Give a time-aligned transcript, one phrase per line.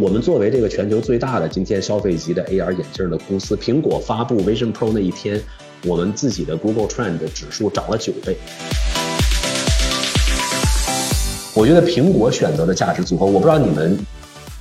[0.00, 5.42] 我们作为这个全球最大的今天消费级的 AR 眼镜的公司，苹果发布 Vision Pro 那一天，
[5.84, 8.36] 我们自己的 Google Trend 指数涨了九倍。
[11.52, 13.98] 我觉得苹果选择的价值组合，我不知道你们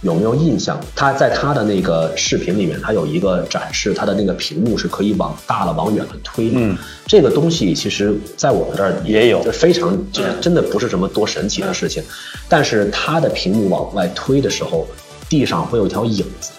[0.02, 0.80] 有没有印象？
[0.95, 6.49] 它在它的那个视频里面，它有一个展示，它的那个屏幕是可以往大了、往远了推。
[6.55, 12.02] 嗯，这个东西其实在我们这儿也有，就非常，这真的不是什么多神奇的事情。
[12.49, 14.88] 但是它的屏幕往外推的时候，
[15.30, 16.52] 地上会有一条影子。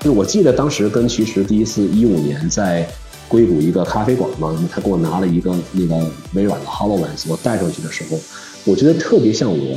[0.00, 2.88] 就我记得当时跟其实第一次一五年在。
[3.28, 5.96] 硅谷一个咖啡馆嘛，他给我拿了一个那个
[6.32, 8.20] 微软的 Hololens，我带上去的时候，
[8.64, 9.76] 我觉得特别像我，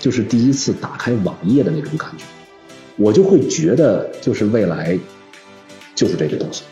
[0.00, 2.24] 就是第一次打开网页的那种感觉，
[2.96, 4.98] 我就会觉得就是未来
[5.94, 6.64] 就是这个东西。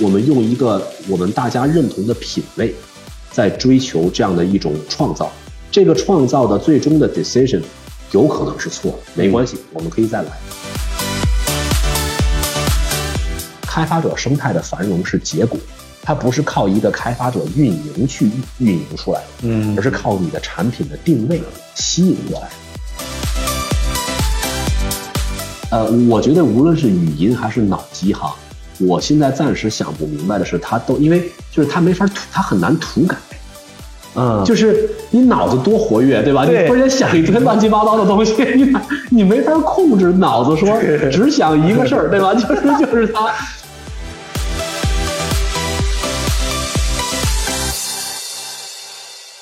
[0.00, 2.74] 我们用一个我们大家认同的品味，
[3.32, 5.32] 在追求这样的一种创造，
[5.70, 7.62] 这个创造的最终的 decision
[8.10, 10.28] 有可能是错，没关系，我们可以再来。
[13.62, 15.58] 开发者生态的繁荣是结果，
[16.02, 21.40] 它不是靠一个开发者运营去运营出来的，嗯，而是靠你的产品的定位
[21.74, 22.48] 吸引过来。
[25.70, 28.36] 呃，我觉得无论是语音还是脑机哈，
[28.86, 33.16] 我现在暂时想不明白的是，它都因为就是它没法涂，它很难涂改，
[34.16, 36.44] 嗯，就是你脑子多活跃，对吧？
[36.44, 38.72] 你突然想一堆乱七八糟的东西，你
[39.10, 42.34] 你没法控制脑子说只想一个事儿，对吧？
[42.34, 43.32] 就是就是它。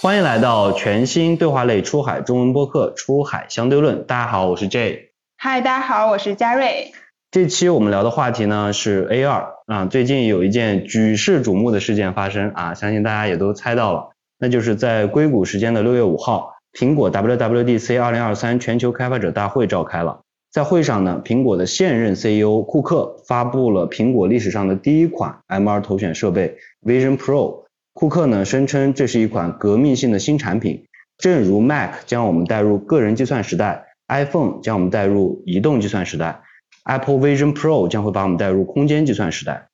[0.02, 3.96] 欢迎来到全新对话类出海中文播客《出海相对论》。
[4.06, 5.11] 大家好，我是 J。
[5.36, 6.92] 嗨，大家好，我是嘉瑞。
[7.31, 14.09] 这期我们聊的话题呢是 AR 啊，最近有一件举世瞩目的事件发生啊，相信大家也都猜到了，
[14.41, 20.23] 那就是在硅谷时间的六月五号，苹果 WWDC 二零二三全球开发者大会召开了。
[20.51, 27.63] 在会上呢，苹果的现任 CEO 库克发布了苹果历史上的第一款 MR 头显设备 Vision Pro。
[27.92, 30.85] 库克呢声称这是一款革命性的新产品，
[31.17, 36.42] 正如 Mac 将我们带入个人计算时代，iPhone 将我们带入移动计算时代
[36.85, 39.68] ，Apple Vision Pro 将会把我们带入空间计算时代。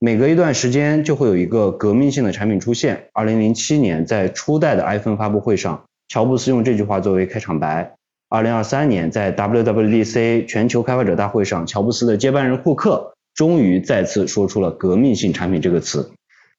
[0.00, 3.06] 每隔一段时间就会有一个革命性的产品出现。
[3.12, 7.94] 二零零七年在初代的 iPhone 发布会上，乔布斯用这句话作为开场白。
[8.28, 16.12] 二零二三年在 WWDC 全球开发者大会上，乔布斯的接班人库克终于再次说出了革命性产品这个词。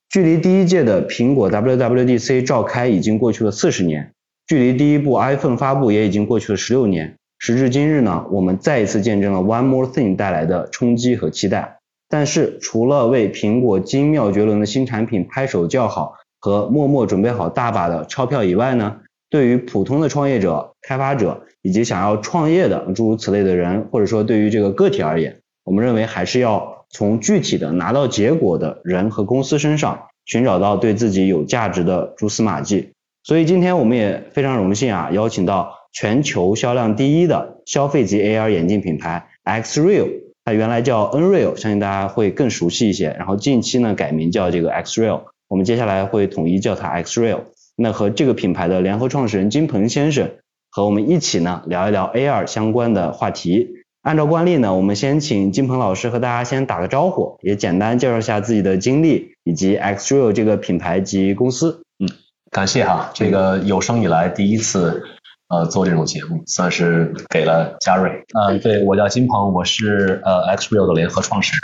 [0.09, 4.12] 距离第一届的苹果 WWDC 召开已经过去了四十年，
[4.48, 7.16] 距离第一部 iPhone 发布也已经过去了十六年。
[7.40, 11.80] 时至今日呢，我们再一次见证了 One More Thing 带来的冲击和期待。
[12.08, 18.98] 但是，除了为苹果精妙绝伦的新产品拍手叫好和默默准备好大把的钞票以外呢，
[19.32, 26.78] 对于普通的创业者、开发者以及想要创业的诸如此类的人，或者说对于这个个体而言，我们认为还是要。
[26.92, 40.10] 从具体的拿到结果的人和公司身上寻找到对自己有价值的蛛丝马迹，所以今天我们也非常荣幸啊，邀请到全球销量第一的消费级 AR 眼镜品牌 Xreal，
[40.46, 47.42] 它原来叫 Nreal，相信大家会更熟悉一些，然后近期呢改名叫这个 Xreal，我们接下来会统一叫它 Xreal。
[47.76, 50.32] 那和这个品牌的联合创始人金鹏先生
[50.70, 53.76] 和我们一起呢聊一聊 AR 相关的话题。
[54.02, 61.84] 按照惯例呢，我们先请金鹏老师和大家先打个招呼，也简单介绍一下自己的经历以及 Xreal 这个品牌及公司。
[62.00, 62.08] 嗯，
[62.50, 65.04] 感谢哈，这个有生以来第一次
[65.50, 68.24] 呃做这种节目，算是给了嘉瑞。
[68.34, 71.62] 嗯，对我叫金鹏，我是呃 Xreal 的联合创始人。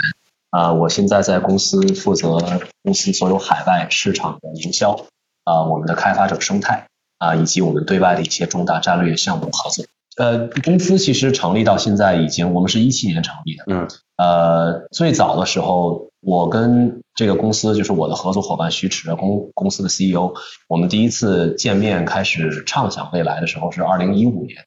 [0.51, 2.39] 啊，我现在在公司负责
[2.81, 4.91] 公司所有海外市场的营销，
[5.43, 6.87] 啊，我们的开发者生态，
[7.17, 9.83] 啊，以及我们对外的一些重大战略项目合作。
[10.15, 13.63] 呃，公司其实成立到现在已经，我们是一七年成立的。
[13.67, 13.87] 嗯。
[14.15, 20.33] 呃，最早的时候，我跟这个公司就是我的合作伙伴徐驰，公公司的 CEO，
[20.67, 24.65] 我们第一次见面开始畅想未来的时候是二零一五年。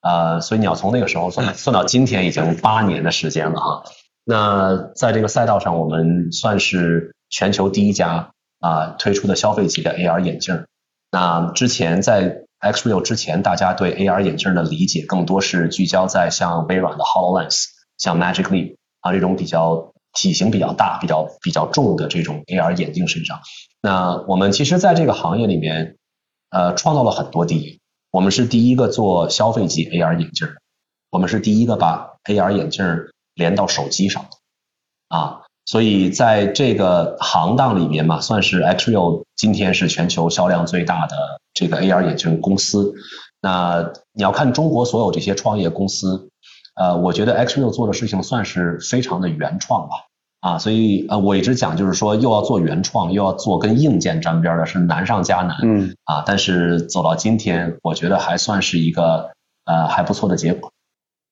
[0.00, 3.84] 呃，所以你要从那个时候算算到今天，已经八年的时间了哈。
[4.24, 8.30] 那在这个赛道上，我们算是全球第一家
[8.60, 10.64] 啊推出的消费级的 AR 眼镜。
[11.12, 17.64] 那之前在 Xreal 之前，大家对 AR 眼镜的理解更多是聚焦在像微软的 Hololens、
[17.98, 23.40] 像 Magic Leap 啊这种比较体型比较大、比较比较重的这种 AR 眼镜身上。
[23.80, 25.96] 那我们其实在这个行业里面，
[26.50, 27.80] 呃，创造了很多第一。
[28.10, 30.48] 我们是第一个做消费级 AR 眼镜，
[31.10, 32.84] 我们是第一个把 AR 眼镜
[33.34, 35.42] 连到手机上的啊。
[35.64, 41.16] 所以在这个行当里面嘛，算是 Xreal 今天是全球销量最大的
[41.54, 42.94] 这个 AR 眼镜公司。
[43.40, 46.30] 那你要看中国所有这些创业公司，
[46.80, 49.96] 呃，我觉得 Xreal 做的事情算是非常的原创吧。
[50.40, 55.58] 啊，所以呃，我一直讲就是说，又要做原创，又要做跟硬件沾边的，是难上加难。
[55.62, 55.94] 嗯。
[56.04, 59.32] 啊，但是走到今天，我觉得还算是一个
[59.66, 60.72] 呃还不错的结果。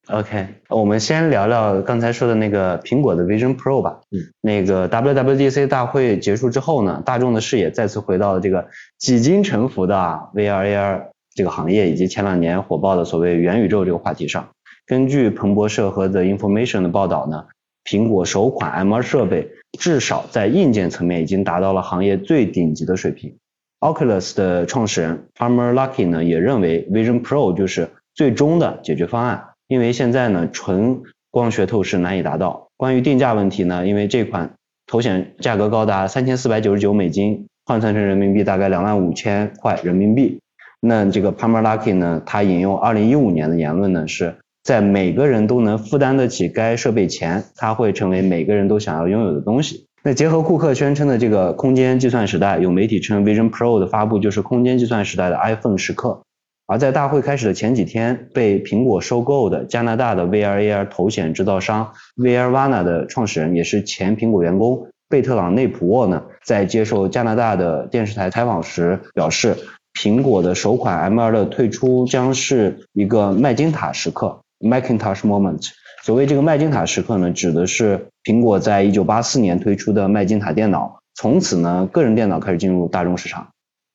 [0.09, 4.01] OK，我们先聊聊刚才说的那个苹果的 Vision Pro 吧。
[4.11, 4.21] 嗯。
[4.43, 8.69] 那个 WWDC 大会结束之后呢，大众的视野再次回到了这个
[8.99, 9.95] 几经沉浮的
[10.35, 11.05] VR AR
[11.35, 14.49] 这个行业，以及前两年火爆的所谓元宇宙这个话题上。
[14.89, 17.45] 根据彭博社和 The Information 的报道呢。
[17.85, 19.49] 苹果首款 MR 设备
[19.79, 23.35] 至少在硬件层面已经达到了行业最顶级的水平。
[23.81, 31.01] Oculus 的创始人 Palmer Luckey 呢也认为 Vision Pro 就是最终的解决方案，因为现在呢纯
[31.31, 32.69] 光学透视难以达到。
[32.77, 34.53] 关于定价问题呢，因为这款
[34.87, 40.41] 头显价格高达三千四百九十九美金，换算成人民币大概两万五千块人民币。
[40.81, 44.35] 那这个 Palmer Luckey 呢，他引用二零一五年的言论呢是。
[44.69, 49.87] 在每个人都能负担得起该设备前，它会成为每个人都想要拥有的东西。
[50.03, 56.21] 那结合库克宣称的这个空间计算时代，有媒体称 Vision Pro 的发布就是空间计算时代的 iPhone 时刻。
[56.67, 69.57] 而在大会开始的前几天，被苹果收购的加拿大的 VR AR 头显制造商 VRVana 的创始人，也是前苹果员工贝特朗内普沃呢，在接受加拿大的电视台采访时表示，
[69.99, 74.41] 苹果的首款 MR 的退出将是一个麦金塔时刻。
[74.61, 75.71] Macintosh moment，
[76.03, 83.49] 所谓这个麦金塔时刻呢，指的是苹果在一九八四年推出的麦金塔电脑，从此呢，个人电脑开始进入大众市场。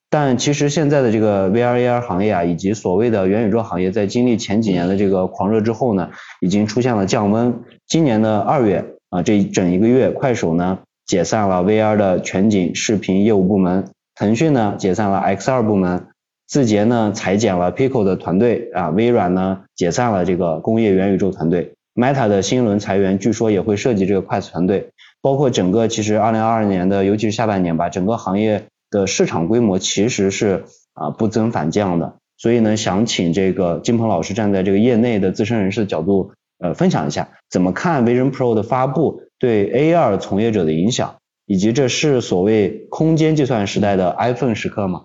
[0.10, 7.64] 但其实现在的这个 VR AR 行业啊，以及所谓的元宇宙行业，在经历前几年的这个狂热之后呢，已经出现了降温。
[7.88, 16.06] 今年的二月啊，这一整一个月，快手呢解散了 VR 的全景视频业务部门，腾讯呢解散了 XR 部门。
[16.48, 24.90] 字节呢裁减了 Pico 的团队啊，微软呢解散了这个工业元宇宙团队，Meta 的新一轮裁员据说也会涉及这个快速团队，
[25.22, 41.16] 包括整个其实二零二二年的，尤其是下半年吧，整个行业的市场规模其实是啊不增反降的，所以呢想请这个金鹏老师站在这个业内的资深人士的角度呃分享一下，怎么看 Vision Pro 的发布对 AR 从业者的影响，
[41.48, 45.04] 以及这是所谓空间计算时代的 iPhone 时刻吗？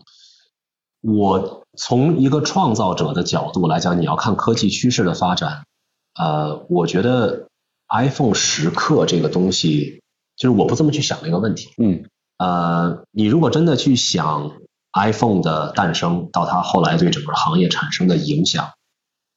[1.00, 5.64] 我从一个创造者的角度来讲，你要看科技趋势的发展，
[6.14, 7.48] 呃，我觉得
[7.88, 10.00] iPhone 时刻这个东西，
[10.36, 11.70] 就是我不这么去想这个问题。
[11.82, 12.04] 嗯。
[12.38, 14.52] 呃，你如果真的去想
[14.92, 18.70] iPhone 的诞生到它后来对整个行业产生的影响，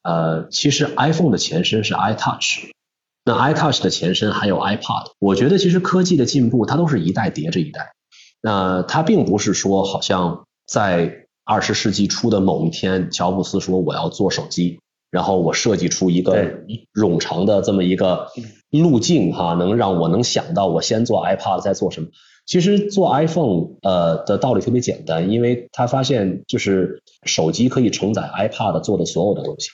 [0.03, 2.69] 呃，其实 iPhone 的前身是 iTouch，
[3.25, 5.13] 那 iTouch 的前身还有 iPod。
[5.17, 7.93] 我觉得其实科技的进步，它都是一代叠着一代。
[8.39, 11.20] 那它并不是说好像在
[11.51, 16.63] 二十世纪初的某一天，乔布斯说我要做手机，然后我设计出一个
[16.93, 18.29] 冗长的这么一个
[18.69, 22.07] 路径哈，能让我能想到我先做 iPad 再做什么。
[22.45, 29.71] 其实做 iPhone 呃的道理特别简单，因为他发现就是手机可以承载 iPad 做的所有的东西，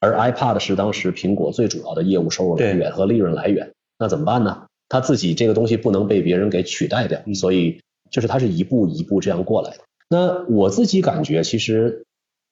[0.00, 3.72] 而 iPad 是当时苹果最主要的业务收入来源和利润来源。
[3.98, 4.66] 那怎么办呢？
[4.90, 7.80] 他自己这个东西不能被别人给取代掉，所以
[8.10, 9.78] 就是他是一步一步这样过来的。
[10.08, 12.04] 那我自己感觉，其实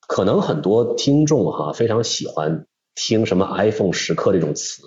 [0.06, 4.82] 可能很多听众哈非常喜欢听什么 iPhone 时刻这种词。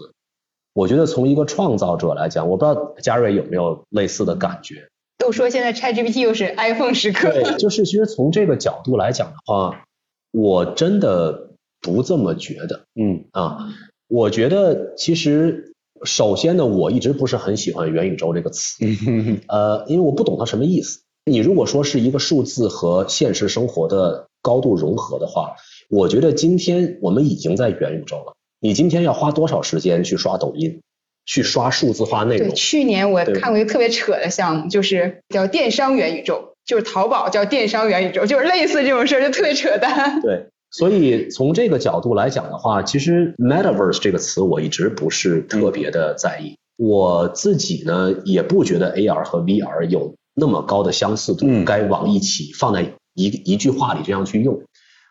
[0.73, 4.87] 我觉得从一个创造者来讲，我不知道嘉瑞有没有类似的感觉。
[5.17, 7.31] 都说现在 ChatGPT 又是 iPhone 时刻。
[7.31, 9.85] 对，就是其实从这个角度来讲的话，
[10.31, 11.49] 我真的
[11.81, 12.85] 不这么觉得。
[12.93, 13.73] 嗯啊，
[14.07, 18.75] 我觉得其实首先呢，我一直不是很喜欢元宇宙这个词。
[19.49, 21.01] 呃，因为我不懂它什么意思。
[21.27, 25.55] 你如果说是一个数字和现实生活的高度融合的话，
[25.89, 28.33] 我觉得今天我们已经在元宇宙了。
[28.61, 30.79] 你今天要花多少时间去刷抖音，
[31.25, 32.55] 去刷数字化内容？
[32.55, 40.21] 去年我看过一个特别扯的项目，就是叫电商元宇宙，就是淘宝叫电商元宇宙，就是类似这种事儿，就特别扯淡。
[40.21, 46.55] 对，所以从这个角度来讲的话，其实 metaverse 这个词我一直不是特别的在意。
[46.77, 50.15] 我自己呢，也不觉得 AR 和 VR 有。
[50.39, 54.61] 那么高的相似度，该往一起放在一一句话里这样去用。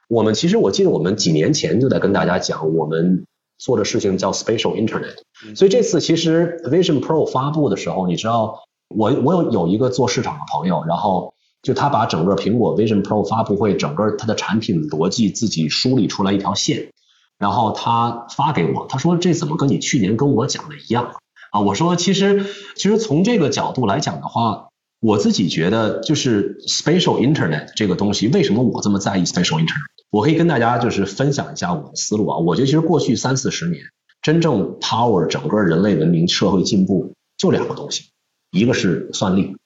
[0.09, 3.25] 我们其实我记得我们几年前就在跟大家讲，我们
[3.59, 5.17] 做的事情叫 Spatial Internet。
[5.57, 16.93] 所以这次其实 Vision Pro 发布的时候，你知道，我我有有一个做市场的朋友，然后就他把整个苹果 Vision Pro 发布会整个它的产品逻辑自己梳理出来一条线，
[17.37, 21.17] 然后他发给我，他说这怎么跟你去年跟我讲的一样？
[21.51, 24.69] 啊，我说其实其实从这个角度来讲的话，
[25.01, 29.87] 我自己觉得就是 spatial internet 这个东西，为什么我这么在意 spatial internet？
[30.11, 32.39] 我可以跟大家就是分享一下我的思路啊。
[32.39, 33.85] 我觉得其实过去三四十年，
[34.23, 38.05] 真正 power 整个人类文明社会进步就两个东西，
[38.51, 39.57] 一个是算力，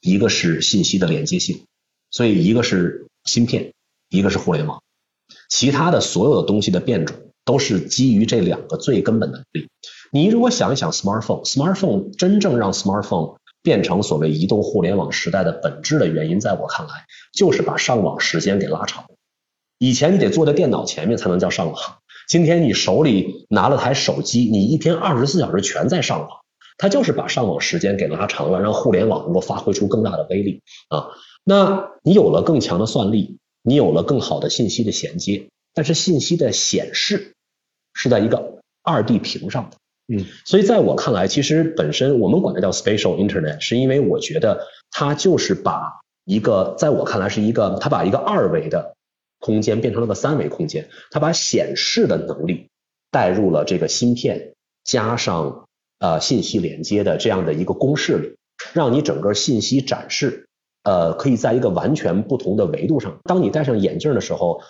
[0.00, 1.62] 一个是信息的连接性。
[2.10, 3.72] 所以一个是芯片，
[4.10, 4.82] 一个是互联网，
[5.48, 9.68] 其他的所有的东西的变种都是基于这两个最根本的能力。
[10.12, 19.06] 你如果想一想，smartphone，smartphone 真正让 smartphone 变成所谓移动互联网时代的本质的原因，在我看来，就是把上网时间给拉长。
[19.76, 21.76] 以前你得坐在电脑前面才能叫上网，
[22.28, 26.28] 今天你手里拿了台手机，你一天二十四小时全在上网，
[26.78, 31.08] 它就是把上网时间给拉长了，让互联网能够发挥出更大的威力啊。
[31.42, 37.34] 那你有了更强的算力，你有了更好的信息的衔接，但是信息的显示
[37.94, 39.76] 是在一个二 D 屏上的，
[40.08, 48.94] 嗯，所以在我看来，其实本身我们管它叫 spatial internet，是因为我觉得它就是把一个在我看来是一个，它把一个二维的
[49.40, 52.68] 空间变成了个三维空间，它把显示的能力
[53.10, 55.66] 带入了这个芯片加上
[55.98, 58.36] 呃信息连接的这样的一个公式里，
[58.72, 60.44] 让你整个信息展示。
[60.84, 63.18] 呃，可以在一个完全不同的维度上。
[63.24, 64.62] 当你戴上眼镜的时候，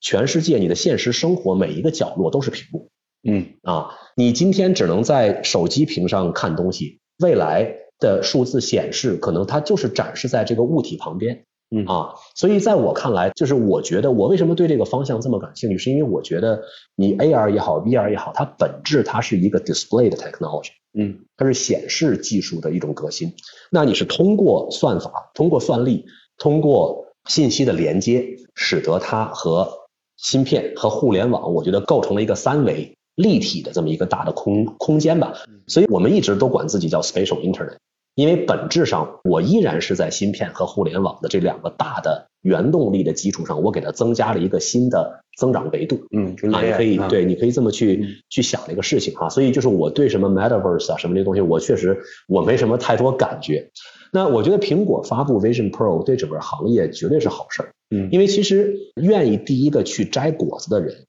[0.00, 2.88] 全世界你的现实生活每一个角落都是屏幕。
[3.22, 11.44] 嗯啊，你今天只能在手机屏上看东西，未来的数字显示可能它就是展示在这个物体旁边。
[11.72, 16.62] 嗯啊，所以在我看来，就是我觉得我为什么对这个方向这么感兴趣，是因为我觉得
[16.96, 23.34] 你 AR 也好，VR 也好，它本质它是一个 display 的 technology，嗯，它是显示技术的一种革新。
[23.70, 26.06] 那你是通过算法、通过算力、
[26.38, 29.68] 通过信息的连接，使得它和
[30.16, 35.34] 芯片和互联网，我觉得构成了一个三维立体的这么一个大的空空间吧。
[35.66, 37.76] 所以我们一直都管自己叫 spatial internet。
[38.16, 46.02] 因为本质上，我依然是在芯片和互联网的这两个大的原动力的基础上，我给它增加了一个新的增长维度。
[46.10, 49.28] 嗯，啊，你可以对，你可以这么去去想这个事情啊。
[49.28, 53.70] 所以就是我对什么 Metaverse 啊什么这些东西，我确实我没什么太多感觉。
[54.12, 57.72] 那我觉得苹果发布 Vision Pro 对整个行业绝对是好事儿。
[57.90, 61.06] 嗯，因为其实愿意第一个去摘果子的人，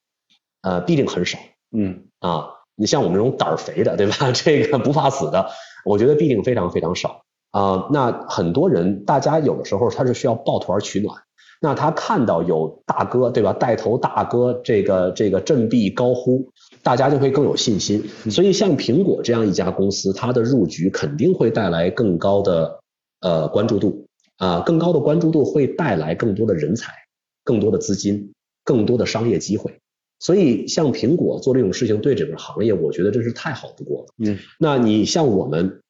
[0.61, 1.39] 呃，必定很少。
[1.71, 4.31] 嗯，啊，你像我们这种胆儿肥的，对吧？
[4.33, 5.49] 这个不怕死的。
[5.85, 7.87] 我觉得必定非常非常少啊。
[7.91, 11.15] 那很多人，大家有的时候他是需要抱团取暖。
[11.63, 13.53] 那他看到有大哥，对吧？
[13.53, 16.49] 带头大哥，这个这个振臂高呼，
[16.81, 18.03] 大家就会更有信心。
[18.31, 22.79] 所以像苹果这样一家公司，它的入局肯定会带来更高的
[23.21, 26.93] 呃关注度啊，更高的关注度会带来更多的人才、
[27.43, 29.80] 更多的资金、更多的商业机会。
[30.21, 34.13] 所以，像苹果做这种事情，对整个行业，我觉得真是太好不过了。
[34.23, 35.81] 嗯，那你像我们，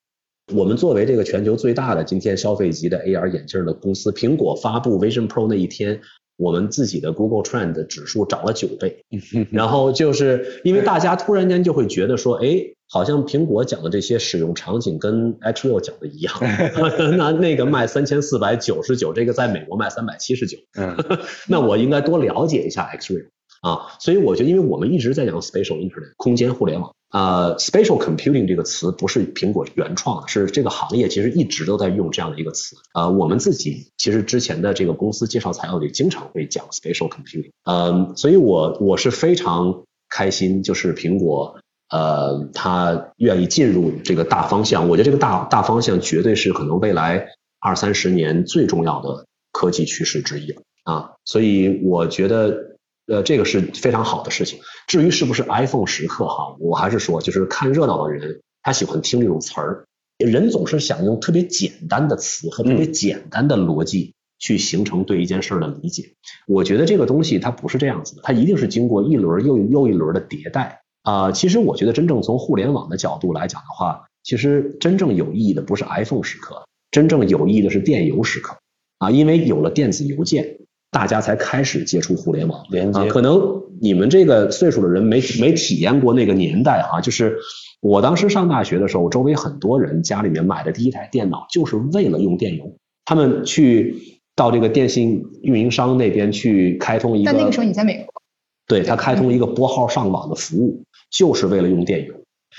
[0.56, 6.00] 我们作为这个全球最大的今天消费级的 AR 眼镜的公司，苹果发布 Vision Pro 那一天，
[6.38, 9.04] 我们自己的 Google Trend 指数涨了九倍。
[9.52, 12.58] 然后就是因为大家突然间就会觉得说，哎，
[12.88, 16.34] 好像苹果讲的这些使用场景跟 Xreal 讲的一样。
[17.18, 20.58] 那那个卖三千四百九十九，这个在美国卖三百七十九。
[20.80, 20.96] 嗯，
[21.50, 23.28] 那我应该多了解一下 Xreal。
[23.62, 33.10] 啊，所以我觉得，因为我们一直在讲 spatial internet 空间互联网啊，spatial computing 这个词不是苹果原创的，是这个行业其实一直都在用这样的一个词啊。
[33.10, 41.60] 我们自己其实之前的这个公司介绍材料里经常会讲 spatial computing，嗯，所以我我是非常开心，就是苹果
[41.92, 47.28] 呃，它愿意进入这个大方向，我觉得这个大大方向绝对是可能未来
[47.60, 52.71] 二三十年最重要的科技趋势之一了啊，所以我觉得。
[53.08, 54.60] 呃，这个是非常好的事情。
[54.88, 59.86] 至于是不是 iPhone 时刻哈，我还是说，就是看热闹的人，他喜欢听这种词儿。
[60.18, 66.14] 人总是想用特别简单的词和特别简单的逻辑去形成对一件事儿的理解。
[66.48, 71.32] 我觉得这个东西它不是这样子的，它一定是经过一轮又又一轮的迭代啊。
[71.32, 78.58] 其实我觉得真正从互联网的角度来讲的话，其实真正有意义的不是 iPhone 时刻，真正有意义的是电邮时刻
[79.00, 80.60] 啊，因为有了电子邮件。
[80.92, 82.64] 大家才开始接触互联网。
[82.70, 87.38] 连接，可能你们这个岁数的人没没体验过那个年代哈，就是
[87.80, 93.96] 我当时上大学的时候，周围很多人家里面买的第一台电脑就是为了用电邮，他们去
[94.36, 98.22] 到这个电信运营商那边去开通一个，但那个时候你在美国，
[98.68, 102.14] 对他开通一个拨号上网的服务，就是为了用电邮。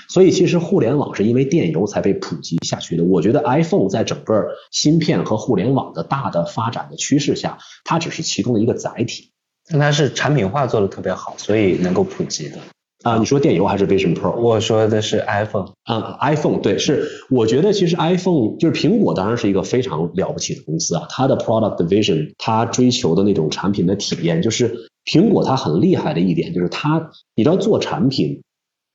[0.09, 3.03] 所以其实互联网是因为电邮才被普及下去的。
[3.03, 9.31] 我觉得 iPhone 在整个芯片和互联网的大的发展的趋势下，它只是其中的一个载体。
[9.69, 12.57] 但它是产品化做的特别好，所以能够普及的。
[13.03, 14.33] 啊，你说电邮还是 Vision Pro？
[14.39, 15.71] 我说的是 iPhone。
[15.83, 21.05] 啊，iPhone 对，是我觉得其实 iPhone 就是苹果，当然是一个非常了不起的公司啊。
[21.09, 28.41] 它的 product vision，它追求的那种产品的体验，就是苹果它很厉害的一点，就是它你知道做产品，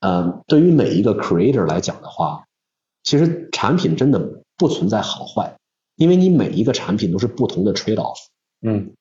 [0.01, 2.45] 呃，对于每一个 creator 来讲的话，
[3.03, 5.57] 其实产品真的不存在好坏，
[5.97, 8.19] 因为你每一个产品都是不同的 trade off。
[8.61, 8.95] 嗯，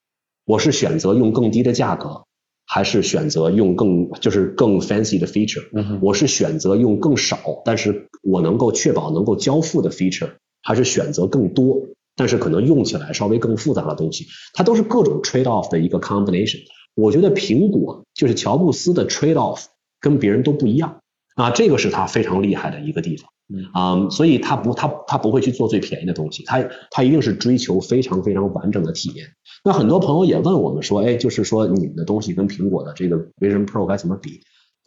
[0.46, 2.24] 我是选择用更低的价格。
[2.70, 5.63] 还是选择用更就是更 fancy 的 feature，
[6.01, 11.80] 我是选择用更少，但是我能够确保能够交付的 feature，还是选择更多，
[12.18, 16.60] 但是可能用起来稍微更复杂的东西，它都是各种 trade off 的一个 combination。
[16.94, 19.68] 我觉得苹果就是乔布斯的 trade off
[20.00, 21.01] 跟别人都不一样
[21.36, 23.30] 啊，这个是他非常厉害的一个地方。
[23.74, 29.27] 啊，所以他不，他他不会去做最便宜的东西，他他一定是追求非常非常完整的体验。
[29.63, 34.42] 那很多朋友也问我们说，哎，就是说你们的东西跟苹果的这个 Vision Pro 该怎么比？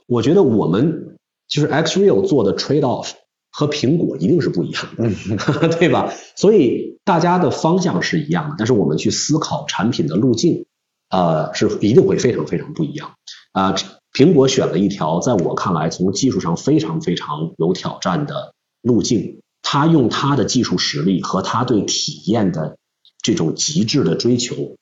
[0.07, 1.17] 我觉得我们
[1.49, 3.13] 就是 Xreal 做的 trade off
[3.51, 6.13] 和苹果一定是不一样的， 对吧？
[6.37, 10.67] 所以大家的方向是一样的，但是我们去思考产品的路径，
[11.09, 13.13] 呃，是一定会非常非常不一样
[13.53, 13.75] 啊。
[14.13, 22.77] 苹果选了一条在我看来从技术上非常非常有挑战的路径，它用它的技术实力和它对体验的
[23.23, 24.77] 这种极致的追求，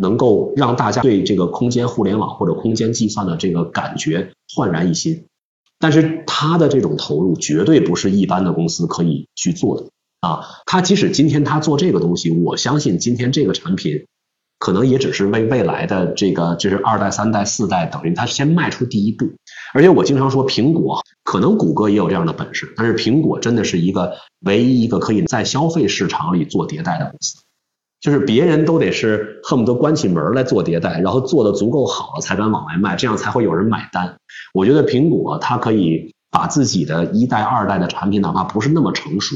[0.00, 5.24] 能够让大家对这个空间互联网或者空间计算的这个感觉焕然一新。
[5.80, 9.86] 但是它的这种投入绝对不是一般的公司可以去做的
[10.20, 10.40] 啊！
[10.66, 14.06] 它即使今天它做这个东西，我相信今天这个产品。
[14.58, 19.26] 可能也只是为未来的这个，就是二代、三代、四代，等于它先迈出第一步。
[19.72, 27.42] 而且我经常说，苹果可能谷歌也有这样的本事，但是苹果真的是一个唯一一个可以在消费市场里做迭代的公司。
[28.00, 34.16] 就是别人都得是恨不得关起门来做迭代，然后做的足够好了才敢往外卖，这样才会有人买单。
[34.54, 39.34] 我觉得苹果它可以把自己的一代、二代的产品，哪怕不是那么成熟，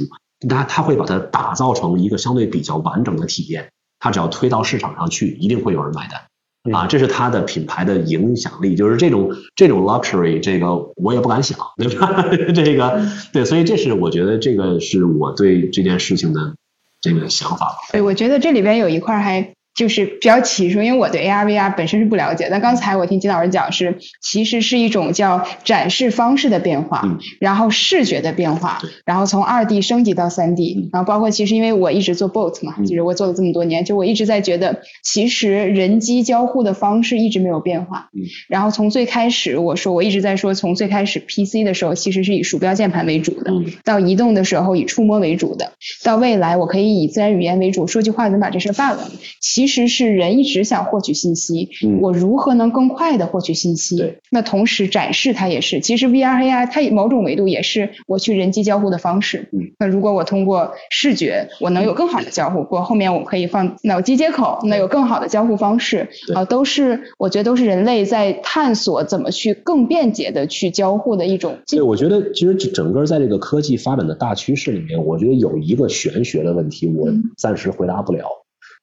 [0.48, 3.70] 它它会把它打造成一个相对比较完整的体验。
[4.02, 6.88] 它只要推到市场上去，一定会有人买单啊！
[6.88, 12.26] 这是它的品牌的影响力，就是这种这种 luxury，这个我也不敢想，对吧？
[12.52, 13.00] 这个
[13.32, 16.56] 对，所以这是我觉得这个是我对这件事情的
[17.00, 17.76] 这个想法。
[17.92, 19.54] 对，我觉得这里边有一块还。
[19.74, 22.48] 就是比较起初，因为我对 AR VR 本身是不了解。
[22.50, 38.10] 但刚才我听金老师讲是，其实是一种叫展示方式的变化，然后视觉的变化，然后从二 D 升级到三 D，然后包括其实因为我一直做 bot 嘛，就是我做了这么多年，就我一直在觉得，其实人机交互的方式一直没有变化。
[38.48, 43.52] 然后从最开始我说我一直在说，从最开始 PC 的时候其实是以鼠标键盘为主的，
[43.84, 45.72] 到移动的时候以触摸为主的，
[46.04, 49.10] 到未来我可以以自然语言为主，说句话能把这事办了。
[49.40, 51.68] 其其实是人一直想获取信息，
[52.00, 54.14] 我如何能更快的获取信息？
[54.28, 59.48] 那同时展示它也是，其实 VR AI 它某种维度也是我去人机交互的方式。
[59.78, 71.56] 那如果我通过视觉，我能有更好的交互，过后面我可以放脑机接口，那有更好的交互方式啊，都是我觉得都是人类在探索怎么去更便捷的去交互的一种。
[71.68, 78.26] 对，我觉得其实整个在这个科技发展的大趋势里面，我觉得有一个玄学的问题，我暂时回答不了。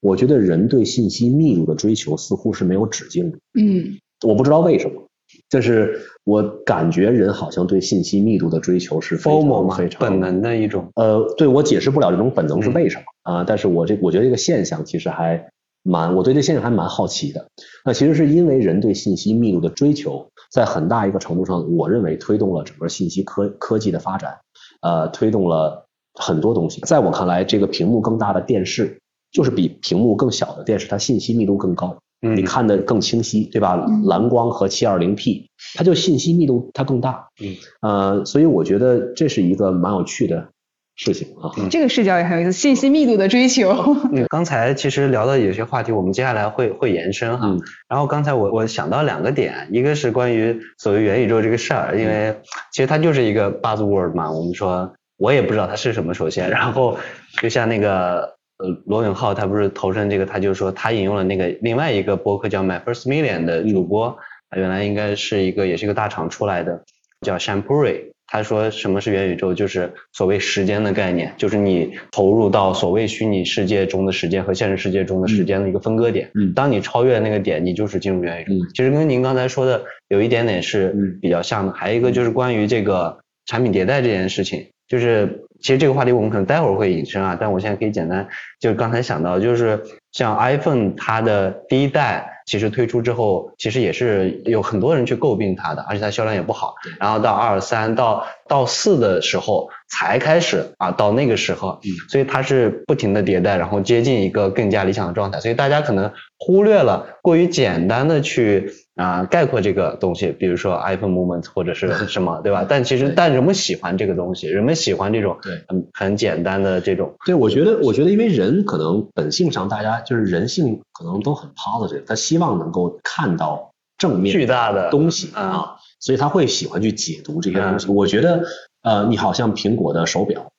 [0.01, 3.37] 我觉得人对信息密度的追求似乎是没有止境的。
[3.59, 5.03] 嗯，我不知道为什么，
[5.49, 10.87] 但是我感觉人好像对信息密度的追求是非常非常本能的一种。
[10.95, 13.43] 呃，对我解释不了这种本能是为什么啊？
[13.43, 15.49] 但是我这我觉得这个现象其实还
[15.83, 17.47] 蛮，我对这现象还蛮好奇的。
[17.83, 24.37] 那其实是因为人对信息密度的追求，在很大一个程度上，我认为推动了整个信息科科技的发展，
[24.81, 26.81] 呃，推动了很多东西。
[26.81, 28.98] 在我看来，这个屏幕更大的电视。
[29.31, 33.85] 就是比屏幕更小的电视，它信息密度更高，你看的更清晰，对吧？
[34.05, 40.49] 蓝光和七二零 P，它就信息密度它更大，嗯，呃，所以我觉得这是一个蛮有趣的
[40.95, 41.51] 事情啊。
[41.69, 43.95] 这个视角也很有意思，信息密度的追求。
[44.29, 47.55] 刚才其实聊到有些话题，我们接下来会会延伸哈。
[47.87, 52.35] 然后刚才我我想到两个点，一个是关于所谓元宇宙这个事儿，因为
[52.73, 56.97] 其实它就是一个 buzzword 嘛，我们说我也不知道它是什么，首先，然后
[57.39, 58.38] 就像那个。
[58.59, 64.17] 呃，罗永浩他不是投身这个，他就说他引用了那个另外一个博客叫 My First Million 的主播，
[64.49, 66.83] 他原来应该是一个也是一个大厂出来的，
[67.21, 68.11] 叫 Shampuri。
[68.31, 76.29] 他说什么是元宇宙，就是所谓时间的概念，就是你投入到所谓虚拟世界中的时间和现实世界中的时间的一个分割点。
[76.35, 78.65] 嗯，当你超越那个点，你就是进入元宇宙。
[78.75, 81.73] 其实跟您刚才说的有一点点是比较像的。
[81.73, 83.17] 还有一个就是关于这个
[83.47, 84.67] 产品迭代这件事情。
[84.89, 88.27] 就是其实这个话题我们可能待会儿会引申啊，但我现在可以简单，
[88.59, 96.73] 就是刚才想到，就是像 iPhone 它的第一代其实推出之后，其实也是有很多人去诟病它的，而且它销量也不好。
[96.99, 105.39] 然后到二三到到四的时候才开始啊，到那个时候，所以它是不停的迭代，然后接近一个更加理想的状态。
[105.39, 108.71] 所以大家可能忽略了过于简单的去。
[108.99, 112.65] 啊，概括这个东西，比如说 iPhone Moment 或者是什么，对吧？
[112.67, 117.15] 但其实，但人们喜欢这个东西，人们喜欢这种对很很简单的这种。
[117.25, 127.87] 对，我觉得，我觉得，因为人可能本性上，大家就是人性可能都很 positive，他希望能够看到正面巨大的东西啊，所以他会喜欢去解读这些东西。
[127.87, 128.43] 我觉得，
[128.81, 130.51] 呃，你好像苹果的手表，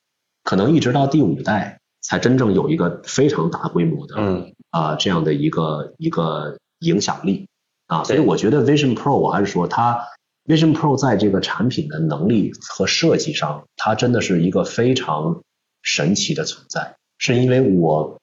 [0.44, 7.46] 可能一直到第五代才真正有一个非常大规模的，嗯啊这样的一个一个影响力。
[7.90, 10.06] 啊，所以我觉得 Vision Pro，我还是说它
[10.46, 15.42] Vision Pro 在这个产品的能力和设计上，它真的是一个非常
[15.82, 16.94] 神奇的存在。
[17.18, 18.20] 是因为我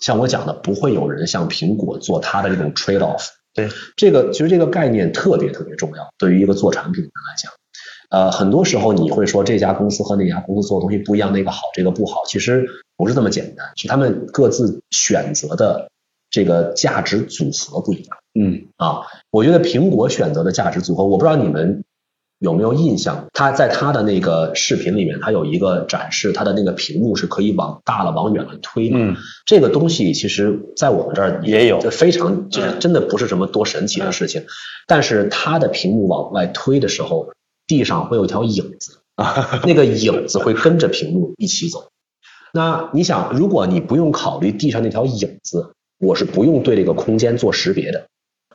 [0.00, 3.28] 像我讲的，不会有人像苹果做它的这种 trade off。
[3.54, 7.52] 对，这个其实这个概念特别特别重要，对于一个做产品的人来讲，
[8.10, 15.88] 呃，很多时候你会说这家公司和那家公司做的东西不一样，那个好，这个不好，其实不是这么简单，是他们各自选择的。
[16.30, 21.84] 这个价值组合不一样，嗯啊，我觉得苹果选择的价值组合，我不知道你们
[22.40, 28.96] 有没有印象，它在它的那个视频里面，它有一个展示，它的那个屏幕是可以往大了、往远了推的。
[28.98, 29.16] 嗯，
[29.46, 34.44] 这个东西其实在我们这儿也有，就非常就是真的不是什么多神奇的事情，
[34.86, 37.32] 但是它的屏幕往外推的时候，
[37.66, 38.98] 地上会有一条影子，
[39.64, 41.88] 那个影子会跟着屏幕一起走。
[42.52, 48.06] 那你想，如果你不用考虑地上那条影子，我是不用对这个空间做识别的，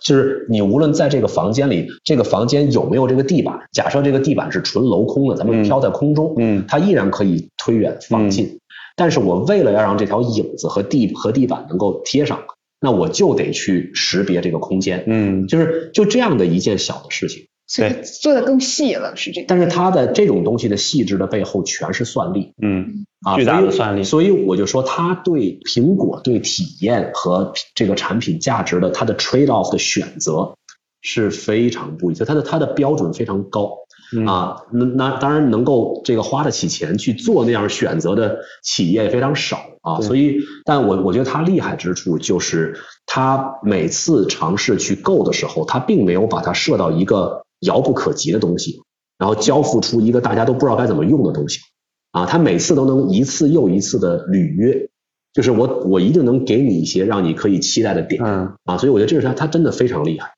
[0.01, 8.59] 就是你无论在这个房间里，这个房间有没有这个地板，假设这个地板是纯镂空的，咱们飘在空中，嗯，它依然可以推远放近。
[8.95, 12.39] 但是我为了要让这条影子和地和地板能够贴上，
[12.81, 17.47] 那我就得去识别这个空间，嗯，就是就这样的一件小的事情。
[17.77, 19.45] 对，做的更细了，是这个。
[19.47, 24.03] 但是它的这种东西的细致的背后全是算力，嗯，啊，巨大的算力。
[24.03, 30.55] 所以我就说，它对苹果对体验和这个产品价值的它的 trade off 的选择
[31.01, 33.77] 是非常不一就，它的它的标准非常高
[34.25, 34.63] 啊。
[34.71, 40.01] 那那当然能够这个花得起钱去做那样选择的企业也非常少啊。
[40.01, 47.43] 所以，但我我觉得它厉害之处就是，它每次尝试去购的时候，它并没有把它设到一个。
[47.59, 48.81] 遥不可及的东西，
[49.17, 51.59] 然后交付出一个大家都不知道该怎么用的东西，
[52.11, 54.89] 啊，他每次都能一次又一次的履约，
[55.33, 60.33] 就是我我一定能给你一些让你可以期待的点，嗯，啊，所以我觉得这是他他真的非常厉害。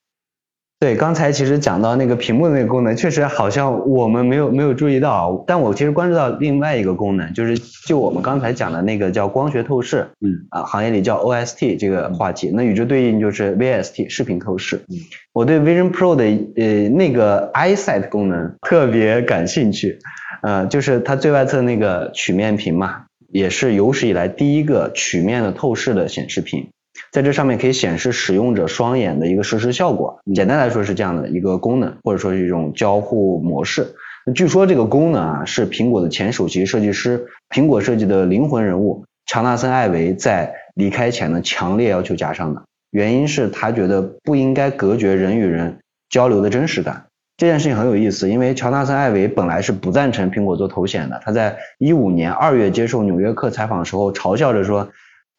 [0.81, 14.77] 对，刚才其实讲到那个屏幕的那个功能，确实好像我们没有没有注意到，但我其实关注到另外一个功能，就是就我们刚才讲的那个叫光学透视，嗯，啊，行业里叫 OST 这个话题，那与之对应就是 VST 视频透视。
[14.89, 14.97] 嗯，
[15.33, 16.23] 我对 Vision Pro 的
[16.55, 19.99] 呃那个 EyeSight 功能特别感兴趣，
[20.41, 26.69] 呃，就是它最外侧那个曲面屏嘛，也是有史以来第一个曲面的透视的显示屏。
[27.11, 33.95] 在这上面可以显示使用者双眼的一个实时效果，简单来说是这样的一个功能，或者说是一种交互模式。
[34.35, 42.63] 据说这个功能啊是苹果的前首席设计师，苹果设计的灵魂人物乔纳森·艾维在离开前呢强烈要求加上的。
[42.91, 47.05] 原因是他觉得不应该隔绝人与人交流的真实感。
[47.37, 54.89] 这件事情很有意思，因为乔纳森·艾维本来是不赞成苹果做头显的，他在一五年二月接受纽约客采访时候嘲笑着说。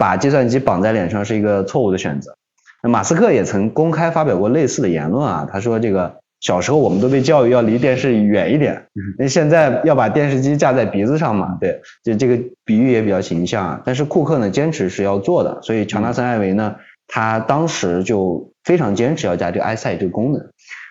[0.03, 2.35] 把计算机绑在脸上是一个错误的选择。
[2.83, 8.85] 那马斯克也曾公开发表过类似的言论啊，他说这个小时候我们都被教育要离电视远一点，
[9.17, 13.83] 那现在要把电视机架在鼻子上嘛，对，就这个比喻也比较形象啊。
[13.85, 16.75] 但是库克呢坚持是要做的，所以乔纳森·艾维呢，
[17.07, 20.45] 他当时就非常坚持要加这个 EyeSight 这个功能。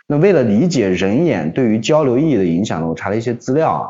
[0.07, 3.83] 那为了理解人眼对于交流意义的影响呢，我查了一些资料啊，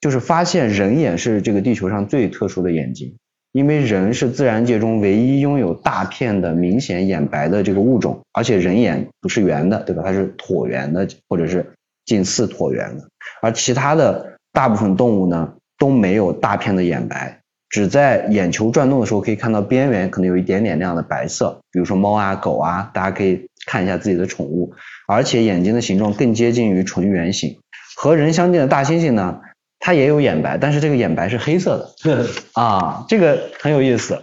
[0.00, 3.16] 就是发现人眼是这个地球上最特殊的眼睛。
[3.52, 10.02] 因为人是自然界中唯一拥有大片的明显眼白的这个物种，而且人眼不是圆的，对吧？
[10.04, 11.72] 它是椭圆的，或者是
[12.06, 13.04] 近似椭圆的。
[13.42, 21.60] 而其他的大部分动物呢都没有大片的眼白，只在眼球转动的时候可以看到边缘可能有一点点那样的白色。
[21.70, 24.72] 比如说猫啊、狗啊，大家可以看一下自己的宠物，
[25.06, 27.58] 而且眼睛的形状更接近于纯圆形。
[27.94, 29.40] 和人相近的大猩猩呢？
[29.82, 34.20] 它也有眼白，但是这个眼白是黑色的 啊，这个很有意思。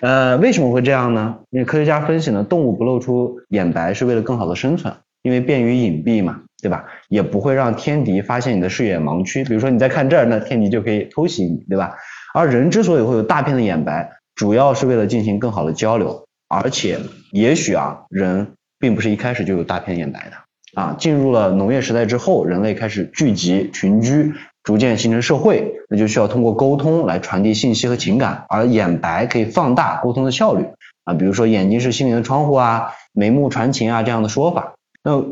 [0.00, 1.40] 呃，为什么会这样呢？
[1.50, 6.40] 因为科学家分析呢，动物不露出眼白是为了更好的生存，因为便于隐蔽嘛。
[6.62, 6.86] 对吧？
[7.10, 9.44] 也不会让天敌发现你的视野盲区。
[9.44, 11.94] 比如说你在看这儿，那天敌就可以偷袭你，对吧？
[12.32, 16.98] 而人之所以会有大片的眼白，主要是为了进行更好的交流，而且
[17.32, 20.96] 也许啊，人并不是一开始就有大片眼白的啊。
[20.98, 24.32] 进入了农业时代之后，人类开始聚集群居，
[24.64, 30.64] 逐渐形成社会，那就需要通过沟通来传递信息和情感，而眼白可以放大沟通的效率
[31.04, 31.14] 啊。
[31.14, 34.74] 比如说眼睛是心灵的窗户啊，眉目传情啊这样的说法。
[35.04, 35.22] 那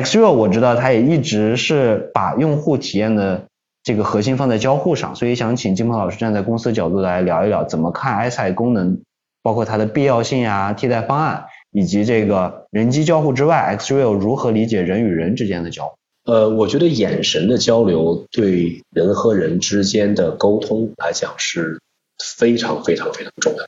[0.00, 3.44] Xreal 我知道它也一直是把用户体验的
[3.84, 9.02] 这个核心放在交互上，所以想请金鹏老师站在公司角度来聊一聊，怎么看 EyeSight 功能，
[9.44, 15.94] 包括它的必要性啊、替代方案，以及这个人机交互之外，Xreal 如何理解人与人之间的交互。
[16.24, 21.80] 呃，我觉得眼神的交流对人和人之间的沟通来讲是
[22.18, 23.64] 非常非常非常重要。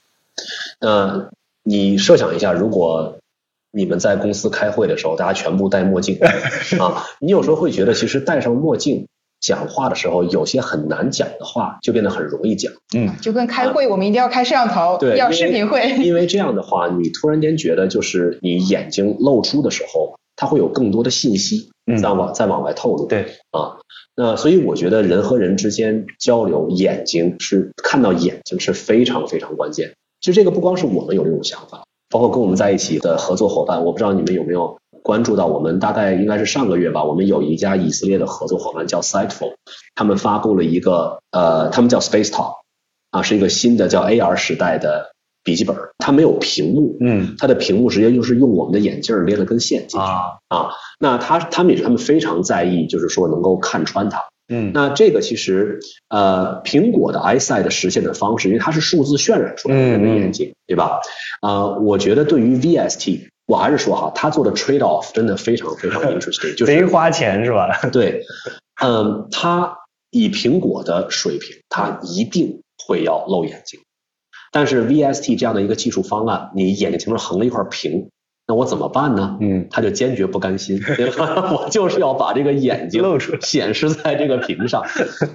[0.80, 1.28] 那
[1.62, 3.18] 你设想一下，如果
[3.72, 6.18] 你们在公司开会的时候，大家全部戴墨镜
[6.80, 9.06] 啊，你有时候会觉得，其实戴上墨镜
[9.38, 12.72] 讲话的时候，有些很难讲的话就变得很容易讲。
[12.94, 15.90] 嗯，就跟开会，我们一定要开摄像头，对，要视频会。
[15.98, 20.18] 因为这样的话，你突然间觉得，就是你眼睛露出的时候。
[20.36, 21.70] 它会有更多的信息
[22.00, 23.06] 再往再往外透露。
[23.06, 23.78] 对啊，
[24.14, 29.94] 那所以我觉得人和人之间交流，眼睛是看到眼睛是非常非常关键。
[30.20, 39.54] 其实这个不光是我们有这种想法，包括跟我们在一起的合作伙伴，我不知道你们有没有关注到，我们大概应该是上个月吧，我们有一家以色列的合作伙伴叫 Sightful，
[39.94, 42.56] 他们发布了一个呃，他们叫 Space Talk，
[43.10, 45.15] 啊，是一个新的叫 AR 时代的。
[45.46, 55.78] 笔记本它没有屏幕，嗯，它的屏幕直接就是用我们的眼镜连了根线进去啊啊，那他他们也是他们非常在意，就是说能够看穿它，嗯，那这个其实
[56.08, 60.98] 呃苹果的 EyeSight 实现的方式，因为它是数字渲染出来的人的眼睛，对吧？
[61.40, 67.68] 啊，我觉得对于 VST，我还是说哈，他做的 trade off 真的非常非常 interesting，就是贼花钱是吧？
[67.92, 68.24] 对，
[68.82, 69.76] 嗯，他
[70.10, 73.78] 以苹果的水平，他一定会要露眼睛。
[74.56, 78.08] 但是 VST 这样的一个技术方案，你眼睛前面横了一块屏，
[78.46, 79.36] 那我怎么办呢？
[79.42, 80.80] 嗯，他就坚决不甘心，
[81.52, 84.82] 我就是要把这个眼睛露出来，显示在这个屏上。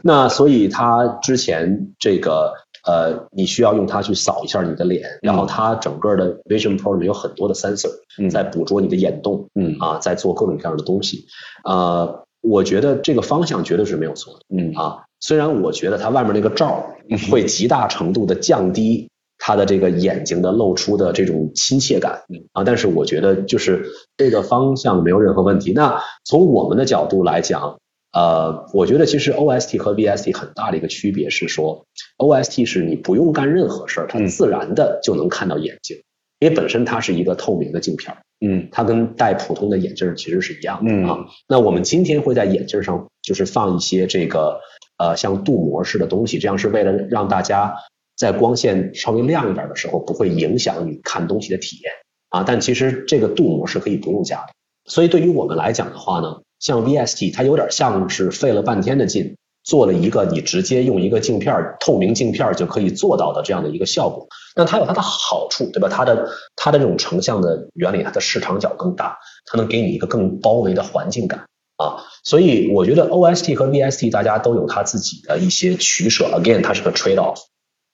[0.01, 2.53] 那所以他之前这个
[2.83, 7.91] 呃，你需要用它去扫一下你的脸，然后它整个的 Vision Pro 里面有很多的 sensor
[8.31, 11.25] 在捕捉你的眼动，嗯啊，在做各种各样的东西。
[11.63, 16.83] 呃，我觉得这个方向绝对是没有错的，嗯啊，虽然我觉得它外面那个罩
[17.29, 19.10] 会极大程度的降低。
[19.43, 22.21] 他的这个眼睛的露出的这种亲切感
[22.53, 23.83] 啊，但是我觉得就是
[24.15, 25.73] 这个方向没有任何问题。
[25.73, 27.79] 那从我们的角度来讲，
[28.13, 31.87] 呃，我觉得其实 OST 和 VST 很大的一个区别是说
[32.19, 35.97] ，OST 是你不用干任何事儿，它自然的就能看到眼睛，
[36.37, 41.17] 因为本身它是一个透明的镜片，嗯，它跟戴普通的眼镜其实是一样的啊。
[41.47, 44.59] 那我们今天会在眼镜上就是放一些这个
[44.99, 47.73] 呃像镀膜式的东西，这样是为了让大家。
[48.21, 51.91] 在光线稍微亮一点的时候，不会影响你看东西的体验
[52.29, 52.43] 啊。
[52.45, 54.53] 但其实这个镀膜是可以不用加的。
[54.85, 64.27] 所以对于我们来讲的话呢，像 VST，它有点像是费了半天的劲，做了一个你直接用一个镜片，透明镜片就可以做到的这样的一个效果。
[64.55, 65.89] 那它有它的好处，对吧？
[65.89, 71.39] 它的它的这种成像的原理，它的视场角更大，它能给你一个更包围的环境感
[71.77, 72.05] 啊。
[72.23, 76.25] 所以我觉得 OST 和 VST 大家都有它自己的一些取舍。
[76.25, 77.39] Again，它是个 trade off。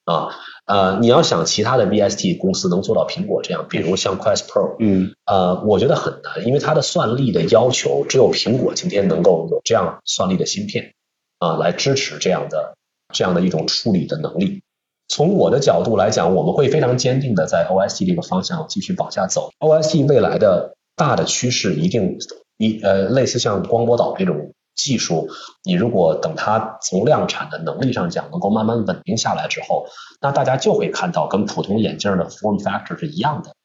[0.07, 0.29] 啊，
[0.65, 10.93] 呃，你要想其他的 VST 公司能做到苹果这样，比如像 Quest Pro，嗯，呃，我觉得很难，因为它的算力的要求，只有苹果今天能够有这样算力的芯片
[11.39, 12.77] 啊，来支持这样的
[13.13, 14.61] 这样的一种处理的能力。
[15.09, 19.51] 从我的角度来讲，我们会非常坚定的在 OST 这个方向继续往下走。
[19.59, 22.17] OST 未来的大的趋势一定
[22.57, 24.53] 一呃，类似像光波导这种。
[24.77, 25.27] 技术，
[25.63, 29.87] 你如果等它从量产的能力上讲，能够慢慢稳定下来之后，
[30.21, 33.55] 那大家就会看到跟普通眼镜的 form factor 是一样的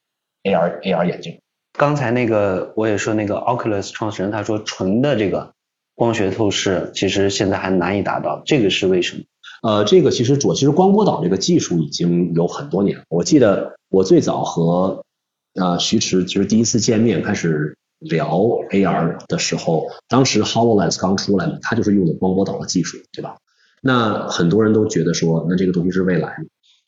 [0.42, 1.38] AR AR 眼镜。
[1.78, 5.52] 刚才那个我也说那个 Oculus 创始人他说纯的这个
[5.94, 9.22] 光学透视其实现在还难以达到，这个是为什么？
[9.62, 13.04] 呃，这个其实主其实光波导这个技术已经有很多年了。
[13.10, 15.04] 我记得我最早和
[15.54, 17.76] 呃徐驰其实第一次见面开始。
[18.04, 18.28] 聊
[18.70, 23.36] AR 的时候，当时 Hololens 刚出来嘛，它就是用的光波导的技术，对吧？
[23.80, 26.36] 那很多人都觉得说，那这个东西是未来。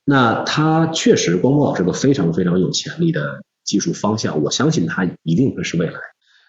[0.05, 5.99] 那它确实光波导是个非常非常有潜力的技术方向，我相信它一定会是未来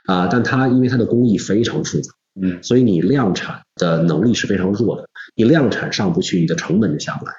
[0.05, 0.27] 啊。
[0.27, 5.07] 但它因为它的工艺非常复杂，嗯，所以你量产的能力是非常弱的。
[5.35, 7.33] 你量产上不去，你的成本就下不来，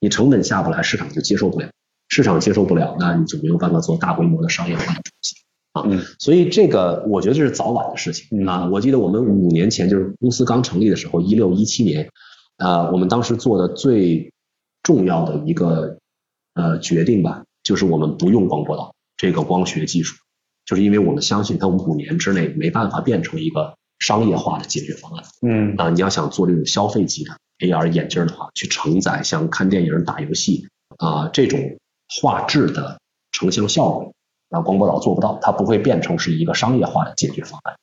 [0.00, 1.70] 你成本下不来，市场就接受不了，
[2.08, 5.36] 市场接受不了，那你就没有办法做大规模的商业化的东西。
[5.72, 5.84] 啊。
[6.18, 8.68] 所以这个我觉得这是早晚的事情啊。
[8.72, 12.08] 我记得我们五年前就是公司刚成立的时候，一六一七年，
[12.58, 14.32] 啊，我们当时做的最
[14.82, 15.98] 重要的一个
[16.54, 20.16] 呃决定吧，就是我们不用光波导这个光学技术，
[20.64, 25.24] 就是因为我们相信它五年之内没办法变成一个商业化的解决方案。
[25.40, 27.30] 嗯啊，你要想做这种消费级的
[27.60, 30.66] AR 眼镜的话，去承载像看电影、打游戏
[30.98, 31.78] 啊这种
[32.20, 34.12] 画质的成像效果，
[34.52, 37.74] 啊，光波导做不到，它不会变成是一个商业化的解决方案。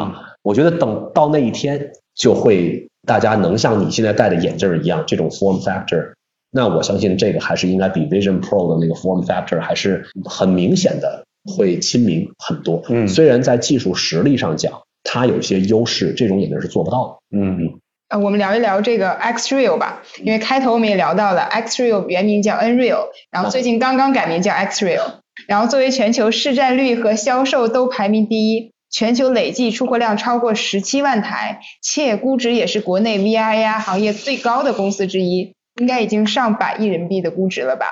[0.00, 6.12] 啊，我觉得等到那一天，就会大家能像你现在戴的眼镜一样，这种 form factor，
[6.50, 11.24] 那我相信这个还是应该比 Vision Pro 的那个 form factor 还是很明显的
[11.56, 12.82] 会亲民很多。
[12.88, 17.38] 嗯虽然在技术实力上讲，它有些优势，这种眼镜是做不到的。
[17.38, 25.02] 嗯呃，我们聊一聊这个 X Real 吧，因为开头我们也聊到了 X Real 原名叫 Nreal，然后最近刚刚改名叫 X Real，
[25.46, 37.86] 然后作为全球市占率和销售都排名第一，全球累计出货量超过十七万台，且估值也是国内 VR AR 行业最高的公司之一，应该已经上百亿人民币的估值了吧？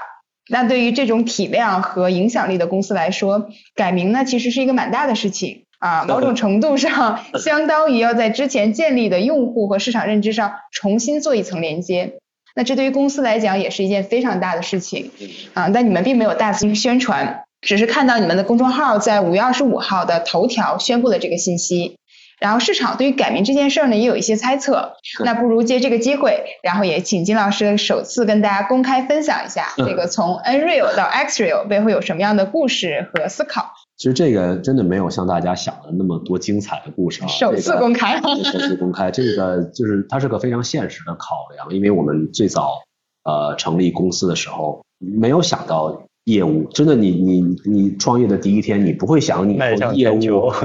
[0.48, 12.18] 那对于这种体量和影响力的公司来说，改名呢其实是一个蛮大的事情啊，某种程度上相当于要在之前建立的用户和市场认知上重新做一层连接。
[12.56, 15.12] 那这对于公司来讲也是一件非常大的事情
[15.52, 21.98] 啊，但你们并没有大肆宣传，只是看到你们的公众号在五月二十五号的头条宣布了这个信息。
[22.38, 24.94] 然后市场对于改名这件事儿呢，也有一些猜测。
[25.24, 33.72] 那不如借这个机会，然后也请金老师首次跟大家公开分享一下，这个从 Nreal 到 Xreal 背后有什么样的故事和思考。
[33.96, 37.28] 其实这个真的没有像大家想的那么多精彩的故事啊。
[37.28, 42.82] 首次公开，这个、首次公开，这个就是它是个非常现实的考量，因为我们最早
[43.24, 50.20] 呃成立公司的时候，没有想到业务，真的你你你创业的第一天，你不会想你迈向业务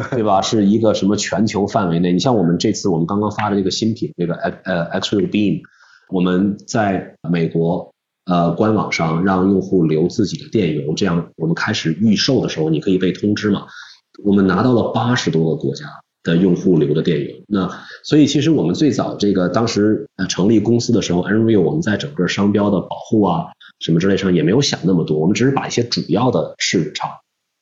[0.09, 0.41] 对吧？
[0.41, 2.11] 是一个什么全球范围内？
[2.11, 5.61] 你像我们这次我们刚刚发的这个新品，这个 X 呃 Xreal Beam，
[6.09, 7.93] 我们在美国
[8.25, 13.67] 呃官网上让用户留自己的电邮，这样我们开始预售的时候，你可以被通知嘛。
[14.23, 15.85] 我们拿到了八十多个国家
[16.21, 17.69] 的用户留的电邮，那
[18.03, 23.45] 所以其实我们最早这个当时成立公司的时候，Nreal 我们在整个商标的保护啊
[23.79, 27.09] 什么之类上也没有想那么多，我们只是把一些主要的市场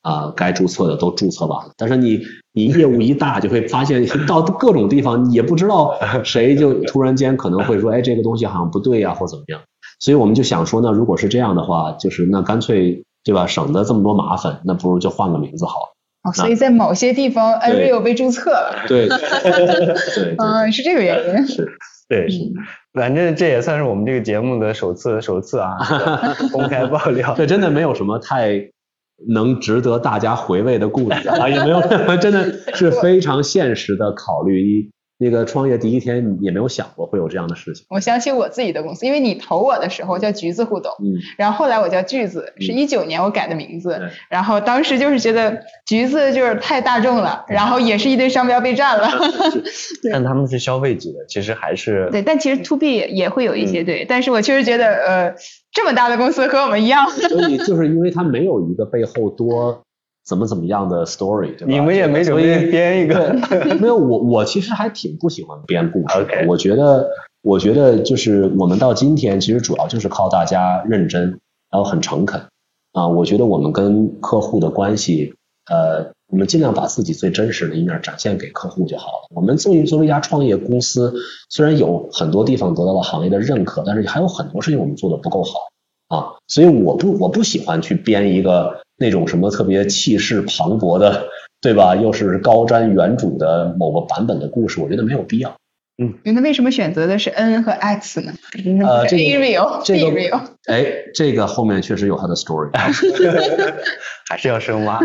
[0.02, 1.72] 啊该注册的都注册完了。
[1.78, 2.20] 但是你
[2.52, 9.62] 你业务一大，就会发现到各种地方也不知道谁就突然间可能会说，哎这个东西好像不对呀、或怎么样。
[10.00, 15.96] 所以我们就想说呢，如果是这样的话，就是那干脆对吧，省得这么多麻烦，那不如就换个名字好了。
[16.24, 18.84] 哦，所以在某些地方 Nreal 被注册了。
[18.88, 21.48] 对，对，嗯，是这个原因。
[21.48, 21.68] 是，
[22.10, 22.40] 对，是
[22.94, 25.78] 反正这也算是我们这个节目的首次首次啊
[26.52, 27.34] 公开爆料。
[27.38, 28.70] 这真的没有什么太
[29.28, 31.82] 能值得大家回味的故事啊， 也没有，
[32.18, 34.62] 真的是非常现实的考虑。
[34.62, 34.90] 一
[35.22, 37.86] 那个创业第一天也没有想过会有这样的事情。
[37.90, 49.10] 我想起我自己的公司，因为你投我的时候叫橘子互动，嗯，然后后来我叫句子，是嗯一九年我改的名字，对然后当时就是觉得橘子就是太大众了，然后也是一堆商标被占了。
[50.02, 55.36] 对但他们是消费级的，其实还是对，但其实 to B 也会有一嗯些对，但是我确实觉得呃
[55.74, 59.84] 这么大的公司和我们一样，所以就是因为它没有一个背后多
[60.30, 61.74] 怎么怎么样的 story，对吧？
[61.74, 63.34] 你们也没准备编一个。
[63.82, 66.22] 没有我我其实还挺不喜欢编故事的。
[66.22, 67.10] OK 我觉得
[67.42, 71.40] 我觉得就是我们到今天其实主要就是靠大家认真，
[71.72, 72.40] 然后很诚恳
[72.94, 73.08] 啊。
[73.08, 75.34] 我觉得我们跟客户的关系，
[75.68, 79.36] 呃，我们尽量把自己最真实的一面展现给客户就好了。
[79.36, 81.12] 我们作为作为一家创业公司，
[81.50, 85.60] 虽然有很多地方得到了行业的认可，但是还有很多事情我们做的不够好
[86.08, 86.38] 啊。
[86.48, 91.28] 所以我不我不喜欢去编一个那种什么特别气势磅礴的。
[91.62, 91.94] 对吧？
[91.94, 95.58] 又是高瞻远瞩的某个版本的故事，我觉得没有必要。
[96.02, 98.32] 嗯那为什么选择的是 N 和 X 呢？
[98.88, 102.70] 呃，这个 real 这个 real，哎，这个后面确实有它的 story。
[104.30, 105.02] 还是要深挖。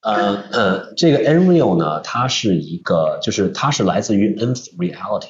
[0.00, 5.28] 呃呃，这个 Nreal 呢，它是一个，就是它是来自于 Nth Reality，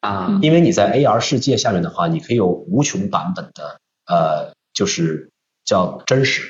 [0.00, 3.78] 啊因为你在 AR 世界下面的话，你可以有无穷版本的，
[4.08, 5.30] 呃，就是
[5.64, 6.42] 叫真实，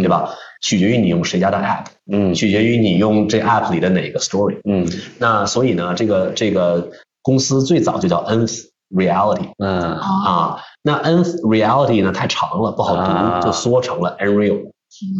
[0.00, 0.34] 对吧？
[0.60, 4.58] 取决于你用谁家的 App，嗯取决于你用这 App 里的哪个 story。
[4.68, 4.88] 嗯
[5.18, 6.90] 那所以呢，这个这个
[7.22, 9.50] 公司最早就叫 Nth Reality。
[9.58, 14.70] 嗯啊，那 Nth Reality 呢太长了不好啊读，就缩成了 Nreal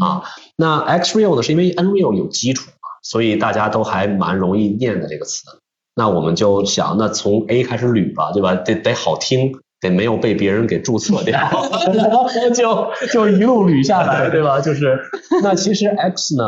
[0.02, 0.24] 啊。
[0.56, 5.44] 那 Xreal 呢是因为 Nreal 有基础嘛，所以大家都还蛮容易念的这个词。
[5.94, 8.54] 那我们就想，那从 A 开始捋吧，对吧？
[8.54, 11.38] 得得好听，得没有被别人给注册掉，
[11.94, 14.60] 然后就就一路捋下来， 对吧？
[14.60, 14.98] 就是
[15.42, 16.44] 那其实 X 呢，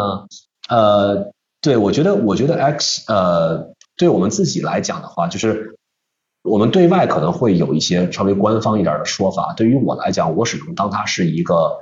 [0.68, 5.76] 呃，对，我觉得，我觉得 X，呃，对我们自己来讲的话，就是
[6.42, 9.54] 我们对外可能会有一些稍微官方一点的说法。
[9.56, 11.78] 对于我来讲，我始终当它是一个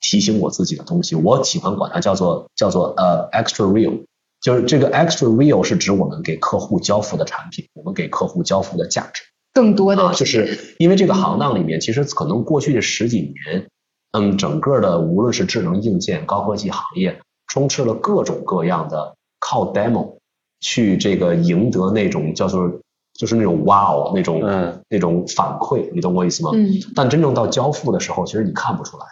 [0.00, 1.16] 提醒我自己的东西。
[1.16, 4.04] 我喜欢管它叫做叫做呃 extra real，
[4.40, 9.24] 就是这个 extra real 是指我们给客户交付的产品，我们给客户交付的价值
[9.54, 13.68] 更多的，就是因为这个行当里面，其实可能过去的十几年，
[14.12, 17.20] 嗯，整个的无论是智能硬件、高科技行业。
[17.46, 20.16] 充斥了各种各样的靠 demo
[20.60, 22.80] 去这个赢得那种叫做
[23.12, 24.40] 就是那种 wow 那种
[24.88, 26.50] 那种反馈，你懂我意思吗？
[26.52, 26.80] 嗯。
[26.96, 29.04] 但真正到交付的时候，其实你看不出来。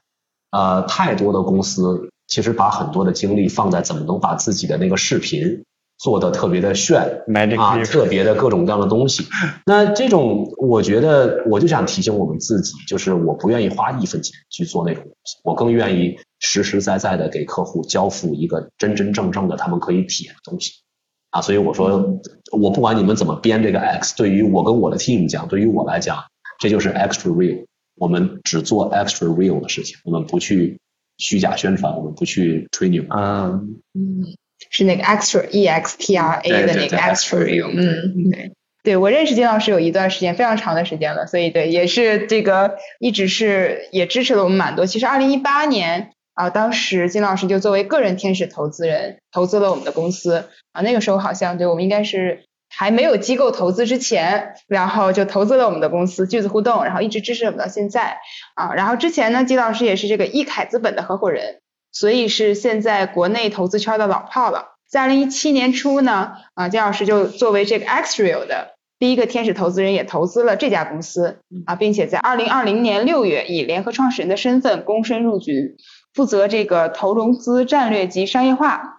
[0.51, 5.63] 呃，太多的公司其实把很多的精力放在怎么能把自己的那个视频。
[6.03, 7.23] 做的特别的炫
[7.59, 9.25] 啊，特别的各种各样的东西。
[9.65, 20.73] 那这种，我觉得我就想提醒我们自己，就是我不愿意花一分钱去做那种东西，我更愿意实实在在的给客户交付一个真真正正的他们可以体验的东西
[21.31, 21.41] 啊。
[21.41, 22.19] 所以我说，
[22.51, 26.19] 我不管你们怎么编这个 X，对于我跟我的 team 讲，对于我来讲，
[26.59, 27.65] 这就是 extra real。
[27.95, 30.81] 我们只做 extra real 的事情，我们不去
[31.19, 33.61] 虚假宣传，我们不去吹牛啊。
[33.95, 34.35] 嗯。
[34.71, 38.53] 是那个 extra e x t r a 的那个 extra room，嗯，对，
[38.83, 44.87] 对我认识金老师有一段时间，非常长的时间了，所以对，也是这个一直是也支持了我们蛮多。
[44.87, 52.45] 其实二零一八年啊，当时金老师就作为个人天使投资人投资了我们的公司啊，那个时候好像对我们应该是
[52.75, 58.19] 还没有机构投资之前，然后就投资了我们的公司句子互动，然后一直支持我们到现在
[58.55, 58.73] 啊。
[58.75, 61.59] 然后之前呢，金老师也是这个易凯资本的合伙人。
[61.93, 64.71] 所以是现在国内投资圈的老炮了。
[64.89, 75.77] 在二零一七年初呢，啊，姜老师就作为这个 Xreal 的第一个天使投资人，也投资了这家公司啊，并且在二零二零年六月以联合创始人的身份躬身入局，
[76.13, 78.99] 负责这个投融资战略及商业化。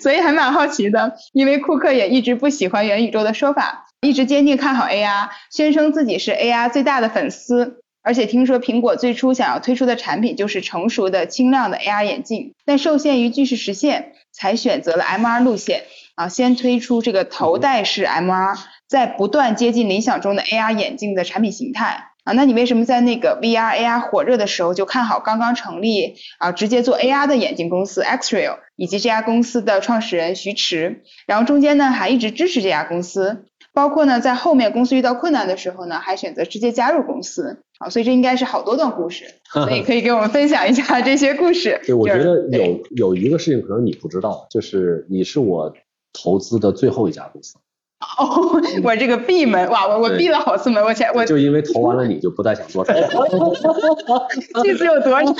[0.00, 7.83] 所以还蛮好奇的，因为库克也一直不喜欢元宇宙的说法，一直坚定看好 AI，宣称自己是 AI 最大的粉丝。
[8.04, 15.84] 而且听说苹果最初想要推出的产品就是成熟的轻量的 AR 眼镜，但受限于巨势实现，才选择了 MR 路线
[16.14, 22.34] 啊，先推出这个头戴式 MR，在不断接近理想中的 AR 眼镜的产品形态啊。
[22.34, 33.46] 那你为什么在那个 VR AR 火热的时候就看好刚刚成立啊直接做 AR 的眼镜公司 Xreal 以及这家公司的创始人徐驰，然后中间呢还一直支持这家公司？
[33.72, 41.78] 包括呢，在后面公司遇到困难的时候呢，还选择直接加入公司啊，所以这应该是好多段故事， 所以可以给我们分享一下这些故事。
[41.84, 45.74] 对，我觉得有有一个事情可能你不知道，就是你是我
[46.12, 47.56] 投资的最后一家公司。
[48.18, 52.84] 哦，我这个闭门哇，我我闭了好次门，我前我就因为投完了你就不再想做。
[54.64, 55.30] 这次有多少？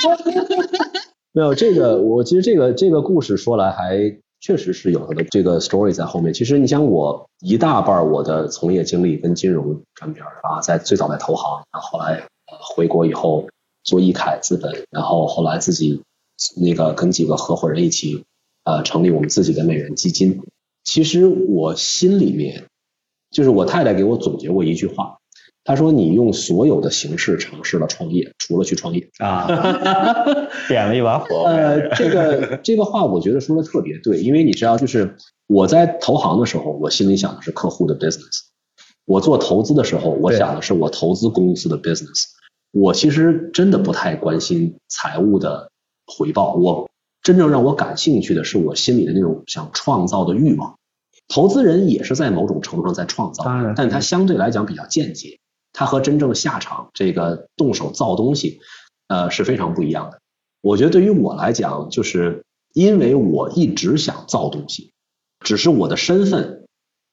[1.33, 4.17] 没有这个，我其实这个这个故事说来还。
[4.41, 6.31] 确实是有它的这个 story 在后面。
[6.31, 12.21] 其实你想，我一大半我的从业经历跟金融沾边啊，在最早在投行，然后后来
[12.75, 13.47] 回国以后
[13.83, 16.01] 做易凯资本，然后后来自己
[16.57, 18.23] 那个跟几个合伙人一起
[18.63, 20.41] 呃成立我们自己的美元基金。
[20.83, 22.65] 其实我心里面，
[23.31, 25.17] 就是我太太给我总结过一句话。
[25.67, 29.47] 他说：“你用所有的形式尝试了创业，除了去创业啊，
[30.69, 35.15] 点了一把火。”呃，这个这个话我觉得说的特别对，因为你知道，就是
[35.47, 38.43] 我在投行的时候，我心里想的是客户的 business；
[39.05, 42.25] 我做投资的时候，我想的是我投资公司的 business。
[42.75, 45.71] 我其实真的不太关心财务的
[46.05, 46.89] 回报，我
[47.21, 50.77] 真正让我感兴趣的是我心里的那种想创造的欲望。
[51.29, 53.45] 投资人也是在某种程度上在创造，
[53.77, 55.39] 但他相对来讲比较间接。
[55.71, 58.59] 他和真正下场这个动手造东西，
[59.07, 60.19] 呃是非常不一样的。
[60.59, 64.91] 我觉得对于我来讲，就是因为我一直想造东西，
[65.39, 66.65] 只是我的身份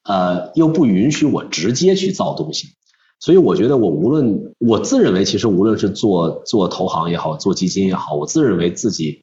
[0.02, 2.74] 呃又不允许我直接去造东西，
[3.22, 9.22] 所以我觉得我无论我自认为其实无论是做做投行也好，做基金也好，我自认为自己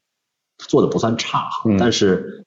[0.56, 1.48] 做的不算差，
[1.78, 2.46] 但是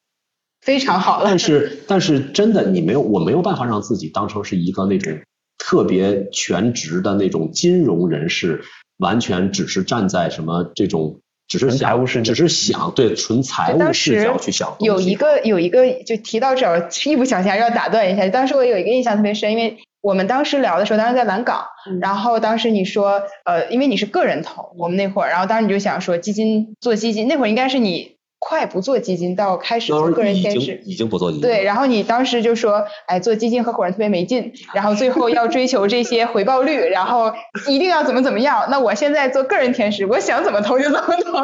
[0.61, 1.25] 非常好了。
[1.25, 5.19] 但是但是真的你没有我没有办法让自己当成是一个那种。
[5.65, 8.63] 特别全职的那种金融人士，
[8.97, 14.75] 完全只是站在什么这种，只是想，只是想对纯财务视角去想。
[14.81, 18.27] 有一个有一个就提到这儿，一不小心还是要打断一下。
[18.27, 21.65] 当时我有一个印象特别深，因为我们当时聊的时候，当时在蓝港，
[22.01, 28.13] 然后当时你说，呃，因为你是个人投，我们那会儿，然后当时你就想说基金做基金，那会儿应该是你。
[28.45, 31.47] 快不做基金到开始做个人天使，已经不做基金。
[31.47, 37.31] 对，然后你当时就说，哎，做基金合伙人特别没劲， 然后最后要追求这些回报率，然后
[37.69, 38.67] 一定要怎么怎么样。
[38.69, 41.37] 那我现在做个人天使，我想怎么投就怎么投，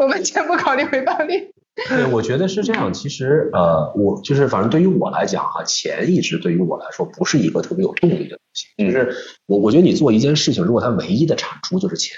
[0.00, 1.52] 我完全不考虑回报率。
[1.88, 2.92] 对，我觉得是这样。
[2.92, 8.66] 其实呃，我就是反正对于我来讲哈，钱一直对于我来说不是一个特别有动力的东西。
[8.84, 9.14] 就是
[9.46, 12.16] 我我觉得你做一件事情，如果它唯一的产出就是钱，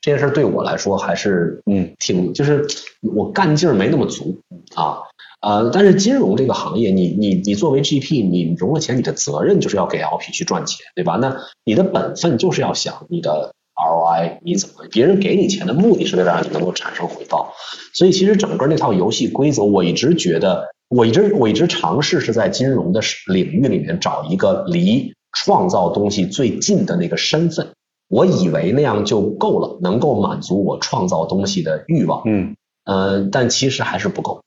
[0.00, 2.66] 这件事对我来说还是嗯挺就是
[3.00, 4.40] 我干劲儿没那么足
[4.74, 4.98] 啊。
[5.40, 11.16] 呃，但是金融这个行业，你你你作为 GP，你融了钱，你的责任就是要给 LP 去赚钱，对吧？
[11.16, 11.34] 那
[11.64, 17.54] 你的本分就是要想你的 ROI，你怎么别人给你钱的目的是为了让你能够产生回报。
[17.94, 27.72] 所以其实整个那套游戏规则，我一直觉得，我一直我一直尝试是在金融的领域里面找一个离创造东西最近的那个身份，
[28.08, 32.22] 我以为那样就够了，能够满足我创造东西的欲望。
[32.26, 34.42] 嗯，呃，但其实还是不够。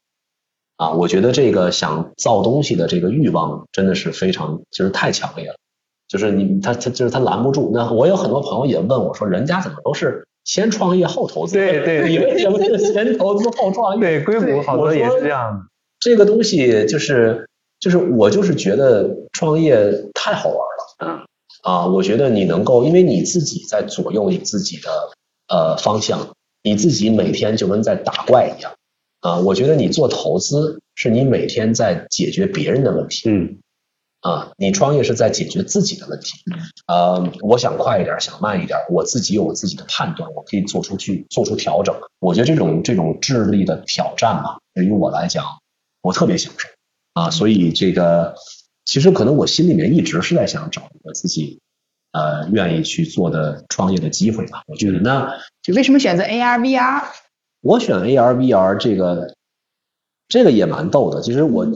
[0.76, 5.56] 啊，我觉得这个想造东西的这个欲望真的是非常，就是太强烈了。
[6.14, 7.72] 就是你他他就是他拦不住。
[7.74, 11.56] 那我有很多朋友也问我说，人家怎么都是先创业后投资？
[11.56, 14.00] 对 对，你为什么是先投资后创业？
[14.00, 15.66] 对，硅谷好多也是这样的。
[16.00, 17.50] 这个东西就是
[17.80, 20.96] 就是我就是觉得创业太好玩了。
[21.00, 21.20] 嗯。
[21.64, 24.90] 啊，我觉得你能够，因为你自己在左右你自己的
[25.48, 28.74] 呃方向，你自己每天就跟在打怪一样。
[29.22, 33.60] 啊，我觉得你做投资是你每天在解决别人的问题，嗯，
[34.24, 36.32] 啊，你创业是在解决自己的问题，
[36.88, 41.94] 呃，我想快一点，想慢一点，我自己有我自己的判断，我可以做出去做出调整。
[42.20, 45.46] 我觉得这种这种智力的挑战嘛，对于我来讲，
[46.02, 46.70] 我特别享受
[47.14, 48.36] 啊，所以这个
[48.86, 51.60] 其实可能我心里面一直是在想找一个自己
[52.14, 54.64] 呃愿意去做的创业的机会吧。
[54.68, 57.04] 我觉得那就为什么选择 AR VR？
[57.60, 59.36] 我选 AR VR 这个，
[60.30, 61.22] 这个也蛮逗的。
[61.22, 61.68] 其实我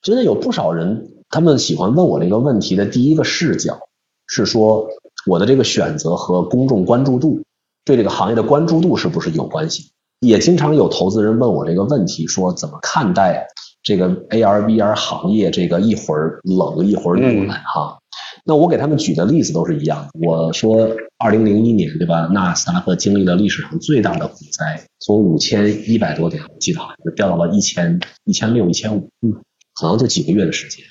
[0.00, 3.78] 真的有不少人，他们喜欢问我这个问题的第一个视角
[4.26, 4.88] 是说，
[5.26, 7.42] 我的这个选择和公众关注度，
[7.84, 9.90] 对这个行业的关注度是不是有关系？
[10.20, 13.46] 也经常有投资人问我这个问题，说怎么看待
[13.82, 15.50] 这个 AR VR 行业？
[15.50, 17.98] 这个一会儿冷一会儿暖哈。
[18.46, 20.26] 那我给他们举的例子都是一样的。
[20.26, 22.30] 我说，二零零一年，对吧？
[22.32, 29.34] 纳斯达克经历了历史上最大的股灾，从五千一百多点，我记得好像是掉到了一千一千六、一千五，嗯，
[29.74, 30.82] 可能就几个月的时间。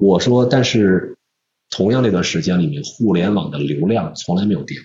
[0.00, 1.16] 我说，但是
[1.68, 4.78] 同样那段时间里面，互联网的流量从来没有跌。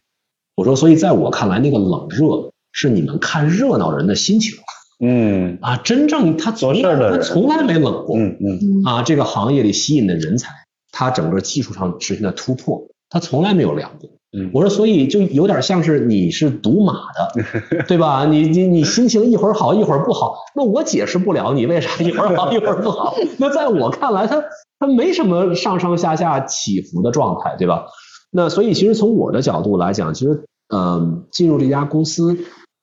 [0.56, 4.58] 我说，所以在我看来，那个冷热是你们看热闹人的心情。
[5.00, 8.18] 嗯啊，真正他做事的他从来没冷过。
[8.18, 10.50] 嗯嗯啊，这个行业里吸引的人才。
[10.92, 14.10] 他整个技术上实现的突破，他从来没有凉过。
[14.38, 18.26] 嗯，我说，所以就有点像是你是赌马的， 对吧？
[18.26, 23.16] 你你你心情一会儿好一会儿不好，那我解释不了你为啥一会儿好一会儿不好。
[23.38, 24.42] 那在我看来，它
[24.80, 27.86] 它没什么上上下下起伏的状态，对吧？
[28.32, 32.38] 那所以其实从我的角度来讲，其实嗯，进入这家公司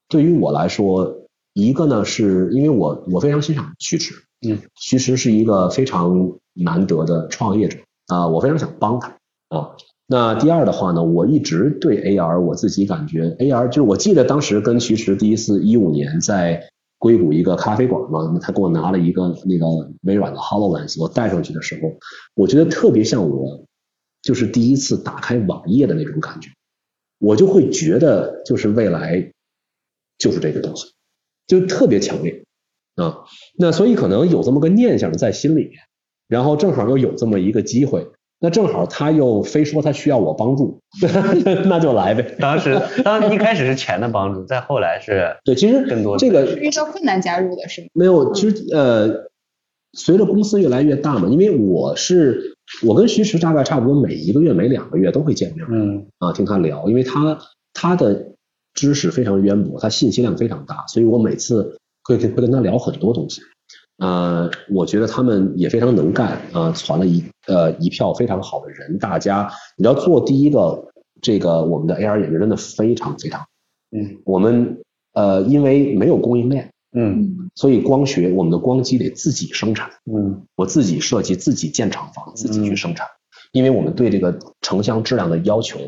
[0.08, 1.14] 对于我来说，
[1.52, 4.14] 一个呢是因为我我非常欣赏徐驰，
[4.46, 7.78] 嗯，徐驰是一个非常难得的创业者。
[8.08, 9.08] 啊，我非常想帮他
[9.48, 9.70] 啊。
[10.06, 16.68] 那第二的话呢，我一直对 AR 我自己感觉 AR 就是我记得当时跟徐驰第一次一五年在
[17.02, 19.66] 硅谷一个咖啡馆嘛，他给我拿了一个那个
[20.02, 21.98] 微软的 HoloLens，我带上去的时候，
[22.36, 23.66] 我觉得特别像我
[24.22, 26.48] 就是第一次打开网页的那种感觉，
[27.18, 29.32] 我就会觉得就是未来
[30.16, 30.92] 就是这个东西，
[31.48, 32.44] 就特别强烈
[32.94, 33.24] 啊。
[33.58, 35.72] 那所以可能有这么个念想在心里面。
[36.28, 38.08] 然后正好又有这么一个机会，
[38.42, 40.80] 那正好他又非说他需要我帮助，
[41.66, 42.36] 那就来呗。
[42.40, 47.86] 当时当一开始是钱的帮助，再后来是对，其实更多这个遇到困难加入的是吗？
[47.94, 49.30] 没有，其实呃，
[49.92, 57.38] 随着公司越来越大嘛，因为我是我跟徐驰大概差不多每一个月每两个月都会见面，嗯啊听他聊，因为他
[57.72, 58.32] 他的
[58.74, 63.40] 知识非常渊博，他信息量非常大，所以我每次会会跟他聊很多东西。
[63.98, 68.98] 呃，我觉得他们也非常能干啊，传了一呃一票非常好的人。
[68.98, 73.46] 大家你要做第一个，这个我们的 AR 眼镜真的非常非常，
[73.90, 74.82] 嗯，我们
[75.12, 83.06] 呃因为没有供应链，嗯，所以光学我们的光机得自己生产，嗯，我自己设计，自己建厂房，自己去生产，
[83.52, 85.78] 因为我们对这个成像质量的要求。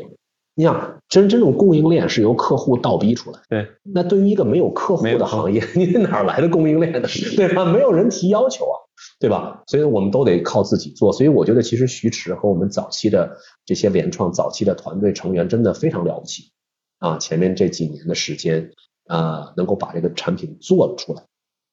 [0.57, 3.39] 你想，真真正供应链是由客户倒逼出来。
[3.49, 7.01] 对，那对于一个没有客户的行业，你哪来的供应链呢？
[7.35, 7.65] 对吧？
[7.65, 8.75] 没有人提要求啊，
[9.19, 9.63] 对吧？
[9.67, 11.11] 所以我们都得靠自己做。
[11.11, 16.51] 所以我觉得，其实徐驰和我们早期的这些联创早期的团队成员真的非常了不起
[16.99, 17.17] 啊！
[17.17, 18.71] 前面这几年的时间
[19.07, 21.23] 啊，能够把这个产品做了出来。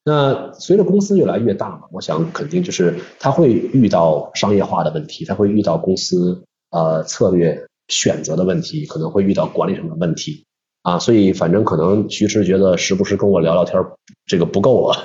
[0.05, 7.65] 那随着公司越来越大嘛，我想肯定就是他会遇到商业化的问题，他会遇到公司呃策略。
[7.93, 10.47] 选择的问题可能会遇到管理上的问题
[10.83, 13.79] 啊，所以反正可能徐迟觉得时不时跟我聊聊天
[14.27, 14.97] 这个不够了，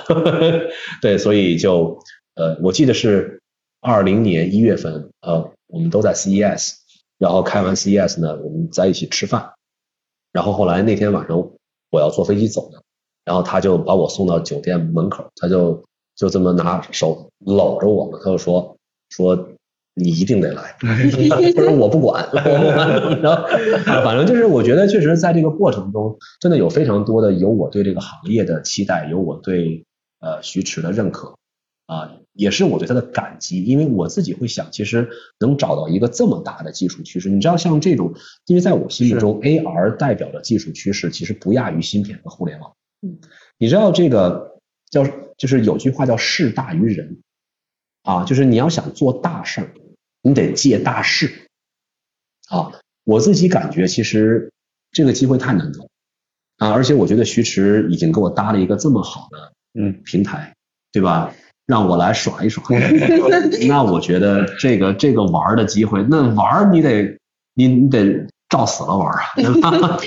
[1.02, 1.98] 对，所以就
[2.34, 3.40] 呃，我记得是
[3.80, 6.72] 二零年一月份，呃，我们都在 CES，
[7.18, 9.52] 然后开完 CES 呢，我们在一起吃饭，
[10.32, 11.50] 然后后来那天晚上
[11.90, 12.82] 我要坐飞机走的，
[13.24, 15.84] 然后他就把我送到酒店门口，他就
[16.16, 18.76] 就这么拿手搂着我嘛，他就说
[19.10, 19.48] 说。
[19.98, 22.28] 你一定得来，不是我不管，
[23.20, 23.48] 然后
[24.04, 29.84] 反正就是我觉得确实在这个过程中，真的有非常多的有我对这个行业的期待，有我对
[30.20, 31.34] 呃徐驰的认可
[31.86, 35.08] 啊，也是我对他的感激，因为我自己会想，其实
[35.40, 38.14] 能找到一个这么大的技术趋势，你知道像这种，
[38.46, 42.72] 因为在我心目中，AR 代表的技术趋势其实不亚于芯片和互联网，
[43.02, 43.18] 嗯，
[43.58, 44.58] 你知道这个
[44.90, 45.04] 叫
[45.36, 47.18] 就是有句话叫事大于人
[48.04, 49.70] 啊，就是你要想做大事儿。
[50.22, 51.48] 你得借大势
[52.48, 52.72] 啊！
[53.04, 54.52] 我自己感觉其实
[54.92, 55.88] 这个机会太难得
[56.58, 60.54] 啊，而且我觉得徐驰已经给我搭了一个这么好的嗯平台，
[60.92, 61.32] 对吧？
[61.66, 62.64] 让我来耍一耍，
[63.68, 67.18] 那我觉得这个这个玩的机会，那玩你得
[67.54, 70.00] 你你得照死了玩啊！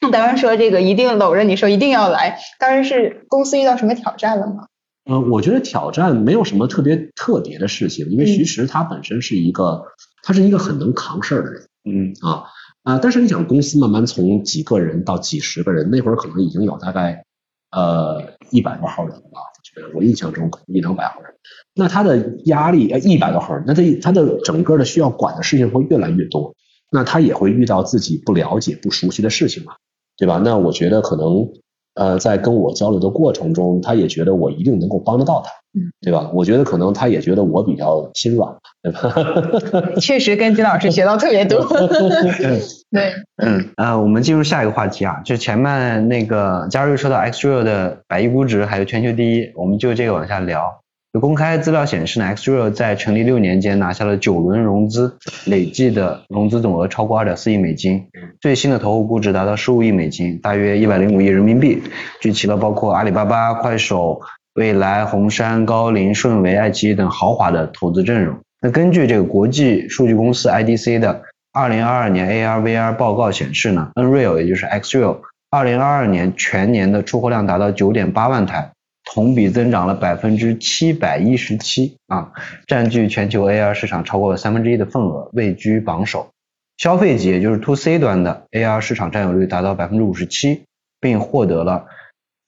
[0.10, 4.68] 当然说这个一定搂着你说一定要来，当然是公司遇到什么挑战了吗？
[5.04, 9.82] 呃，我觉得挑战没有什么特别特别的事情，因为徐驰他本身是一个，
[10.22, 12.44] 他是一个很能扛事儿的人，嗯啊
[12.84, 17.24] 啊，但是你想公司慢慢从几个人到几十个人，那会儿可能已经有大概
[17.72, 21.34] 呃一百多号人了，我觉得我印象中可能一两百号人，
[21.74, 26.54] 那他的压力呃一百多号人，那他他的整个的需要管的事情会越来越多，
[26.92, 29.72] 那他也会遇到自己不了解不熟悉的事情嘛，
[30.16, 30.40] 对吧？
[30.44, 31.48] 那我觉得可能。
[31.94, 36.30] 呃，在跟我交流的过程中，他也觉得我一定能够帮得到他，嗯，对吧？
[36.32, 39.90] 我觉得可能他也觉得我比较心软，对吧？
[40.00, 41.64] 确实跟金老师学到特别多。
[42.90, 43.12] 对，
[43.42, 50.81] 嗯，呃，我们进入下一个话题啊，就前面那个嘉瑞说到 x r a l 的百亿估值还有全球第一，我们就这个往下聊。
[51.12, 58.06] 有公开资料显示呢 x r a l 在成立六年间拿下了九轮融资，累计的融资总额超过二点四亿美金，
[58.40, 61.82] 最新的投后估值达到十五亿美金，大约一百零五亿人民币，
[62.22, 64.22] 聚齐了包括阿里巴巴、快手、
[64.54, 68.38] 未来、红杉、高瓴、顺为、爱奇艺等豪华的投资阵容。
[68.62, 71.20] 那根据这个国际数据公司 IDC 的
[71.52, 78.70] 二零二二年 AR VR 报告显示呢，Nreal 也就是 x r a l 二零二二年全年的出货量达到九点八万台。
[79.14, 82.32] 同比增长了百分之七百一十七啊，
[82.66, 86.30] 占据全球 AR 市场超过了三分之一的份额，位居榜首。
[86.78, 90.62] 消费级也就是 To C 端的 AR 市场占有率达到百分之五十七，
[90.98, 91.88] 并获得了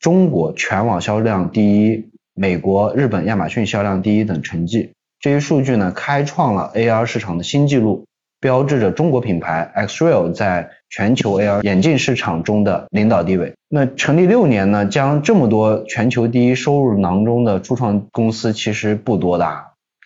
[0.01, 4.93] 中国全网销量第一、美国、日本、亚马逊销量第一等成绩。
[5.21, 8.07] 这一数据呢，开创了 AR 市场的新纪录。
[8.45, 13.55] 标志着中国品牌 Xreal 在全球 AR 眼镜市场中的领导地位。
[13.71, 19.51] 那成立六年呢，将这么多全球第一收入囊中的初创公司其实不多的。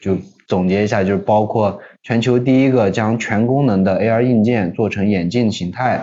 [0.00, 0.16] 就
[0.46, 6.00] 总结一下，就是包括全球第一个将全功能的 AR 硬件做成眼镜形态，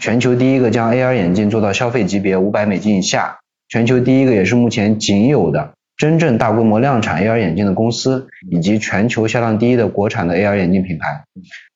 [0.00, 5.74] 全球第一个将 AR 眼镜做到消费级别五百美金以下，全球第一个也是目前仅有的。
[5.96, 11.24] 真正大规模量产 AR 眼镜的公司，以及全球销量第一的国产的 AR 眼镜品牌，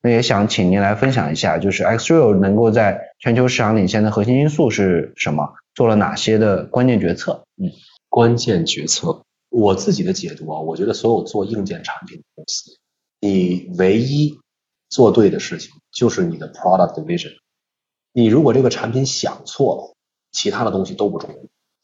[0.02, 5.54] 那也想请您来分享一下，就是 Xreal 能够在全球市场领先的核心因素是什么？
[5.74, 7.44] 做了哪些的关键决策？
[7.56, 7.70] 嗯，
[8.08, 12.78] 关键决策，我自己的解读啊，我觉得所有做硬件产品的公司，
[13.20, 14.38] 你唯一
[14.90, 17.34] 做对的事情就是你的 product vision。
[18.12, 19.94] 你如果这个产品想错了，
[20.32, 21.36] 其他的东西都不重要。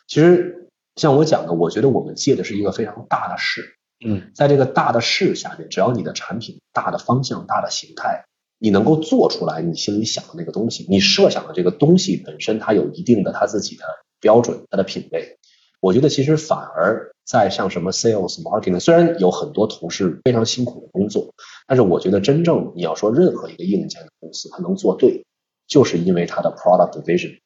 [0.07, 0.57] 其实。
[0.97, 8.25] 像我讲的，我觉得我们借的是一个非常大的势，嗯，在这个大的势下面，只要你的产品大的方向、大的形态，
[8.59, 13.85] 你能够做出来你心里想的那个东西，你设想的这个东西本身它有一定的它自己的
[14.21, 15.39] 标准、它的品味，
[15.81, 21.35] 我觉得其实反而在像什么 sales、marketing，虽然有很多同事非常辛苦的工作，
[21.67, 25.25] 但是我觉得真正你要说任何一个硬件的公司它能做对，
[25.67, 27.41] 就是因为它的 product vision，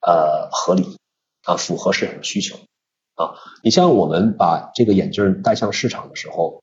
[0.00, 0.96] 呃，合理
[1.44, 2.58] 啊，符合市场的需求。
[3.20, 6.62] 啊，你像我们把这个眼镜带向市场的时候，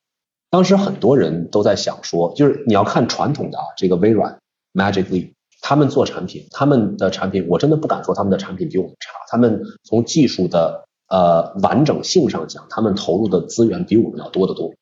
[0.50, 4.40] 当时很多人都在想说，就是你要看传统的啊，这个微软
[4.74, 14.74] Magic Leap，他们做产品，他们的产品我真的不敢说他们的产品比我们差，他们从技术的呃完整性上讲，他们投入的资源比我们要多得多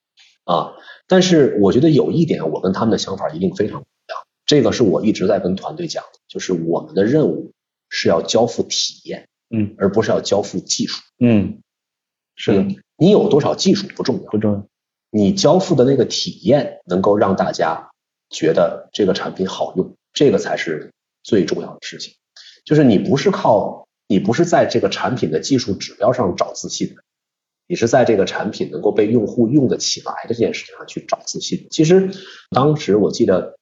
[0.45, 0.71] 啊。
[1.07, 7.51] 但是我觉得有一点，我跟他们的想法一定非常不一样，这个是我一直在跟团队讲的，就是我们的任务
[7.89, 11.59] 是要交付体验，嗯，而不是要交付技术，嗯。
[12.35, 14.67] 是的，你有多少技术不重要，不重要，
[15.09, 17.91] 你交付的那个体验能够让大家
[18.29, 20.91] 觉得这个产品好用，这个才是
[21.23, 22.13] 最重要的事情。
[22.65, 27.03] 就是你不是靠你不是在这个产品的技术指标上找自信的，
[27.67, 31.67] 你是在这个产品能够被用户用得起来的这件事情上去找自信。
[31.71, 32.11] 其实
[32.49, 33.57] 当时我记得，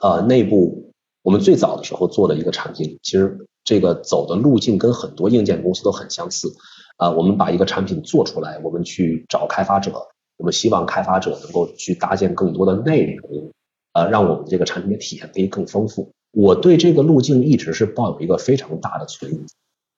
[0.00, 6.54] 呃，内部我们最早的时候做的一个产品，其实这个走的路径跟很多硬件公司都很相似。
[6.96, 9.92] 啊，我们把一个产品做出来，我们去找开发者，
[10.36, 13.50] 我们希望开发者能够去搭建更多的内容，
[13.92, 16.12] 呃，让我们这个产品的体验可以更丰富。
[16.30, 19.44] 我对这个路径一直是抱有一个非常大的存疑，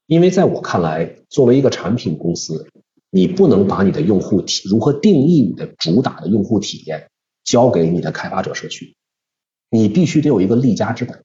[0.07, 2.67] 因为在我看来，作为一个产品公司，
[3.11, 7.09] 你不能把你的用户体如何定义你的主打的用户体验
[7.45, 8.95] 交给你的开发者社区，
[9.71, 11.23] 你必须得有一个立家之本，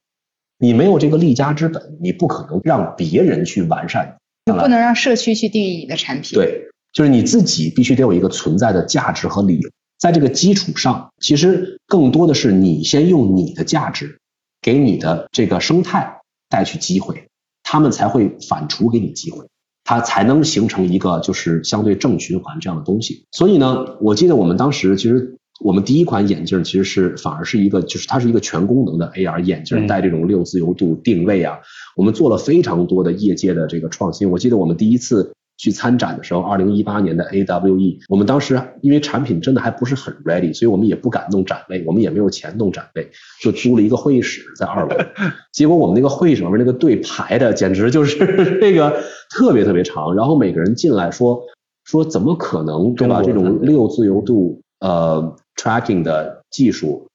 [0.57, 4.17] 你没有这个立家之本，你不可能让别人去完善。
[4.45, 6.37] 不能让社区去定义你的产品。
[6.37, 9.69] 对，就是你自己必须得有一个存在的价值和理由，
[9.99, 14.17] 在这个基础上，其实更多的是你先用你的价值
[14.61, 17.27] 给你的这个生态带去机会，
[17.63, 19.45] 他们才会反刍给你机会，
[19.83, 23.25] 它才能形成一个就是相对正循环这样的东西。
[23.31, 31.59] 所以呢，我记得我们当时其实我们第一款眼镜其实是反而是一个就是它是一个全功能的 AR 眼镜，带这种六自由度定位啊。
[31.95, 34.29] 我们做了非常多的业界的这个创新。
[34.29, 44.95] 我记得我们第一次去参展的时候，二零一八年的 AWE，我们当时因为产品真的还不是很 ready，所以我们也不敢弄展位，我们也没有钱弄展位，就租了一个会议室在二楼。
[45.53, 48.17] 结果我们那个会议室里面那个队排的简直就是
[48.59, 51.43] 那个特别特别长，然后每个人进来说
[51.83, 53.21] 说怎么可能对吧？
[53.21, 57.07] 这种六自由度呃 tracking 的技术，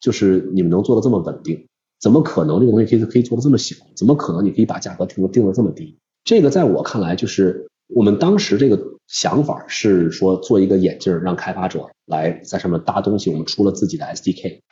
[0.00, 1.66] 就是你们能做的这么稳定？
[2.00, 3.76] 怎么可能这个东西可以可以做的这么小？
[3.94, 5.96] 怎么可能你可以把价格定的定的这么低？
[6.24, 13.30] 这个在我看来，就是我们当时这个想法是说做一个眼镜，让开发者来在上面搭东西。
[13.30, 14.62] 我们出了自己的 SDK，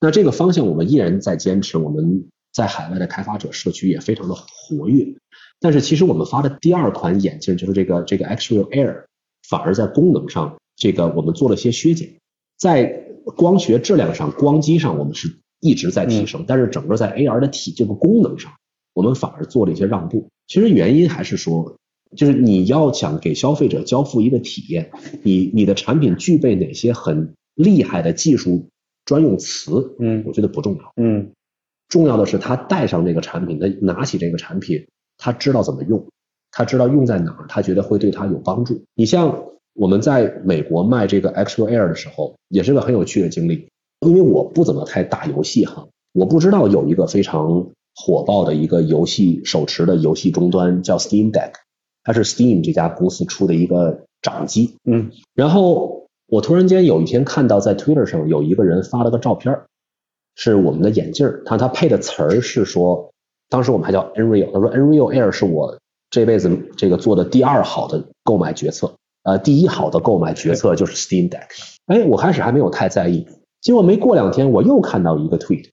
[0.00, 1.78] 那这个方向我们依然在坚持。
[1.78, 5.14] 我们在海外的开发者社区也非常的活跃。
[5.60, 9.04] 但是其实我们发的第二款眼镜就是这个这个 Xreal Air，
[9.48, 12.16] 反而在功能上这个我们做了些削减，
[12.60, 13.04] 在
[13.36, 15.40] 光学质量上、光机上我们是。
[15.62, 18.50] 一直在提升，但是整个在 AR 的体这个功能上，
[18.94, 20.30] 我们反而做了一些让步。
[20.46, 21.76] 其实原因还是说，
[22.16, 24.90] 就是你要想给消费者交付一个体验，
[25.22, 28.70] 你你的产品具备哪些很厉害的技术
[29.04, 31.30] 专用词，嗯，我觉得不重要，嗯，
[31.90, 34.86] 重要的是他带上这个产品，他拿起这个产品，
[35.18, 36.08] 他知道怎么用，
[36.50, 38.82] 他知道用在哪儿，他觉得会对他有帮助。
[38.94, 39.44] 你像
[39.80, 43.66] 我们在美国卖这个 X Air 的时候，也是个很有趣的经历。
[44.00, 51.52] 因为我不怎么太打游戏哈，我不知道有一个非常火爆的一个游戏手持的游戏终端叫 Steam Deck，
[52.04, 54.74] 它是 Steam 这家公司出的一个掌机。
[54.84, 59.62] 嗯，然后我突然间有一天看到在 Twitter 上有一个人发了个照片，
[60.34, 63.10] 是我们的眼镜儿，他他配的词儿是说，
[63.48, 65.78] 当时我们还叫 Nreal，他说 Nreal Air 是我
[66.10, 71.46] 这辈子这个做的第二好的购买决策，呃，第一好的购买决策就是 Steam Deck。
[71.86, 73.26] 哎，我开始还没有太在意。
[73.60, 75.66] 结果没过两天，我又看到一个 tweet，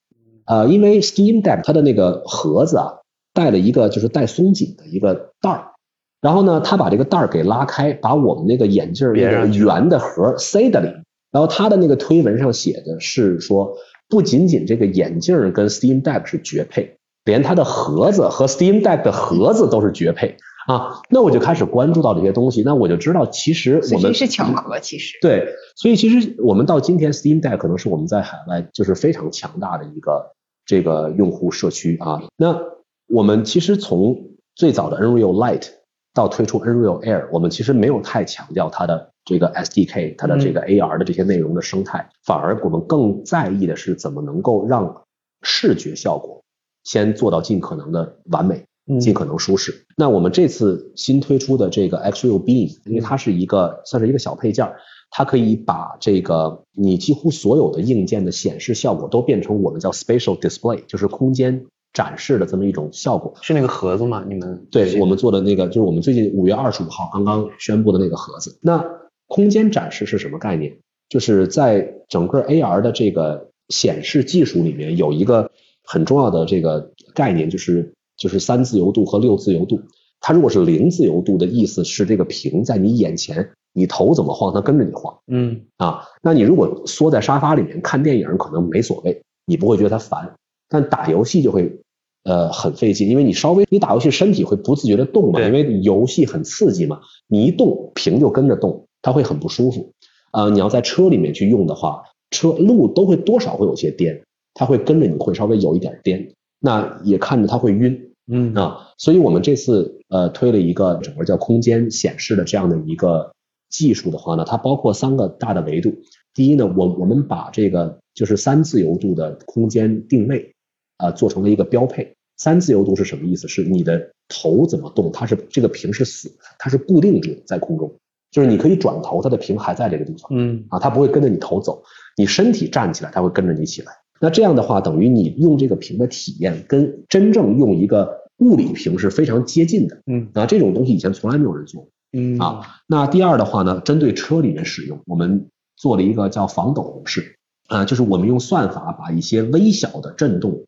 [0.45, 2.95] 呃，因为 Steam Deck 它的那个盒子啊，
[3.33, 5.71] 带了一个就是带松紧的一个带儿，
[6.19, 10.87] 然后呢，他把这个带儿给拉开，把我们那个眼镜那个圆的盒塞在里，
[11.31, 13.77] 然后他的那个推文上写的是说，
[14.09, 20.35] 不仅仅这个眼镜跟 Steam Deck 是绝配，连它的盒子和 Steam Deck 的盒子都是绝配。
[20.67, 25.47] 啊，那我就开始关注到这些东西，那我就知道其实我们是巧合，其实对，
[25.77, 30.33] 所以其实我们到今天，Steam Deck 可能是我们在海外就是非常强大的一个
[30.65, 32.21] 这个用户社区啊。
[32.35, 32.59] 那
[33.07, 35.69] 我们其实从最早的 Unreal Light
[36.13, 45.03] 到推出 Unreal Air，我们其实没有太强调它的这个 SDK，它的这个 AR 的这些内容的生态，反而我们更在意的是怎么能够让
[45.43, 46.43] 视觉效果
[46.83, 48.65] 先做到尽可能的完美。
[48.99, 49.85] 尽可能舒适。
[49.97, 54.71] 那我们这次新推出的这个 Xreal Beam，因为它是一个算是一个小配件，
[55.11, 63.33] 它可以把这个你几乎所有的硬件的显示效果都变成我们叫 Spatial Display，就是空间展示的这么一种效果。
[63.41, 64.23] 是那个盒子吗？
[64.27, 68.57] 你们对我们做的那个，就是我们最近五月二十五号刚刚宣布的那个盒子。
[68.61, 68.85] 那
[69.27, 70.77] 空间展示是什么概念？
[71.09, 75.51] 就是在整个 AR 的这个显示技术里面有一个
[75.83, 77.93] 很重要的这个概念，就是。
[78.17, 79.79] 就是三自由度和六自由度，
[80.19, 90.35] 它如果是零自由度的意思是这个屏在你眼前，你头怎么晃它跟着你晃，嗯啊，那你如果缩在沙发里面看电影可能没所谓，你不会觉得它烦，
[90.67, 91.79] 但打游戏就会
[92.23, 99.91] 呃很费劲，因为你稍微你打游戏身体会不自觉的动嘛，因为游戏很刺激嘛，你一动屏就跟着动，它会很不舒服。
[100.33, 104.23] 呃，你要在车里面去用的话，车路都会多少会有些颠，
[104.55, 108.06] 它会跟着你会稍微有一点颠，那也看着它会晕。
[108.29, 113.31] 嗯啊，所以我们这次呃推了一个整个叫空间显示的这样的一个
[113.69, 115.95] 技术的话呢，它包括三个大的维度。
[116.33, 120.53] 第一呢，我我们把这个就是三自由度的空间定位
[120.97, 122.15] 啊做成了一个标配。
[122.37, 123.47] 三自由度是什么意思？
[123.47, 127.91] 是你的头怎么动，它是这个屏是死，它是固定住在空中，
[128.29, 130.29] 就是你可以转头，它的屏还在这个地方。
[130.31, 131.81] 嗯啊，它不会跟着你头走，
[132.15, 133.91] 你身体站起来，它会跟着你起来。
[134.19, 140.01] 那这样的话，等于你用这个屏的体验跟真正用一个物理屏是非常接近的。
[140.05, 141.89] 嗯，啊，这种东西以前从来没有人做。
[142.11, 147.37] 嗯，啊，那第二的话呢，针对车里面使用，我们做了一个叫防抖模式，
[147.67, 150.65] 啊，就是我们用算法把一些微小的震动，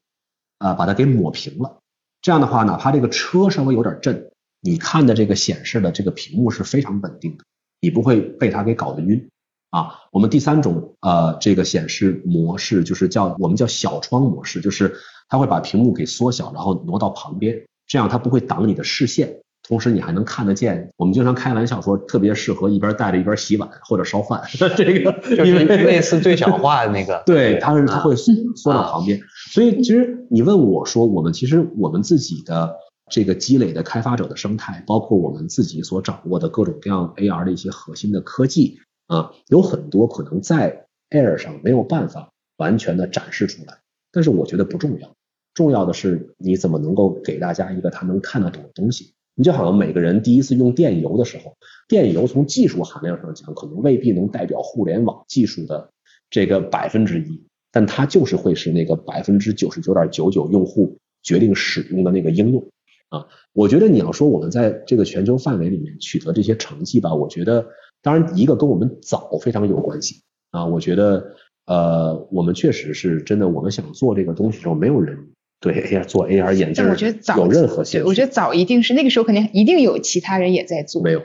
[0.58, 1.78] 啊，把它给抹平了。
[2.22, 4.30] 这样的话，哪怕这个车稍微有点震，
[4.62, 7.46] 你看的这个显示的这个屏幕是非常稳定的，
[7.80, 9.30] 你不会被它给搞得晕。
[9.70, 14.96] 啊，我们第三种呃这个显示模式就是叫我们叫小窗模式，就是
[15.28, 17.56] 它会把屏幕给缩小，然后挪到旁边，
[17.88, 20.90] 这样它不会挡你的视线，同时你还能看得见。
[20.98, 24.42] 我们经常开玩笑说，特别适合一边带着一边洗碗或者烧饭。
[24.76, 27.22] 这个就是类似最小化的那个。
[27.28, 29.22] 对，它是它会缩到旁边。
[29.52, 32.76] 所以其实你问我说，我们其实我们自己的
[33.12, 38.80] 这个积累的开发者的生态，包括我们自己所掌握的各种各样 AR 的一些核心的科技。
[39.10, 43.80] 啊，有很多可能在 Air 上没有办法完全的展示出来，
[44.12, 45.16] 但是我觉得不重要，
[45.56, 49.14] 重要的是你怎么能够给大家一个他能看得懂的东西。
[49.34, 51.58] 你就好像每个人第一次用电邮的时候，
[51.88, 55.90] 电邮从技术含量上讲，可能未必能代表互联网技术的
[56.30, 57.42] 这个百分之一，
[57.72, 62.70] 但它就是会是那个百分之九十九点九九用户决定使用的那个应用。
[63.10, 67.66] 啊，我觉得你要说我们在这个全球范围里面取得这些成绩吧，我觉得。
[68.02, 70.22] 当然，一个跟我们早非常有关系
[70.52, 70.66] 啊！
[70.66, 71.36] 我觉得，
[71.66, 78.08] 呃，我们确实是真的，我们想做这个东西的时候，没有人对 AR 做 AR 眼镜我觉得早有任何兴趣。
[78.08, 81.02] 我觉得早一定是那个时候，肯定一定有其他人也在做。
[81.02, 81.22] 没有。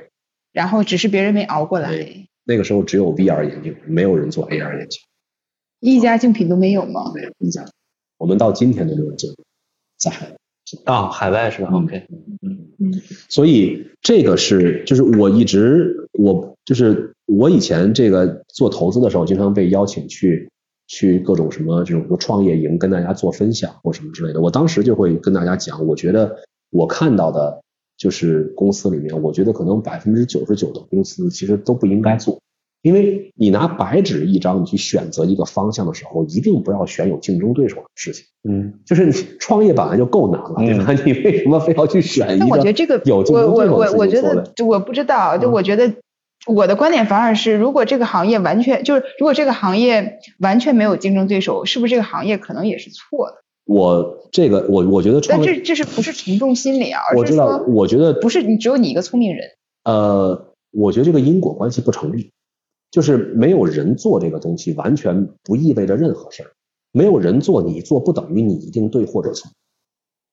[0.53, 1.91] 然后只是别人没熬过来。
[2.45, 5.01] 那个时候只有 VR 眼镜，没有人做 AR 眼镜。
[5.81, 7.13] 一家竞品都没有吗？
[7.15, 7.65] 没有一家。
[8.19, 9.45] 我们到今天都没有见过，
[9.99, 10.37] 在。
[10.85, 12.07] 啊，海外是吧？OK。
[12.43, 12.93] 嗯嗯。
[13.29, 16.53] 所以这个是，就是我一直我。
[16.65, 20.49] 就是我以前这个做投资的时候，经常被邀请去
[20.87, 24.41] 去各种什么这种创业营，跟大家做分享或什么之类的。
[24.41, 26.35] 我当时就会跟大家讲，我觉得
[26.71, 27.63] 我看到的，
[27.99, 32.41] 就是公司里面，我觉得可能百分之九十九的公司其实都不应该做，
[32.85, 38.27] 因为你拿白纸一张，你去选择一个方向的时候，一定不要选有竞争对手的事情。
[38.47, 40.93] 嗯，就是你创业本来就够难了，对吧？
[41.07, 42.45] 你为什么非要去选一个？
[42.45, 45.95] 那我觉得这个，有竞争对手我我我觉得，我不知道，就我觉得。
[46.47, 53.37] 我的观点反而是，如果这个行业完全就是，如果这个行业完全没有竞争对手，是不是这个行业可能也是错的？
[53.65, 57.01] 我这个我我觉得，但这这是不是从众心理啊？
[57.17, 59.53] 我知道，我觉得不是你只有你一个聪明人。
[59.85, 62.31] 呃，我觉得这个因果关系不成立，
[62.95, 66.53] 就是没有人做这个东西，完全不意味着任何事儿。
[66.93, 69.51] 没有人做，你做不等于你一定对或者错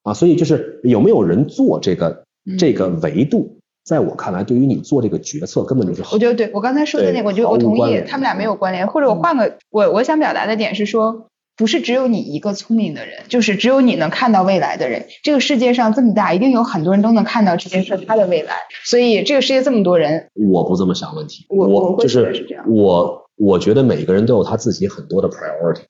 [0.03, 0.14] 啊。
[0.14, 2.24] 所以就是有没有人做这个
[2.59, 3.57] 这个维度。
[3.84, 8.86] 在我看来，对于你做这个决策，根本就是我觉得对我刚才说的那个，我觉得我同意，他们俩没有关联。
[8.88, 11.30] 或者我换个，我我想表达的点是说，
[11.62, 15.05] 不是只有你一个聪明的人，就是只有你能看到未来的人。
[15.22, 18.55] 这个世界上这么大，一定有很多人都能看到这件事他的未来。
[18.84, 21.45] 所以这个世界这么多人，我不这么想问题。
[21.49, 25.82] 我我就是我我觉得每个人都有他自己很多的 priority。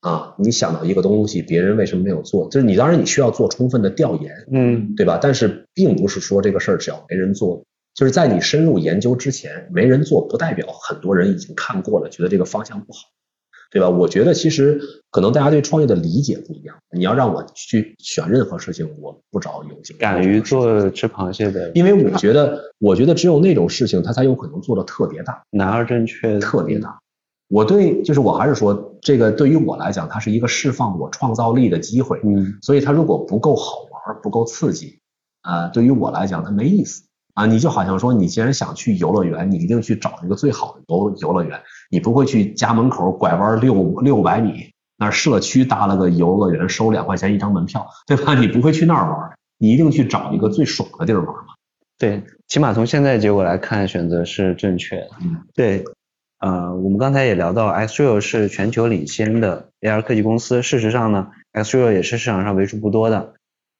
[0.00, 2.48] 啊，你想到一个东西，别人为什么没有做？
[2.48, 5.20] 就是你当然你需要做充分的调研，嗯，对吧？
[5.22, 7.62] 但是并不是说这个事儿只要没人做，
[7.94, 12.98] 就是在你深入研究之前，没人做不代表很多人已经看过了，觉得这个方向不好，
[13.76, 13.90] 对吧？
[13.90, 16.74] 我觉得其实可能大家对创业的理解不一样。
[16.96, 26.98] 你要让我去选任何事情，我不找有敢于做吃螃蟹的，因为我觉得，我觉得只有那种事情，它才有可能做的特别大，难而正确，特别大。
[27.48, 32.18] 我对，就是我还是说，这个对于我来讲，它是一个释放我创造力的机会。
[32.24, 35.00] 嗯，所以它如果不够好玩，不够刺激，
[35.42, 37.02] 啊，对于我来讲它没意思
[37.36, 37.46] 啊。
[37.46, 48.34] 你就好像说，你既然想去游乐园，你一定去找一个最好的游游乐园，你不会去家门口拐弯六六百米那社区搭了个游乐园，收两块钱一张门票，对吧？
[48.40, 51.54] 你不会去那儿玩，你一定去找一个最爽的地儿玩嘛。
[51.98, 55.10] 对，起码从现在结果来看，选择是正确的。
[55.22, 55.84] 嗯，对。
[56.38, 60.60] 呃，我们刚才也聊到，Xreal 是全球领先的 AR 科技公司。
[60.60, 63.32] 事实上呢，Xreal 也是市场上为数不多的，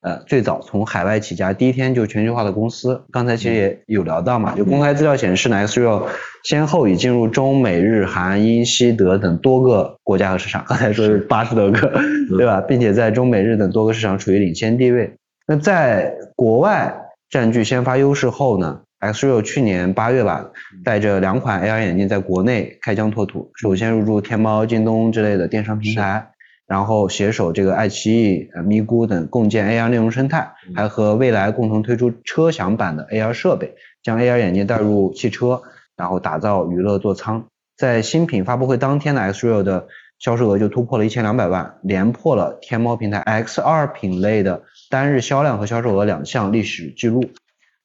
[0.06, 3.02] 呃，最早从海外起家，第一天就全球化的公司。
[3.10, 6.04] 刚才其实也有聊到嘛，就公开资料显示呢，Xreal
[6.44, 11.92] 先后已进入中美日韩英西德等多个国家和市场，刚才说是八十多个，
[12.38, 12.60] 对吧？
[12.60, 15.12] 并且在中美日等多个市场处于领先地位。
[15.44, 16.94] 那在国外
[17.28, 20.46] 占据先发优势后呢，Xreal 去年八月吧，
[20.84, 26.28] 带着两款 AR 眼镜在国内开疆拓土，首先入驻天猫、京东之类的电商平台，
[26.66, 35.62] 然后携手这个爱奇艺、咪咕等共建 AR 内容生态，还和未来共同推出车享版的 AR 设备，将 AR 眼镜带入汽车，
[35.96, 37.46] 然后打造娱乐座舱。
[37.76, 39.86] 在新品发布会当天的 Xreal 的
[40.18, 47.30] 销售额就突破了一千两百万，连破了天猫平台 X2 品类的单日销量和销售额两项历史记录。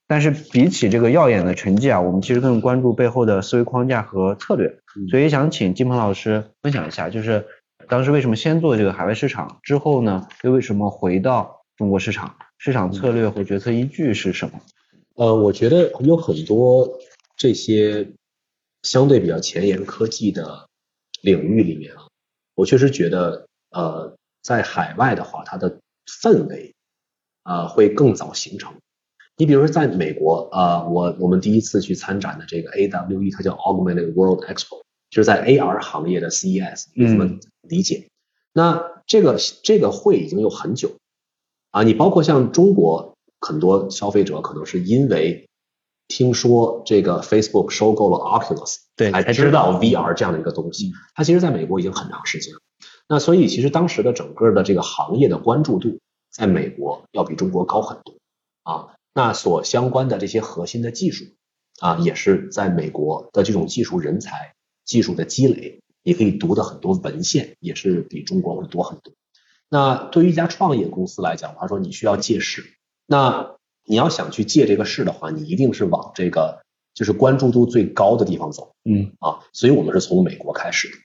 [0.08, 4.80] 但是比起这个耀眼的成绩啊，我们其实更关注背后的思维框架和策略。
[5.10, 7.46] 所以想请金鹏老师分享一下，就是
[7.92, 12.38] 当时为什么先做这个海外市场，之后呢又为什么回到中国市场？
[12.58, 14.62] 市场策略和决策依据是什么？
[15.16, 17.00] 呃，我觉得有很多
[17.36, 18.14] 这些
[18.84, 20.70] 相对比较前沿科技的
[21.22, 22.04] 领域里面啊。
[22.56, 26.74] 我确实觉得，呃，在海外的话，它的氛围
[27.44, 28.74] 啊会更早形成。
[29.36, 34.82] 你比如说，在美国啊，我我们第一次去参展的这个 AWE，它叫 Augmented World Expo，
[35.12, 38.08] 就是在 AR 行业的 CES，你怎么理解？
[38.54, 40.94] 那这个这个会已经有很久
[41.70, 45.48] 啊，你包括像中国很多消费者，可能是因为
[46.08, 48.78] 听说这个 Facebook 收购了 Oculus。
[48.96, 52.60] 对，才知道 VR 这样的一个东西，它其实在美国已经很长时间了。
[53.08, 56.00] 那所以其实当时的整个的这个行业的关注度，
[56.32, 58.16] 在美国要比中国高很多
[58.64, 58.96] 啊。
[59.14, 61.26] 那所相关的这些核心的技术
[61.80, 64.54] 啊，也是在美国的这种技术人才、
[64.86, 69.14] 技术的积累，你可以读的很多文献也是比中国会多很多。
[69.70, 72.64] 那对于一家创业公司来讲，他说你需要借势，
[73.06, 73.56] 那
[73.86, 76.62] 你要想去借这个势的话，你一定是往这个。
[76.94, 80.96] 就是关注度最高的地方走，嗯啊，所以我们是从美国开始的。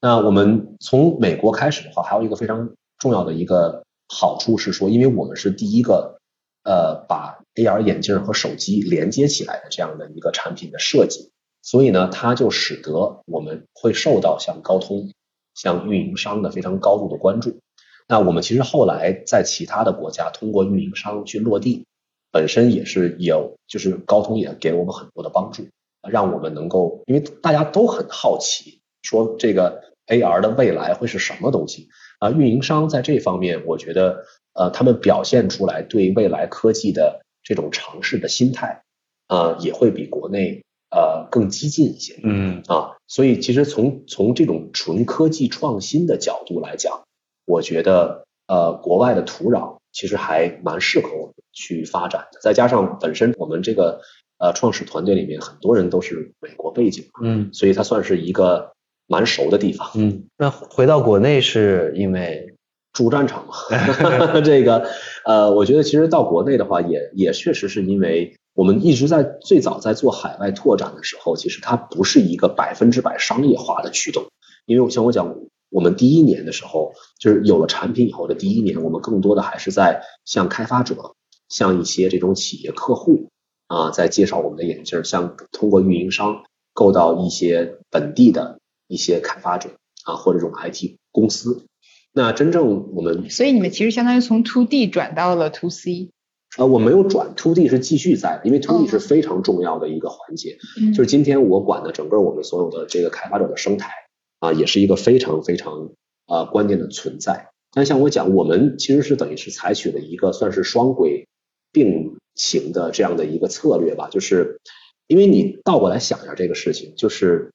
[0.00, 6.22] 那我们从美国开始的话，还有一个非常重要的一个好处是说，因为我们是第一个
[6.64, 11.30] 呃把 AR 眼镜和手机连接起来的这样的一个产品的设计，
[11.66, 15.10] 所以呢，它就使得我们会受到像高通、
[15.52, 17.58] 像运营商的非常高度的关注。
[18.06, 21.84] 那我们其实后来在其他的国家通过运营商去落地。
[22.32, 25.66] 本身也是有，就是高通也给我们很多的帮助，
[26.06, 31.88] 让我们能够，因为大家都很好奇，说这个 AR 的未来会是什么东西
[32.18, 32.30] 啊？
[32.30, 38.82] 运营商在这方面，我觉得呃，他们表现出来对未来科技的这种尝试的心态
[39.28, 40.62] 啊，也会比国内
[40.96, 42.18] 呃更激进一些。
[42.24, 47.02] 嗯啊，所以其实从从这种纯科技创新的角度来讲，
[47.44, 49.76] 我觉得呃国外的土壤。
[49.92, 54.02] 其实还蛮适合我们去发展的，再加上本身我们这个
[54.38, 58.72] 呃创始团队里面很多人都是美国背景，嗯，所以它算是一个
[59.06, 60.24] 蛮熟的地方，嗯。
[60.36, 62.56] 那回到国内是因为
[62.92, 63.54] 主战场嘛，
[64.44, 64.86] 这个
[65.24, 74.24] 呃，我觉得其实到国内的话，也也确实是因为我们一直在最早在做海外拓展的时候，其实它不是一个百分之百商业化的驱动，
[74.66, 75.36] 因为像我讲。
[75.68, 81.16] 我们第一年的时候，就是有了产品以后的第一年，我们更多的还是在向开发者、
[81.48, 83.30] 向一些这种企业客户
[83.66, 89.70] 啊，在介绍我们的眼镜，像通过运营商购到一些本地的一些开发者
[90.04, 91.66] 啊，或者这种 IT 公司。
[92.12, 96.10] 那真正我们，所以你们其实相当于从 To D 转到了 To C。
[96.56, 100.58] 呃，我没有转 To D 是继续在，因为 To D 是非常重要的一个环节，
[100.94, 103.90] 就是今天我管的整个我们所有的这个开发者的生态。
[104.38, 105.92] 啊，也是一个非常非常
[106.26, 107.48] 啊关键的存在。
[107.72, 111.26] 但像我讲，我们其实是等于是采取了一个算是双轨
[111.72, 114.10] 并行的这样的一个策略吧。
[114.10, 114.60] 就是
[115.06, 117.50] 因为你倒过来想一下这个事情，就是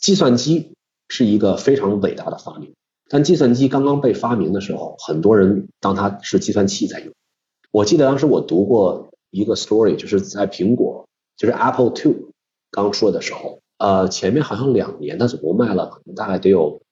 [0.00, 0.72] 计算机
[1.10, 2.72] 是一个非常伟大的发明。
[3.10, 7.12] 但计算机刚刚被发明的时候，很多人当它是计算器在用。
[7.72, 12.30] 我记得当时我读过一个 story，就是在苹果，就是 Apple Two
[12.70, 13.58] 刚出来的时候。
[13.78, 16.82] 呃，前面好像两年，它总共卖了可能大概得有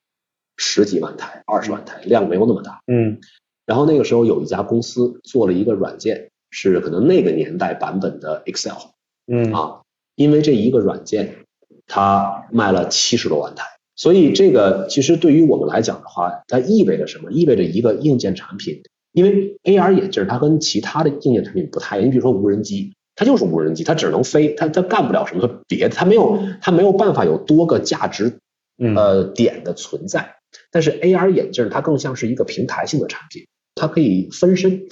[0.56, 2.80] 十几万台、二十万台，量没有那么大。
[2.88, 3.20] 嗯。
[3.64, 8.90] 然后那个时候有一家公司做了一个软件，是可能那个年代版本的 Excel。
[9.28, 9.52] 嗯。
[9.52, 9.82] 啊，
[10.16, 11.44] 因为这一个软件，
[11.86, 17.30] 它卖了七十多万台，所以这个其实对于我们来讲的话，它意味着什么？
[17.30, 18.82] 意味着一个硬件产品，
[19.12, 22.92] 因为 AR 眼镜它跟其他的硬件产品不太一样，你比如说无人机。
[23.16, 28.38] 它就是无人机，它只能飞，它它干不了什么别的，它没有它没有办法有多个价值
[28.78, 30.36] 呃点的存在。
[30.70, 34.84] 但是 AR 眼镜它更像是一个平台性的产品，它可以分身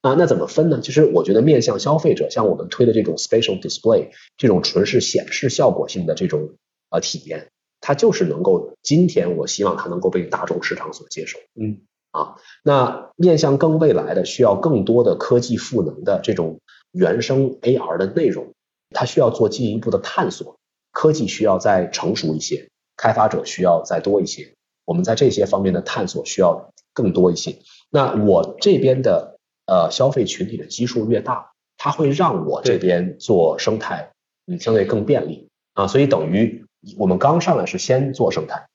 [0.00, 0.16] 啊。
[0.18, 0.80] 那怎么分呢？
[0.82, 6.54] 其实我觉得面向消费者，像我们推的这种 spatial display 这种纯是显示效果性的这种
[6.90, 7.50] 呃体验，
[7.80, 11.38] 它就是能够今天我希望它能够被大众市场所接受。
[11.54, 12.36] 嗯，啊。
[12.62, 16.60] 那面向更未来的，需要更多的科技赋能的这种
[16.92, 18.52] 原生 AR 的内容，
[18.90, 20.56] 它需要做进一步的探索，
[20.92, 24.54] 科技需要再成熟一些，开发者需要再多一些，
[24.84, 27.56] 我们在这些方面的探索需要更多一些。
[27.90, 34.12] 那我这边的呃消费群体的基数越大，它会让我这边做生态
[34.46, 36.64] 嗯相对更便利啊，所以等于
[36.98, 38.68] 我们刚上来是先做生态，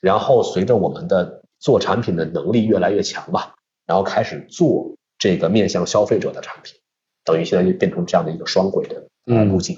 [0.00, 3.54] 然后随着我们的做产品的能力越来越强吧，
[3.86, 6.74] 然后开始做这个面向消费者的产品，
[7.24, 9.06] 等于现在就变成这样的一个双轨的
[9.44, 9.76] 路径，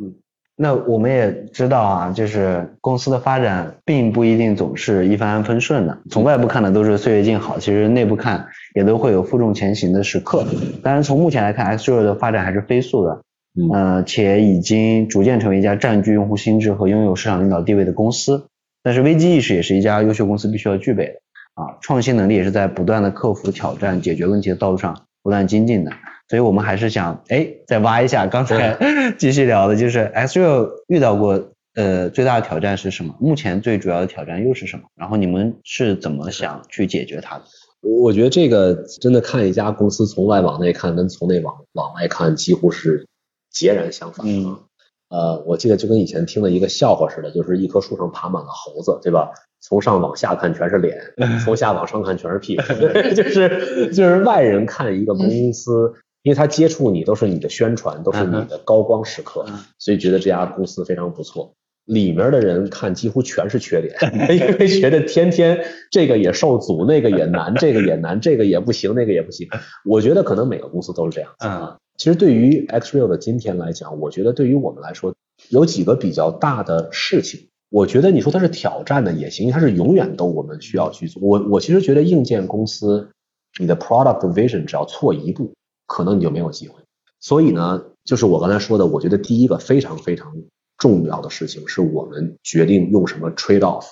[0.00, 0.14] 嗯。
[0.58, 5.98] 那我们也知道啊，就是公司的发展并不一定总是一帆风顺的。
[6.08, 10.46] 从外部看的都是岁月静好，其实内部看也都会有负重前行的时刻。
[10.82, 13.22] 当然，从目前来看，X 六的发展还是飞速的，
[13.70, 18.46] 呃，且已经逐渐成为一家占据用户心智和拥有市场领导地位的公司。
[18.86, 21.14] 但是危机意识也是一家优秀公司必须要具备的
[21.60, 25.90] 啊，创新能力也是在不断的克服挑战、解决问题的道路上不断精进的。
[26.28, 28.78] 所以我们还是想，哎，再挖一下刚才
[29.18, 33.12] 继续聊的，就是六遇到过呃最大的挑战是什么？
[33.18, 34.84] 目前最主要的挑战又是什么？
[34.94, 37.44] 然后你们是怎么想去解决它的？
[37.80, 43.08] 我觉得这个真的看一家公司从外往内看，跟从内往往外看几乎是
[43.50, 44.60] 截然相反啊。
[45.08, 49.30] 呃，我记得就跟以前听的一个笑话似的，就是一棵树上爬满了猴子，对吧？
[49.60, 51.00] 从上往下看全是脸，
[51.44, 52.62] 从下往上看全是屁股，
[53.14, 55.94] 就是就是外人看一个公司。
[56.22, 59.44] 因为他接触你都是你的宣传，都是你的高光时刻，
[59.78, 61.54] 所以觉得这家公司非常不错。
[61.84, 63.94] 里面的人看几乎全是缺点，
[64.36, 69.48] 因为觉得天天这个也受阻，那个也难，这个也难，这个也不行，那个也不行。
[69.84, 71.76] 我觉得可能每个公司都是这样子啊。
[71.96, 75.14] 其实对于 Xreal 的今天来讲，我觉得对于我们来说
[75.48, 77.48] 有几个比较大的事情。
[77.68, 81.20] 我觉得你说它是挑战的也行，它是永远都我们需要去做。
[81.22, 83.10] 我我其实觉得硬件公司
[83.58, 85.52] 你的 product vision 只要错一步。
[85.88, 86.74] 可能你就没有机会，
[87.20, 90.34] 所以呢，就是我刚才说的，我觉得第一个非常非常
[90.78, 93.84] 重要的事情，是我们决定用什么 trade off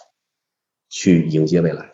[0.88, 1.92] 去迎接未来。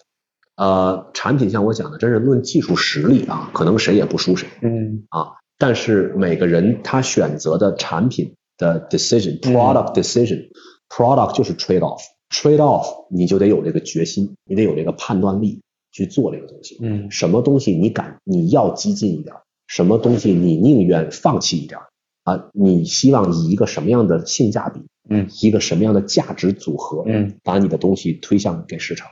[0.56, 4.48] 呃，产品像我讲的，真是论技术实力啊，可能谁也不输谁。
[4.62, 5.04] 嗯。
[5.10, 15.60] 啊，但是每个人他选择的产品的 decision，product decision，product 就是 trade off，trade off 你就得有这个决心，你得有这个判断力
[15.92, 16.78] 去做这个东西。
[16.80, 17.10] 嗯。
[17.10, 19.36] 什么东西你敢，你要激进一点。
[19.66, 21.78] 什么东西你宁愿放弃一点
[22.24, 22.48] 啊？
[22.54, 24.80] 你希望以一个什么样的性价比，
[25.10, 29.08] 嗯，一个什么样的价值组合，嗯，把你的东西推向给市场？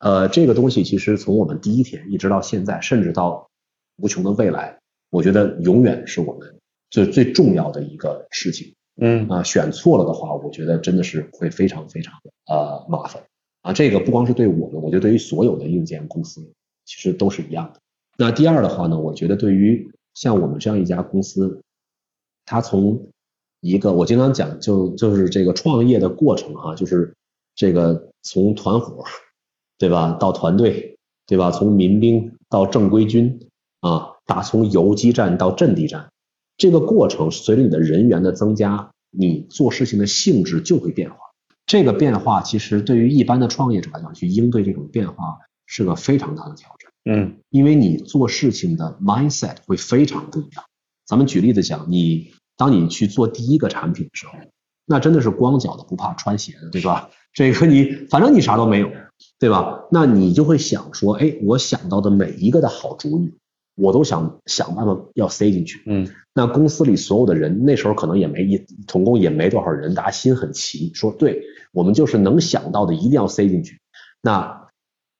[0.00, 3.48] 呃，这个东西其实从我们第一天一直到现在，甚至到
[3.96, 4.75] 无穷的未来，
[5.10, 6.56] 我觉得永远是我们
[6.90, 8.74] 最最重要的一个事情。
[8.98, 13.22] 嗯啊，选错了的话，我觉得真的是会非常非常的呃麻烦
[13.60, 13.72] 啊。
[13.74, 16.40] 这个不光是对我们，我觉得对于所有的硬件公司
[16.86, 17.80] 其实都是一样的。
[18.16, 21.60] 那第二的话呢，我觉得对于像我们这样一家公司，
[22.46, 23.08] 它从
[23.60, 27.14] 一个我经常讲就就是这个创业的过程哈，就是
[27.54, 29.04] 这个从团伙
[29.76, 30.96] 对吧到团队
[31.26, 33.46] 对吧，从民兵到正规军
[33.80, 36.10] 啊，打从游击战到阵地战，
[36.56, 41.16] 这个过程随着你的人员的增加，你做事情的性质就会变化。
[41.64, 46.92] 这个变化其实对于一般的创业者来讲，去应对这种变化是个非常大的挑战。
[47.08, 50.64] 嗯，因为你做事情的 mindset 会非常不一样。
[51.06, 54.32] 咱们举例子讲，你当你去做第一个产品的时候，
[54.86, 57.10] 那真的是光脚的不怕穿鞋的，对吧？
[57.32, 58.90] 这个你反正你啥都没有，
[59.38, 59.84] 对吧？
[59.90, 63.34] 那你就会想说，哎，我想到的每一个的好主意，
[63.76, 65.82] 我都想想办法要塞进去。
[65.86, 71.42] 嗯，那公司里所有的人那时候可能也没一，总共也没多少人，大家心很齐，说对
[71.72, 73.78] 我们就是能想到的一定要塞进去。
[74.20, 74.68] 那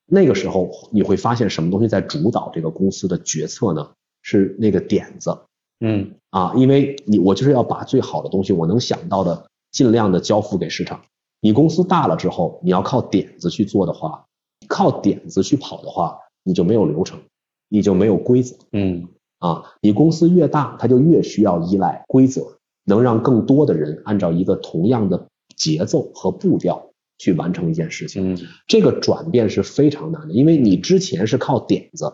[0.07, 3.91] 那个时候你会发现什么东西在主导这个公司的决策呢？
[4.29, 5.39] 是那个点子，
[5.79, 11.03] 嗯啊，因为你我就是要把最好的东西我能想到的尽量的交付给市场。
[11.41, 14.25] 你公司大了之后，你要靠点子去做的话，
[14.67, 17.21] 靠点子去跑的话，你就没有流程，
[17.69, 26.91] 你就没有规则，嗯啊，你公司越大，它就越需要依赖规则，能让更多的人按照一个同样的节奏和步调。
[27.19, 32.13] 去完成一件事情，嗯，这个转变是非常难的，因为你之前是靠点子，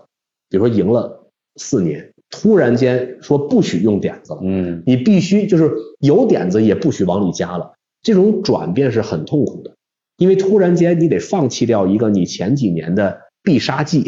[0.49, 1.27] 比如说赢了
[1.57, 9.75] 四年，突然间说不许用点子了，嗯，你必须就是有点子也不许往里加了，这种转变是很痛苦的，
[10.19, 14.05] 因为突然间你得放弃掉一个你前几年的必杀技，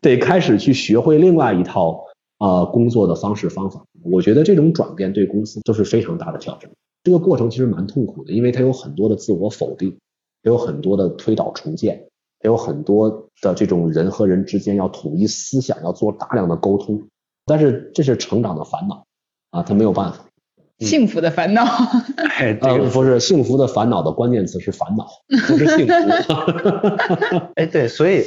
[0.00, 2.04] 得开始去学会另外一套
[2.38, 6.70] 啊工作的方式方法，我觉得这种转变对公司都是非常大的挑战。
[7.04, 9.88] 这个过程其实蛮痛苦的，因为它有很多的自我否定，
[10.42, 12.06] 也有很多的推倒重建
[12.44, 17.08] 有很多的这种人和人之间要统一思想，要做大量的沟通。
[17.46, 19.04] 但是这是成长的烦恼
[19.50, 20.26] 啊，他没有办法。
[20.80, 21.64] 幸福的烦恼。
[22.60, 25.08] 呃，不是幸福的烦恼的关键词是烦恼，
[25.48, 26.32] 不是幸福。
[27.56, 28.22] 哎，对，所以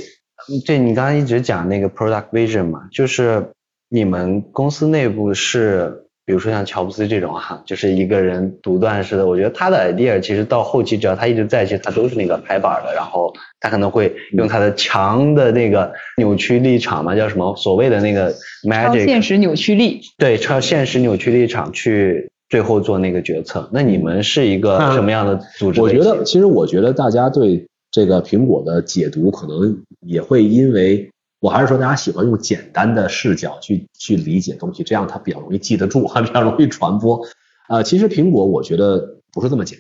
[0.66, 3.52] 这你刚刚一直讲那个 product vision 嘛，就是
[3.90, 6.06] 你们公司内部是。
[6.24, 18.32] 比如说像乔布斯这种哈，就是一个人独断式的，我觉得他的 idea 其实到后期只要他一直在，其实他都是那个拍板的，然后他可能会用他的强的那个扭曲立场嘛，叫什么所谓的那个
[18.64, 23.68] magic 超现实扭曲力，对，超现实扭曲立场去最后做那个决策。
[23.74, 25.82] 那你们是一个什么样的组织？
[25.82, 31.12] 我觉得，其实我觉得大家对这个苹果的解读可能也会因为。
[31.42, 37.26] 我还是说，大家喜欢用简单的视角去去理解东西，这样它比较容易记得住，还比较容易传播。
[37.68, 39.80] 呃，其实苹果我觉得不是这么简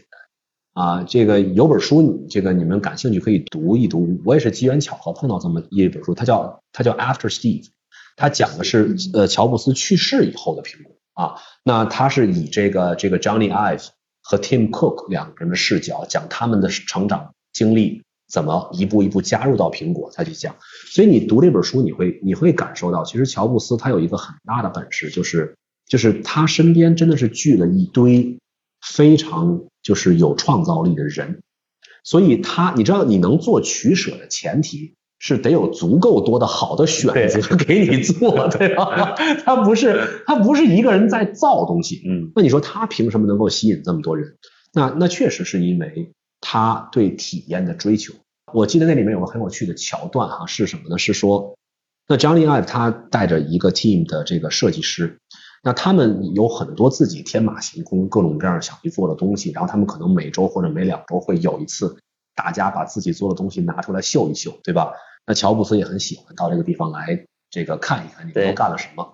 [0.73, 1.03] 单啊。
[1.03, 4.19] 这个有本书，这个你们感兴趣可以读一读。
[4.25, 7.67] 我也是机缘巧合碰到这么一本书，它叫它叫 After Steve，
[8.15, 11.35] 它讲的是呃乔布斯去世以后的苹果啊。
[11.63, 13.89] 那它是以这个这个 Johnny Ive
[14.23, 18.01] 和 Tim Cook 两个人的视角讲他们的成长经历。
[18.31, 20.55] 怎么一步一步加入到苹果再去讲？
[20.85, 28.37] 所以你读这本书，你会你会感受到，其实乔布斯他有一个很大的本事，就是就是他身边真的是聚了一堆
[28.81, 31.41] 非常就是有创造力的人。
[32.05, 39.13] 所以他你知道，你能做取舍的前提是得有足够多的好的选择给你做， 对吧？
[39.43, 44.37] 他不是他不是一个人在造东西，嗯，那你说他凭什么能够吸引这么多人？
[44.71, 46.13] 那那确实是因为。
[46.41, 48.13] 他对体验的追求，
[48.51, 50.97] 我记得那里面有个很有趣的桥段哈，是什么呢？
[50.97, 51.55] 是说，
[52.07, 55.19] 那张丽爱他带着一个 team 的这个设计师，
[55.63, 61.95] 那他们有很多自己天马行空、各种各样想去做的东西，然后他们可能每周或者每两周会有一次，
[62.35, 64.93] 大家把自己做的东西拿出来秀一秀，对吧？
[65.27, 69.13] 那乔布斯也很喜欢到这个地方来这个看一看你们都干了什么。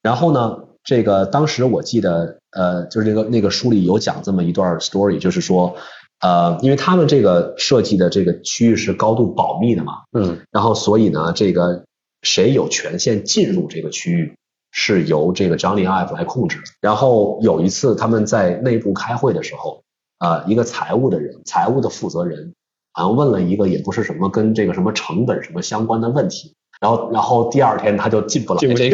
[0.00, 5.76] 然后呢，这个当时我记得呃，就是那个那个书里有讲这么一段 story，就是说。
[6.20, 11.84] 呃，因为他们这个设计的这个区域是高度保密的嘛，嗯，然后所以呢，这个
[12.22, 14.34] 谁有权限进入这个区域，
[14.70, 16.58] 是由这个 Johnny Ive 来控制。
[16.80, 19.82] 然后有一次他们在内部开会的时候，
[20.18, 22.52] 呃，一个财务的人，财务的负责人，
[22.92, 26.54] 好像问了一个也不是什么跟这个什么成本什么相关的问题。
[26.80, 28.88] 然后，然后第二天他就进不来，进不来，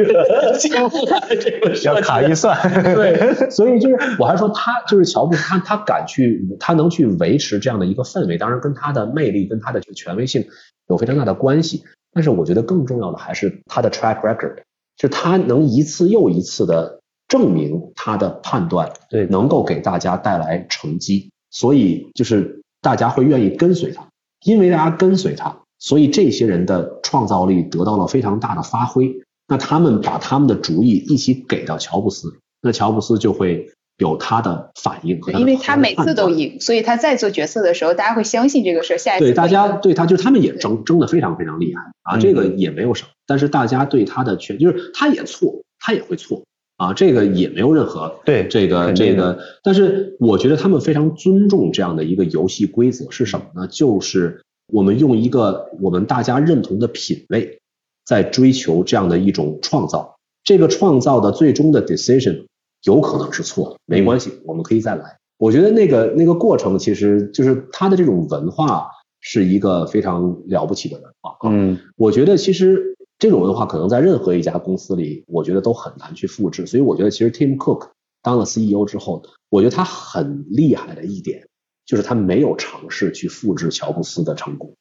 [0.59, 2.59] 进不来这个要卡预算。
[2.83, 10.45] 对， 所以就是我还说他就是乔布斯，他他敢去，他能去维持这样的一个氛围，当然跟他的魅力跟他的这个权威性
[10.89, 11.85] 有非常大的关系。
[12.13, 14.57] 但是我觉得更重要的还是他的 track record，
[14.97, 24.09] 就他能一次又一次的证明他的判断，对，能够给大家带来成绩，所以就是大家会愿意跟随他，
[24.45, 25.57] 因为大家跟随他。
[25.79, 29.15] 所以这些人的创造力得到了非常大的发挥，
[29.47, 35.33] 那他们把他们的主意一起给到乔布斯，那乔布斯就会有他的反应和。
[35.33, 38.99] 因为他每次都赢，所以他在做决策的时候，大家会相信这个事儿。
[38.99, 43.09] 下一次对大家对他就他们也争争的非常非常厉害啊，这个也没有什么。
[43.27, 46.43] 但是大家对他的权就是他也错，他也会错
[46.79, 49.39] 啊，这个也没有任何对这个这个。
[49.63, 53.69] 但是我觉得他们非常尊重这样的一个游戏规则是什么呢？
[53.69, 54.43] 就是。
[54.73, 57.61] 我们用一个我们大家认同的品味，
[58.05, 60.17] 在追求这样的一种创造。
[60.45, 62.47] 这个创造的最终的 decision
[62.83, 65.17] 有可能是错的，没关系，我们可以再来。
[65.39, 68.89] 我觉得那个那个过程其实就是它的这种文化
[69.21, 71.37] 是一个非常了不起的文化。
[71.45, 76.67] 嗯，我觉得其实这种文化可能在任何一家公司里，我觉得都很难去复制。
[76.67, 77.89] 所以我觉得其实 Tim Cook
[78.23, 81.47] 当了 CEO 之后，我觉得他很厉害的一点。
[81.87, 84.75] 就是他没有尝试去复制乔布斯的成功，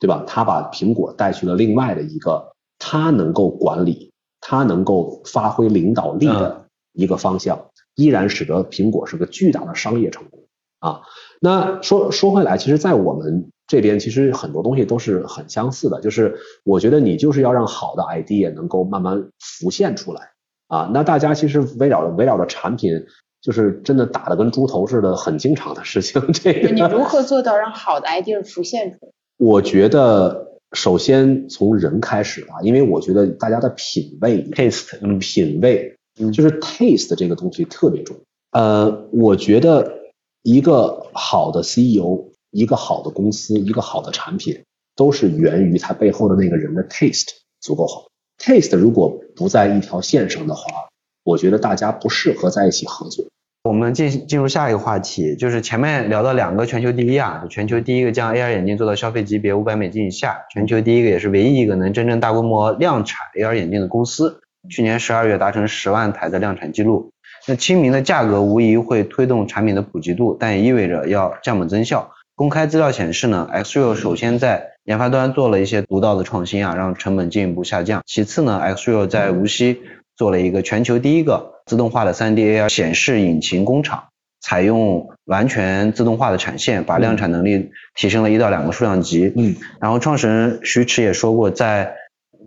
[0.00, 0.24] 对吧？
[0.26, 10.40] 他把苹果带去了另外的一个他能够管理、他能够发挥领导力的一个方向，依然使得苹果是个巨大的商业成功
[10.80, 11.02] 啊。
[11.40, 16.00] 那说说回来，其实，在我们这边，其实很多东西都是很相似的。
[16.00, 20.32] 就是我觉得你就是要让好的 idea 能够慢慢浮现出来
[20.66, 20.90] 啊。
[20.92, 23.06] 那大家其实围绕着围绕着产品。
[23.40, 26.20] 就是真的打的跟猪头似的，很经常的事情。
[26.32, 29.12] 这个你如何做到让好的 idea 浮现出来？
[29.36, 35.96] 我觉得首先从人开始吧，因为我觉得大家的品味 taste，嗯，品味，
[36.32, 38.16] 就是 taste 这个东西特别重。
[38.50, 39.98] 呃，我觉得
[40.42, 44.64] 一个好的 CEO，一个好的公司，一个好的产品，
[44.96, 47.28] 都是源于他背后的那个人的 taste
[47.60, 48.08] 足够好。
[48.42, 50.88] taste 如果不在一条线上的话。
[51.28, 53.26] 我觉得大家不适合在一起合作
[53.64, 64.40] 我们进进入下一个话题，就是前面聊到两个全球第一啊，全球第一个将 AR 眼镜做到消费级别五百美金以下，全球第一个也是唯一一个能真正大规模量产 AR 眼镜的公司，
[64.70, 67.10] 去年十二月达成十万台的量产记录。
[67.46, 72.12] 那亲民的价格无疑会推动产品的普及度，但也意味着要降本增效。
[72.34, 78.02] 公开资料显示呢，Xreal 首先在研发端做了一些独到的创新啊，让成本进一步下降。
[78.06, 79.80] 其次呢，Xreal 在无锡
[80.18, 81.54] 做了一个全球第一个。
[81.64, 84.04] 自动化的 3D AR 显示引擎工厂，
[84.40, 89.32] 采用完全自动化的产线，把量产能力提升了一到两个数量级。
[89.36, 91.94] 嗯，然后创始人徐驰也说过，在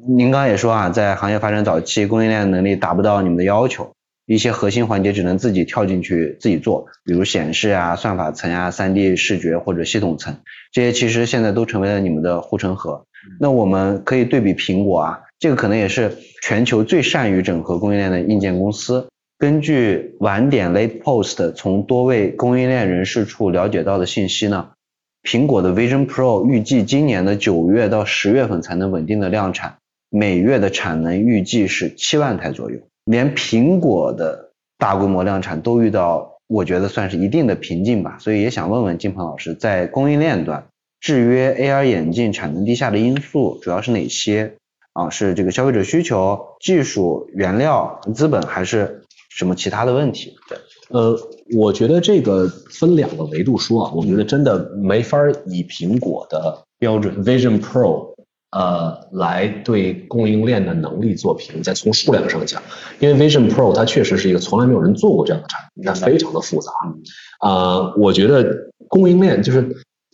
[0.08, 3.92] 您刚刚也说啊，在行业发展早期，供应链能力达不到你们的要求，
[4.26, 10.36] 一些核心环节只能自己跳进去自己做，比如显示啊、算法层啊、3D 视觉或者系统层，
[10.72, 13.06] 这些其实现在都成为了你们的护城河。
[13.40, 19.08] 那我们可以对比苹果啊，这个可能也是全球最善于整合供应链的硬件公司。
[19.40, 24.70] 根据晚点 Late Post 从多位供应链人士处了解到的信息呢，
[25.24, 29.78] 苹果的 Vision Pro 预计今年的九月到十月份才能稳定的量产，
[30.12, 32.78] 每月的产能预计是七万台左右。
[33.06, 38.18] 连苹果的大规模量产都遇到，我觉得算是一定的瓶颈吧。
[38.20, 40.68] 所以也想问问金鹏老师，在供应链端
[41.00, 44.54] 制约 AR 眼镜产能低下的因素主要是哪些？
[44.94, 48.98] 啊，是这个消费者需求、技术、原料、资本，还是？
[49.34, 50.36] 什么其他的问题？
[50.50, 50.58] 对，
[50.90, 51.18] 呃，
[51.56, 58.14] 我觉得这个分两个维度说啊，我觉得真的没法以苹果的标准 Vision Pro
[58.52, 61.74] 呃来对供应链的能力做评价。
[61.74, 62.62] 从数量上讲，
[63.00, 66.74] 因为 Vision Pro 它确实是一个从来没有人做过这样的产品，它非常的复杂
[67.40, 67.94] 啊。
[67.96, 69.62] 我觉得供应链就是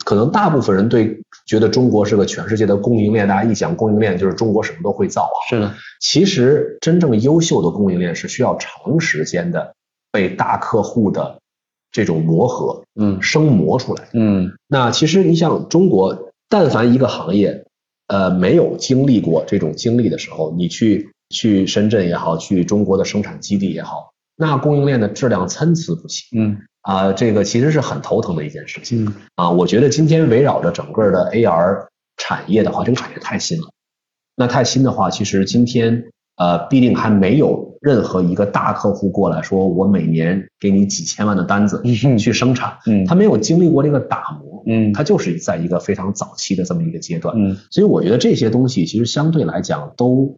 [0.08, 5.38] 可能大部分人对觉得中国是个全世界的供应链，大家一讲供应链就是中国什么都会造啊。
[5.50, 5.74] 是的。
[6.00, 9.76] 其实，真正优秀的供应链是需要长时间的
[10.10, 11.40] 被大客户的
[11.92, 14.54] 这种磨合，嗯，生磨出来，嗯。
[14.70, 17.66] 那其实你像中国，但凡一个行业，
[18.08, 26.62] 呃，没有经历过这种经历的时候，你去去深圳也好，去中国的生产基地也好，那供应链的质量参差不齐，嗯。
[26.88, 33.68] 啊，这个其实是很头疼的一件事情，啊，我觉得今天围绕着整个的 AR 产业的话，这个产业太新了。
[34.38, 36.06] 那太新的话，其实今天
[36.38, 50.38] 呃必定还没有任何一个大客户过来说，我每年给你几千万的单子去生产，嗯，他没有经历过这个打磨，嗯，他就是在一个非常早期的这么一个阶段，嗯，所以我觉得这些东西其实相对来讲都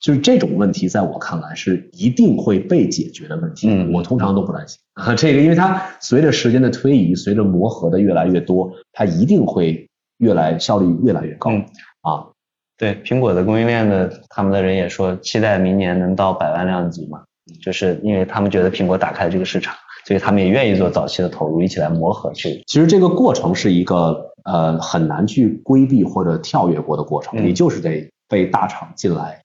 [0.00, 9.88] 就是这种问题，在我看来是一定会被解决的问题，嗯，我通常都不担心啊， 这个因为它随着时间的推移，随着磨合的越来越多，它一定会
[10.18, 11.50] 越来效率越来越高，
[12.02, 12.26] 啊。
[12.76, 17.20] 对苹果的供应链的，他们的人也说期待明年能到百万量级嘛，
[17.60, 19.74] 就是因为他们觉得苹果打开了这个市场，
[20.06, 22.62] 所以他们也愿意做早期的投入，一起来磨合去。
[22.68, 29.42] 其实这个过程是一个呃很难去规避或者跳跃过的过程，你就是得被大厂进来。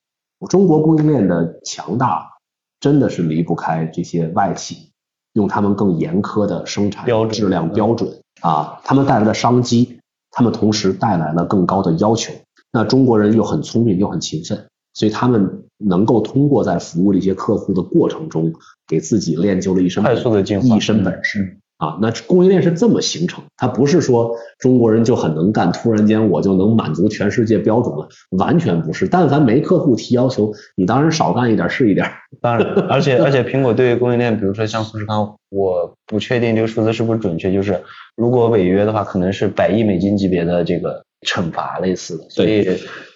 [0.48, 2.32] 中国供应链的强大
[2.80, 4.90] 真的是离不开这些外企，
[5.32, 9.98] 用他们更严苛的生产质量标准啊，他们带来的商机，
[10.30, 12.32] 他们同时带来了更高的要求。
[12.72, 18.52] 那中国人又很聪明又很勤奋，所以他们能够通过在服务这些客户的过程中，
[18.86, 21.98] 给自己练就了一身快速的进一身本事啊。
[22.00, 29.06] 那供应链是这么形成，它不是说中国人就很能干，突然间我就能满足全世界标准了，完全不是。
[29.06, 32.06] 但凡没客户提要求，你当然少干一点是一点。
[32.40, 37.80] 当然，而且而且苹果对于供应链，比如说像富士康，我不确定这个数字是不是准确，就是
[38.16, 41.02] 如果违约的话，可能是百亿美金级别的这个。
[41.26, 42.68] 惩罚类似的，所以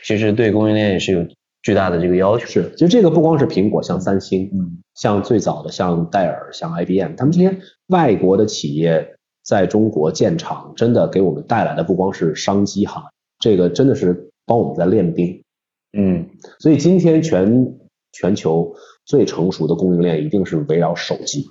[0.03, 1.23] 其实对供应链也是有
[1.63, 2.47] 巨大的这个要求。
[2.47, 7.57] 是，其实这个不光是苹果，像三星，嗯，像最早的像戴尔、像 IBM，他们这些
[7.87, 13.05] 外国的企业在中国建厂，真的给我们带来的不光是商机哈，
[13.39, 15.45] 这个真的是帮我们在练兵。
[15.97, 17.79] 嗯，所以今天全
[18.11, 21.47] 全球最成熟的供应链一定是围绕手机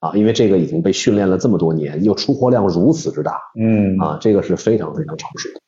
[0.00, 5.63] 啊，因为这个已经被训练了这么多年，又出货量如此之大，嗯，啊，这个是非常非常成熟的。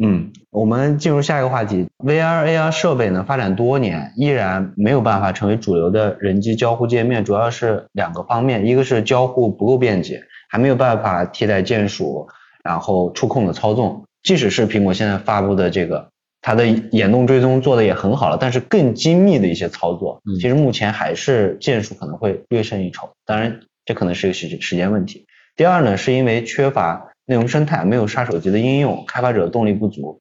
[0.00, 12.26] 嗯，我们进入下一个话题，VR AR 设备呢发展多年，依然没有办法成为主流的人机交互界面，主要是两个方面，一个是交互不够便捷，还没有办法替代键鼠，
[12.64, 16.08] 然后触控的操纵，即使是苹果现在发布的这个，
[16.40, 25.26] 它的眼动追踪做的也很好了，但是更精密的一些操作，其实目前还是键鼠可能会略胜一筹，当然这可能是一个时时间问题。
[25.54, 27.11] 第二呢，是因为缺乏。
[27.26, 30.20] 内容生态没有杀手级的应用，开发者动力不足。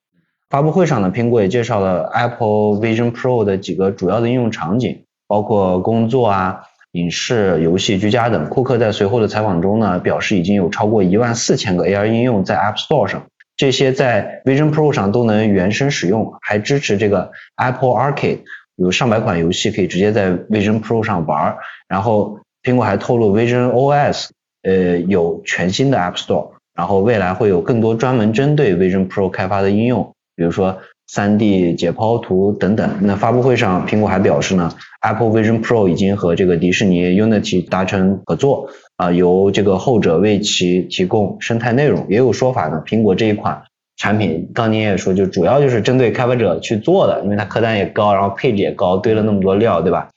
[0.49, 6.61] 发布会上呢，苹果也介绍了 Apple Vision Pro 的几个主要的应用场景，包括工作啊、
[6.91, 8.49] 影视、游戏、居家等。
[8.49, 18.39] 库克在随后的采访中呢，表示已经有超过一万四千个 AR 应用在 App Store 上，这些在 Vision Pro 上都能原生使用，还支持这个 Apple Arcade，
[18.75, 21.55] 有上百款游戏可以直接在 Vision Pro 上玩。
[21.87, 24.27] 然后苹果还透露 Vision OS，
[24.63, 26.49] 呃，有全新的 App Store，
[26.81, 30.79] 然后未来会有更多专门针对 Vision Pro 开发的应用，比如说。
[31.13, 32.89] 3D 解剖图等等。
[33.01, 42.05] 那发布会上，苹果还表示呢，Apple Vision Pro 已经和这个迪士尼 Unity 达成合作，啊，由这个后者为其提供生态内容。
[42.07, 43.61] 也有说法呢，苹果这一款
[43.97, 50.11] 产品，刚您也说，就主要就是针对开发者去做的，因为它客单也高，然后配置也高，堆了那么多料，对吧？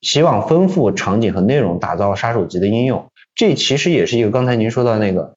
[0.00, 3.06] 希望丰富场景和内容，打造杀手级的应用。
[3.36, 5.36] 这其实也是一个刚才您说到那个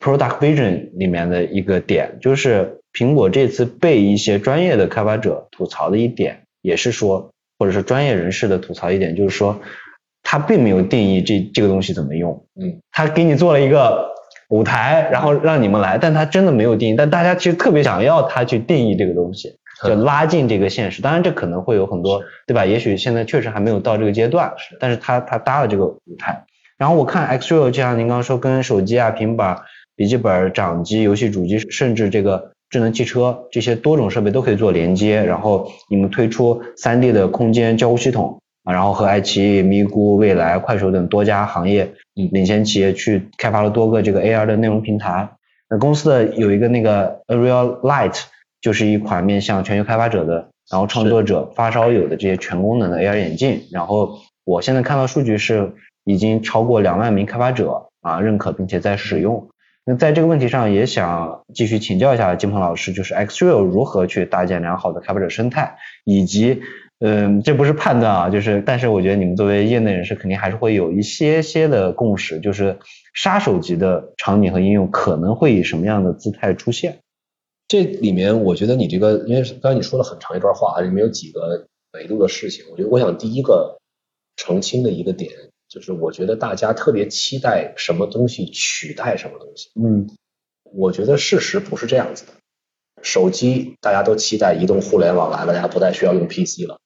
[0.00, 2.80] Product Vision 里面的一个点，就是。
[2.96, 9.60] 苹果这次被一些专业的开发者吐槽的一点，也是说，或者是专业人士的吐槽一点，就是说，
[10.22, 14.12] 它并没有定义这这个东西怎么用，嗯，它给你做了一个
[14.48, 21.02] 舞台，然后让你们来，但它真的没有定义，但大家其实特别想要它去定义这个东西，就拉近这个现实。
[21.02, 22.64] 当然这可能会有很多，对吧？
[22.64, 26.44] 也许现在确实还没有到这个阶段，但是他他搭了这个舞台。
[26.78, 29.62] 然后我看 Xreal 就像您刚刚说，跟手机啊、平板、
[29.96, 32.50] 笔记本、掌机、游戏主机，甚至这个。
[32.70, 45.28] 智能汽车这些多种设备都可以做连接，然后你们推出 3D 的空间交互系统啊，然后和爱奇艺、咪咕、未来、快手等多家行业领先企业去开发了多个这个 AR 的内容平台。
[45.70, 48.24] 那公司的有一个那个 Real Light，
[48.60, 53.60] 就是一款面向全球开发者的，然后创作者发烧友的这些全功能的 AR 眼镜。
[53.70, 55.72] 然后我现在看到数据是
[56.04, 59.46] 已经超过两万名开发者啊认可并且在使用。
[59.86, 66.62] 那在这个问题上，也想继续请教一下金鹏老师，就是 Xreal 如何去搭建良好的开发者生态，以及，
[67.00, 72.78] 嗯，这不是判断啊，就是，但是我觉得你们作为业内人士，肯定还是会有一些些的共识，就是
[73.12, 77.00] 杀手级的场景和应用可能会以什么样的姿态出现？
[77.68, 83.78] 这里面，我觉得你这个，因为刚才你说了很长一段话，里面有几个维度的事情，我觉得我想第一个
[84.36, 85.30] 澄清的一个点。
[85.74, 89.70] 就是我觉得大家特别期待什么东西取代什么东西。
[89.74, 90.08] 嗯，
[90.62, 92.32] 我觉得事实不是这样子的。
[93.02, 96.78] 手机大家都期待移动互联网来了，大家不再需要用 PC 了。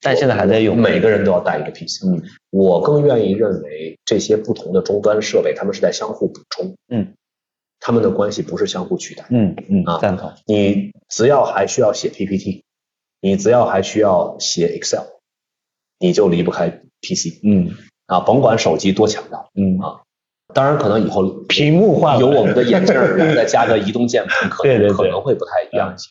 [0.00, 2.06] 但现在还在用，每个人都要带一个 PC。
[2.06, 6.76] 嗯，我更愿意认为这些不同的终端设备，他们是在相互补充。
[6.88, 7.14] 嗯，
[7.80, 9.26] 他们的关系不是相互取代。
[9.30, 10.32] 嗯嗯啊，赞同。
[10.46, 12.62] 你只要还需要写 PPT，
[13.20, 15.02] 你只要还需要写 Excel，
[15.98, 16.70] 你就离不开
[17.00, 17.40] PC。
[17.42, 17.74] 嗯。
[18.06, 20.00] 啊，甭管手机多强大，嗯啊，
[20.54, 26.10] 当然可能以后屏幕化有我们的眼镜儿，再加个移动键盘， 可能可能会不太一样一些。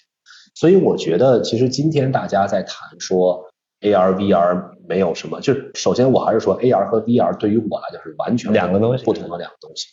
[0.53, 3.45] 所以我觉得，其实今天大家在谈说
[3.81, 9.87] AR、VR 没有什么，就首先我还是说 AR 和 VR 对于我来讲是完全两个东西，不同的两个东西。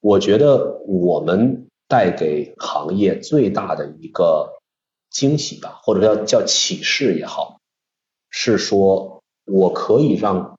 [0.00, 4.50] 我觉得我们带给行业最大的一个
[5.10, 7.58] 惊喜吧，或者叫叫启示也好，
[8.30, 10.57] 是说我可以让。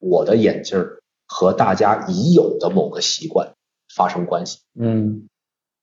[0.00, 0.84] 我的眼镜
[1.26, 3.52] 和大家已有的某个习惯
[3.94, 5.28] 发生关系，嗯，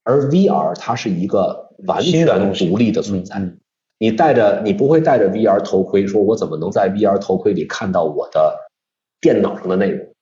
[0.04, 3.54] 而 VR 它是一个完全独立的存在。
[4.00, 8.70] 你戴着，你不会戴着 VR 头盔，说我怎么能在 VR 头盔里看到我的
[9.20, 10.14] 电脑上的内容？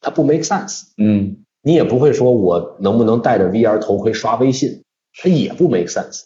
[0.00, 0.82] 它不 make sense。
[0.98, 4.82] 嗯，你也不会说我能不能戴着 VR 头盔刷微信？
[5.14, 6.24] 它也不 make sense。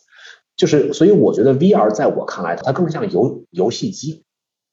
[0.56, 4.24] 就是，所以我觉得 VR 在我看来，它更像游游戏机。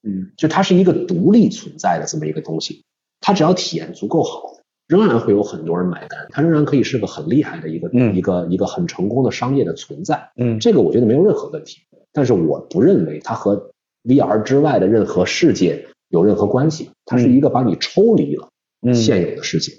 [0.06, 2.84] 嗯，就它是一个独立存在的这么一个东西，
[3.20, 4.44] 它只要体验足够好，
[4.88, 10.30] 仍然会有很多人买单，它仍然可以是个很厉害的一个一个一个很成功的商业的存在。
[10.38, 11.82] 嗯，这个我觉得没有任何问题，
[12.14, 13.72] 但是我不认为它和
[14.04, 18.50] VR 之外的任何世界有任何关系，它是一个把你抽离了
[18.94, 19.74] 现有的世界。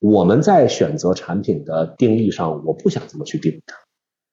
[0.00, 3.76] 我们在选择产品的定义上，我不想这么去定义它。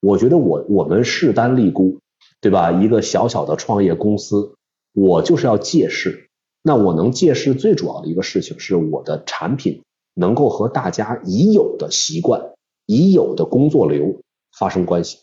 [0.01, 1.99] 我觉得我我们势单力孤，
[2.41, 2.71] 对吧？
[2.71, 4.55] 一个小小的创业公司。
[4.95, 6.29] 我就是要借势，
[6.63, 12.53] 那我能借势最主要的一个事情是我的产品能够和大家已有的习惯、
[12.85, 14.21] 已有的工作流
[14.57, 15.19] 发生关系。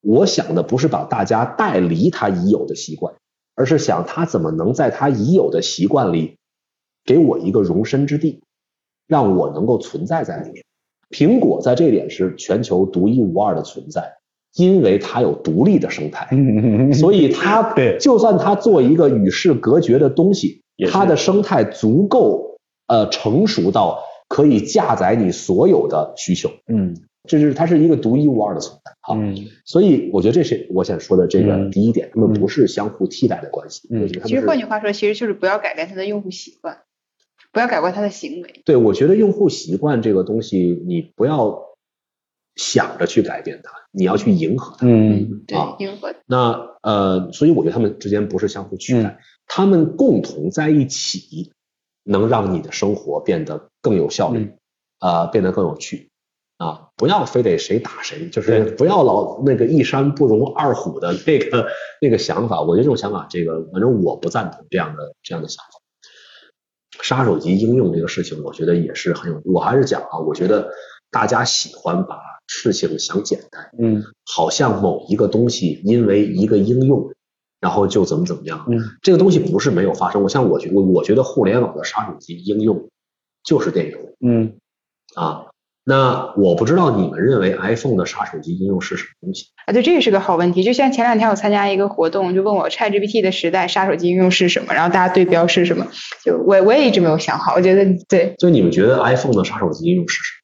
[0.00, 3.14] 我想的不是把大家带离他已有的习惯，
[3.54, 6.36] 而是想他怎么能在他已有的习惯里
[7.04, 8.42] 给我一个容身之地，
[9.06, 10.64] 让我能够存在在里面。
[11.10, 14.16] 苹果在这点是全球独一无二的存在。
[14.56, 16.28] 因为它有独立的生态，
[16.92, 26.50] 所以它 就算它做一个与世隔绝的东西，它的生态足够呃成熟到可以架载你所有的需求。
[26.68, 26.96] 嗯，
[27.28, 28.92] 这是它是一个独一无二的存在。
[29.00, 29.16] 好，
[29.64, 33.88] 所以我觉得这是我想说的这个第一点，他们不是相互替代的关系。
[33.90, 36.78] 嗯，其实换句话说，其实就是不要改变它的用户习惯。
[37.52, 38.62] 不要改过它的行为。
[38.64, 41.62] 对，我觉得用户习惯这个东西，你不要
[42.56, 44.86] 想着去改变它，你要去迎合它。
[44.86, 46.14] 嗯，对，迎合。
[46.26, 51.52] 那呃，所以我觉得他们之间不是相互取代，他们共同在一起，
[52.04, 54.54] 能让你的生活变得更有效率，
[54.98, 56.10] 啊，变得更有趣。
[56.56, 61.66] 啊，不要非得谁打谁，就是不要老那个一山不容二虎的那个
[62.00, 62.60] 那个想法。
[62.62, 65.80] 我觉得这种想法，这个反正我不赞同这样的这样的想法。
[67.02, 69.42] 杀手级应用这个事情，我觉得也是很有。
[69.44, 70.70] 我还是讲啊，我觉得
[71.10, 77.12] 大家喜欢把事情想简单，嗯，好像某一个东西因为一个应用，
[77.60, 80.22] 然后就怎么怎么样，嗯，这个东西不是没有发生。
[80.22, 82.88] 我像我觉我我觉得互联网的杀手级应用
[83.42, 84.54] 就是电邮，嗯，
[85.14, 85.46] 啊。
[85.86, 89.72] 那我不知道你们认为 iPhone 的杀手级应用是什么东西啊？
[89.74, 90.64] 对，这个是个好问题。
[90.64, 95.86] 就像前两天我参加一个活动，就问我 ChatGPT 的时代杀手级应用是什么，然后大家对标是什么？
[96.24, 97.52] 就我我也一直没有想好。
[97.54, 100.43] 我觉得对，就你们觉得 iPhone 的杀手级应用是什么？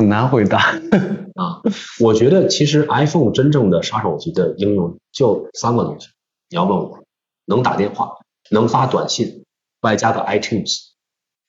[0.00, 0.58] 很难回答
[1.36, 1.60] 啊。
[2.00, 6.08] 我觉得其实 iPhone 真正的杀手级的应用就三个东西。
[6.48, 7.04] 你要问我，
[7.44, 8.16] 能打电话，
[8.50, 9.44] 能发短信，
[9.82, 10.88] 外加个 iTunes。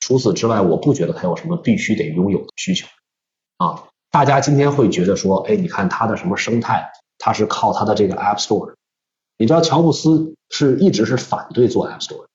[0.02, 2.88] 除此之外，我不觉得它有什么必须得拥有的需求。
[3.56, 8.74] 啊，大家今天会觉得说，哎，你看它的什么生态，它是靠它的这个 App Store。
[9.38, 12.26] 你知道乔布斯是一直是反对做 App Store，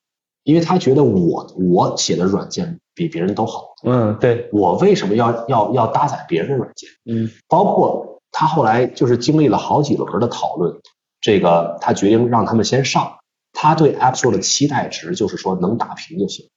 [0.44, 3.74] 因为他觉得我我写的软件比别人都好。
[3.84, 4.48] 嗯，对。
[4.52, 6.90] 我为什么要要要搭载别人的软件？
[7.04, 10.80] 嗯，包括他后来就是经历了好几轮的讨论，
[11.20, 13.18] 这个他决定让他们先上。
[13.52, 16.48] 他对 App Store 的期待值就是说能打平就行。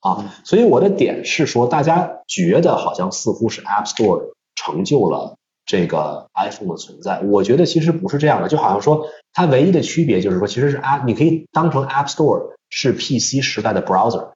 [0.00, 14.32] 啊，所以我的点是说，大家觉得好像似乎是 App Store 成就了这个 iPhone 的存在，我觉得其实不是这样的，就好像说它唯一的区别就是说，其实是 App 你可以当成 App Store 是 PC 时代的 Browser，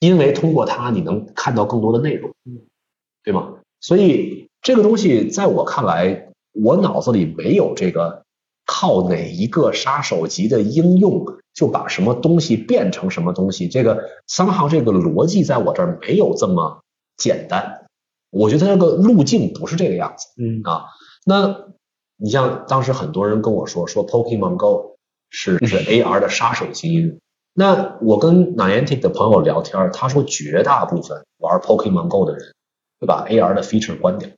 [0.00, 2.32] 因为通过它你能看到更多的内容，
[3.24, 3.54] 对吗？
[3.80, 8.22] 所以这个东西在我看来，我脑子里没有这个。
[8.70, 13.66] 靠哪一个杀手级的应用就把什么东西变成什么东西？
[13.66, 16.82] 这个三号这个逻辑在我这儿没有这么
[17.16, 17.86] 简单。
[18.28, 20.28] 我觉得它这个路径不是这个样子。
[20.36, 20.84] 嗯啊，
[21.24, 21.64] 那
[22.18, 24.98] 你像当时很多人跟我说说 Pokemon Go
[25.30, 27.18] 是是 AR 的杀手级应用。
[27.58, 32.54] 那我跟 Niantic 的朋友聊天，他说绝大部分玩 Pokemon Go 的人
[33.00, 34.28] 会把 AR 的 feature 关掉，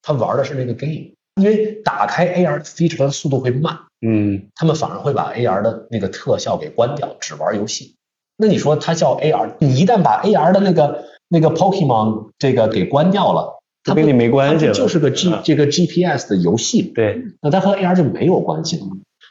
[0.00, 1.10] 他玩的是那个 game。
[1.36, 7.96] 因为打开 AR 的 feature 的速度会慢，嗯，他们反而会把 AR 的那个特效给关掉，只玩游戏。
[8.38, 18.86] 那你说它叫 AR，你一旦把 AR 的那个那个 Pokemon 这个给关掉了，它跟你没关系了，就是个 G 这个 GPS 的游戏，对，那它和 AR 就没有关系了。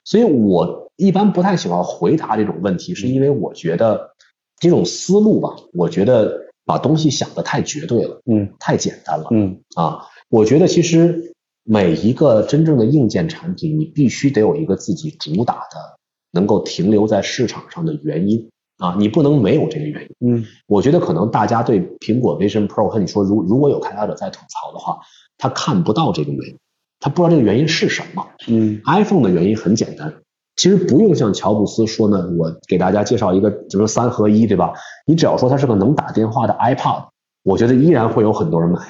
[0.05, 4.11] 所以我一般不太喜欢回答这种问题，是因为我觉得
[4.59, 11.33] 这种思路吧，我觉得把东西想的太绝对了，嗯，太简单了，嗯啊，我觉得其实。
[11.71, 15.99] 每一个真正的硬件产品，你必须得有一个自己主打的，
[16.31, 18.49] 能够停留在市场上的原因
[18.79, 20.09] 啊，你不能没有这个原因。
[20.33, 24.97] 嗯，我觉得可能大家对苹果 Vision Pro 和你说，如如果有开发者在吐槽的话，
[25.37, 26.57] 他看不到这个原因，
[26.99, 28.27] 他不知道这个原因是什么。
[28.47, 30.11] 嗯，iPhone 的原因很简单，
[30.59, 34.73] 其实不用像乔布斯说呢，我给大家介绍一个，就是三合一，对吧？
[35.07, 37.05] 你只要说它是个能打电话的 iPad，
[37.43, 38.81] 我觉得依然会有很多人买。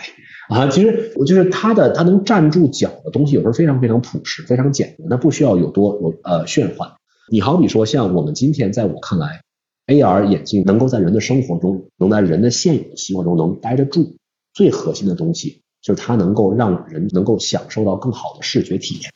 [0.50, 6.90] 啊，其实我就是它的，它能站住脚的东西，有时候非常非常朴实，非常简单，它不需要有多有呃炫幻。
[7.32, 9.44] 你好比说，像我们今天在我看来
[9.86, 14.16] ，AR 眼镜能够在人的生活中，能在人的现有的习惯中能待得住，
[14.56, 19.12] 最核心的东西就是它能够让人能够享受到更好的视觉体验。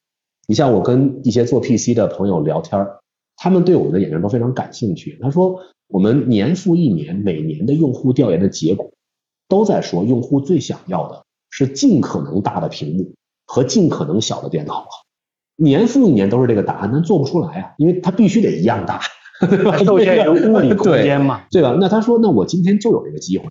[0.48, 2.86] 你像我跟一些做 PC 的朋友聊天，
[3.38, 5.18] 他们对我们的眼镜都非常感兴趣。
[5.22, 8.92] 他说，我们年复一年，每年的用户调研的结果。
[9.50, 13.14] 都在说，用户最想要的是尽可能大的屏幕
[13.46, 14.88] 和尽可能小的电脑。
[15.56, 19.02] 年复一年都是这个答案，但做不出来啊，因为它必须得一样大，
[19.86, 21.78] 受限于物理空间嘛，对吧？
[21.80, 23.46] 那他说，那我今天就有这个机会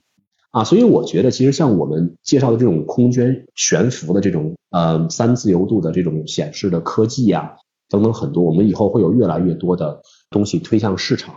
[0.53, 7.57] 啊，所以我觉得，其实像我们介绍的这种空间悬浮的这种呃三自由度的这种显示的科技啊，
[7.89, 11.35] 等等很多，我们以后会有越来越多的东西推向市场。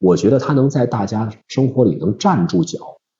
[0.00, 2.78] 我觉得它能在大家生活里能站住脚。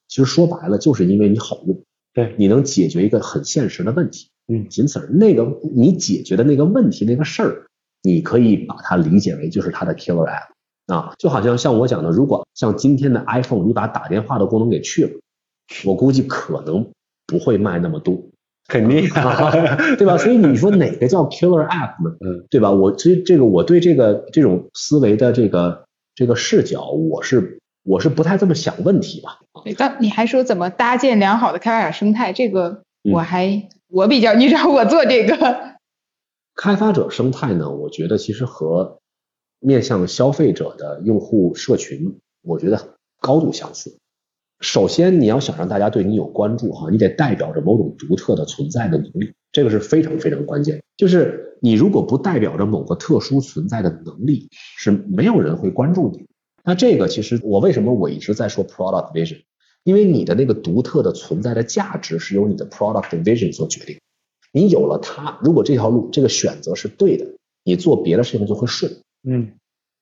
[0.09, 7.66] 其实说白了，就是因为你好用，对，你能解决一个很现实的问题，嗯，仅此而那个你解决的那个问题那个事儿，
[8.03, 15.11] 你可以把它理解为就是它的 killer app 啊，就好像像我讲的，如果像今天的 iPhone，你把打电话的功能给去了，
[15.85, 16.91] 我估计可能
[17.27, 18.23] 不会卖那么多，
[18.69, 19.09] 肯定，
[19.99, 20.19] 对吧？
[20.19, 22.16] 所以你说哪个叫 killer app 呢？
[22.20, 22.70] 嗯，对吧？
[22.70, 25.85] 我所以这个我对这个这种思维的这个
[26.15, 27.59] 这个视角，我是。
[27.86, 29.41] 我是不太这么想问题吧。
[29.62, 35.36] 对，但你还说怎么搭建良好的开发者生态，这个我还我比较，你找我做这个。
[36.57, 39.01] 开发者生态呢，我觉得其实和
[39.61, 43.99] 面向消费者的用户社群，我觉得高度相似。
[44.61, 50.83] 首先，你要想让大家对你有关注哈，你得代表着某种独特的存在的能力，这个是非常非常关键。
[50.97, 54.49] 就是你如果不代表着某个特殊存在的能力，
[54.79, 56.27] 是没有人会关注你。
[56.65, 59.43] 那这个其实我为什么我一直在说 product vision，
[59.83, 63.99] 因为你的那个独特的存在的价值是由你的 product vision 所决定。
[64.53, 67.27] 你有了它，如果这条路这个选择是对的，
[67.65, 69.01] 你做别的事情就会顺。
[69.29, 69.53] 嗯，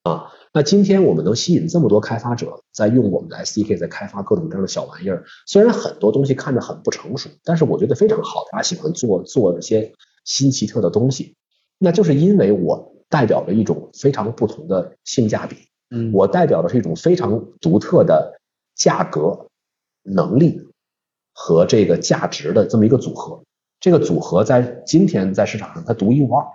[0.03, 9.91] 啊，那今天我们能吸引这么多开发者在用我们的 SDK，在开发各种各样的小玩意儿，虽然很多东西看着很不成熟，但是我觉得非常好，大家喜欢做做一些
[10.25, 11.35] 新奇特的东西，
[11.79, 15.55] 那就是因为我代表了一种非常不同的性价比，
[15.89, 18.39] 嗯，我代表的是一种非常独特的
[18.75, 19.47] 价格、
[20.03, 20.67] 能力
[21.33, 23.41] 和这个价值的这么一个组合。
[23.79, 26.45] 这个组合在今天在市场上它独一无二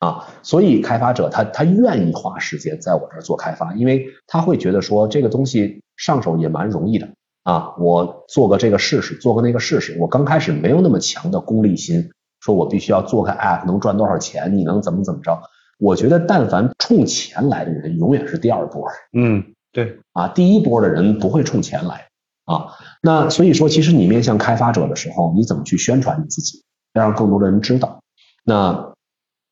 [0.00, 7.08] 啊，所以开发者他他愿意花时间在我这儿做开发，因为他会觉得说这个东西上手也蛮容易的
[7.44, 9.96] 啊，我做个这个试试，做个那个试试。
[10.00, 12.10] 我刚开始没有那么强的功利心，
[12.40, 15.38] 说我必须要做个 app 能赚多少钱，你能怎么怎么着？
[15.78, 18.86] 我觉得但凡冲钱来的人，永远是第二波。
[19.12, 22.08] 嗯，对啊，第一波的人不会冲钱来。
[22.46, 22.72] 啊，
[23.02, 26.64] 那所以说，其实你面向开发者的时候，你怎么去宣传你自己，
[26.94, 28.02] 要让更多的人知道？
[28.44, 28.89] 那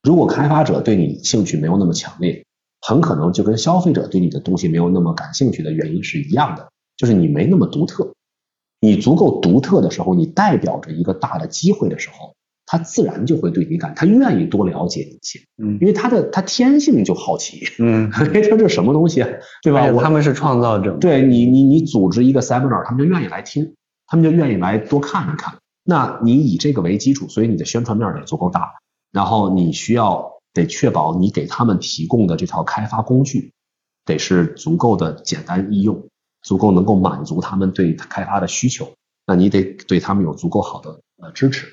[0.09, 2.47] 如果开发者对你兴趣没有那么强烈，
[2.81, 8.15] 很可能就跟消费者对你的东西没有那么感兴趣的原因是一样的，就是你没那么独特。
[8.81, 12.35] 你足够独特的时候，你代表着一个大的机会的时候。
[12.71, 19.25] 他自然就会对你感，他愿意多了解一些，嗯，因为他的他天性就好奇，嗯， 他这什么东西，
[19.63, 19.91] 对吧？
[20.03, 23.75] 他们是创造者，对你你你组织一个 seminar，他们就愿意来听，
[24.07, 25.55] 他们就愿意来多看一看。
[25.83, 28.71] 那你以这个为基础，所以你的宣传面得足够大，
[29.13, 33.53] 然后你需要得确保你给他们提供的这套开发工具
[34.05, 36.09] 得是足够的简单易用，
[36.43, 38.93] 足够能够满足他们对开发的需求。
[39.27, 41.67] 那你得对他们有足够好的呃支持。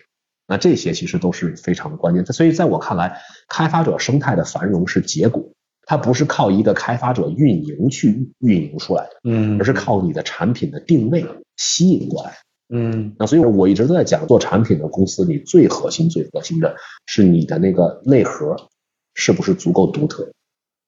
[0.47, 5.43] 那这些其实都是非常的关键，所以在我看来，开发者生态的繁荣是结果，
[5.87, 11.25] 它不是靠一个开发者运营去运营出来的，嗯，而是靠你的产品的定位
[11.57, 12.37] 吸引过来，
[12.69, 16.75] 嗯，那所以我一直都在讲，做产品的公司，你最核心、最核心的
[17.05, 18.55] 是你的那个内核
[19.13, 20.31] 是不是足够独特。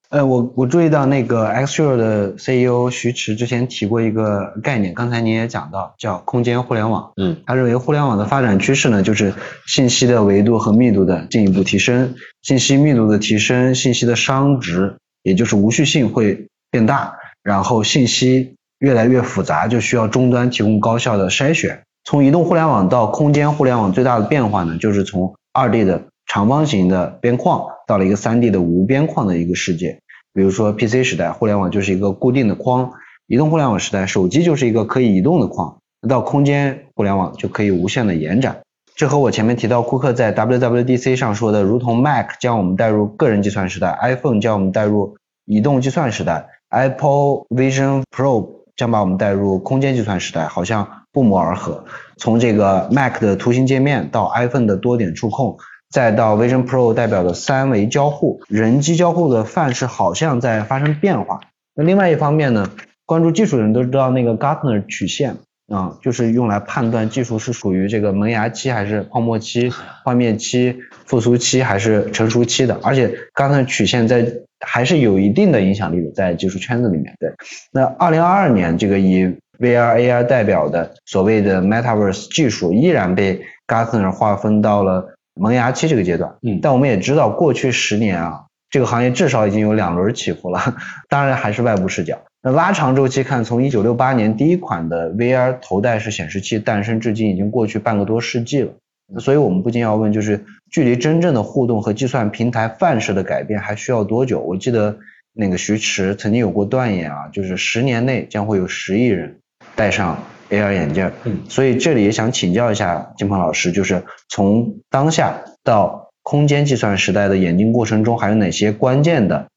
[0.09, 7.11] 呃，我我注意到那个 Xshare 的 CEO 徐驰之前提过一个概念，刚才您也讲到，叫空间互联网。
[7.17, 9.33] 嗯，他认为互联网的发展趋势呢，就是
[9.65, 21.81] 信息的维度和密度的进一步提升，信息密度的提升，信息的熵值，也就是无序性会变大，然后信息越来越复杂，就需要终端提供高效的筛选。
[22.03, 27.65] 从移动互联网到空间互联网最大的变化呢，就是从二 D 的长方形的边框。
[27.87, 29.99] 到了一个三 D 的无边框的一个世界，
[30.33, 32.91] 比如说 PC 时代，互联网就是一个固定的框；
[33.27, 35.77] 移动互联网时代，手机就是一个可以移动的框。
[36.07, 38.59] 到空间互联网就可以无限的延展。
[38.95, 51.83] 这和我前面提到库克在 WWDC 上说的，如同 Mac 将我们带入个人计算时代，iPhone 将我们带入移动计算时代，Apple Vision Pro 将把我们带入空间计算时代，好像不谋而合。
[52.15, 55.57] 从这个 Mac 的图形界面到 iPhone 的多点触控。
[55.89, 61.39] 再到 Vision Pro 代表的三维交互，人机交互的范式好像在发生变化。
[61.73, 62.69] 那另外一方面呢，
[63.05, 65.37] 关注技术的人都知道那个 Gartner 曲线
[65.67, 69.71] 啊，就是用来判断技术是属于这个萌芽期还是泡沫期、
[70.03, 72.79] 幻灭期、复苏期还是成熟期的。
[72.83, 74.25] 而且 Gartner 曲线在
[74.59, 77.15] 还是有一定的影响力的，在技术圈子里面。
[77.19, 77.31] 对，
[77.71, 79.25] 那二零二二年这个以
[79.59, 85.13] VR AR 代表的所谓的 Metaverse 技术依然被 Gartner 划分到了。
[85.39, 90.75] 萌芽期这个阶段，嗯，但我们也知道，过去十年啊，这个行业至少已经有两轮起伏了。
[91.09, 92.17] 当然还是外部视角。
[92.47, 98.71] 那拉长周期看，从一九六八年第一款的 VR 头戴式显示器诞生至今，已经过去半个多世纪了。
[99.19, 104.39] 所以我们不禁要问，就是距离真正的互动和计算平台范式的改变还需要多久？
[104.39, 104.97] 我记得
[105.33, 109.39] 那个徐驰曾经有过断言啊，就是十年内将会有十亿人
[109.75, 110.17] 戴上。
[110.49, 119.49] AR 眼镜，嗯，所以这里也想请教一下金鹏老师，就是从当下到空间计算时代的演进过程中，还有哪些关键的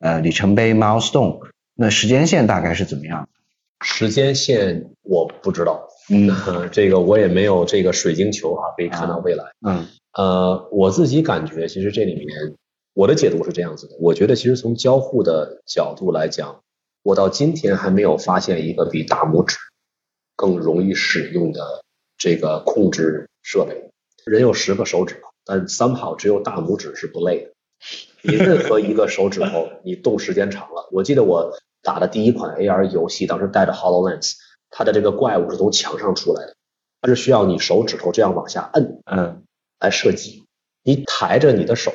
[0.00, 1.40] 呃里程碑 milestone？
[1.80, 3.28] 那时间线大概是怎么样？
[3.80, 6.28] 时间线我不知道，嗯，
[6.72, 12.56] 这个我也没有这个水晶球啊，可以看到未来，嗯，呃，我自己感觉其实这里面
[12.94, 16.64] 我的解读是这样子的，我觉得其实从交互的角度来讲，
[17.04, 19.56] 我到今天还没有发现一个比大拇指
[20.34, 21.84] 更容易使用的
[22.16, 23.92] 这个控制设备。
[24.26, 27.52] 人有十个手指头，但 somehow 只有大拇指是不累的。
[28.22, 31.56] 你任何一个手指头，你动时间长了，我记得我
[31.88, 34.34] 打的第一款 AR 游戏，当时带着 Hololens，
[34.68, 36.54] 它的这个怪物是从墙上出来的，
[37.00, 39.44] 它是需要你手指头这样往下摁，嗯，
[39.80, 40.44] 来射击。
[40.84, 41.90] 你抬着你的手，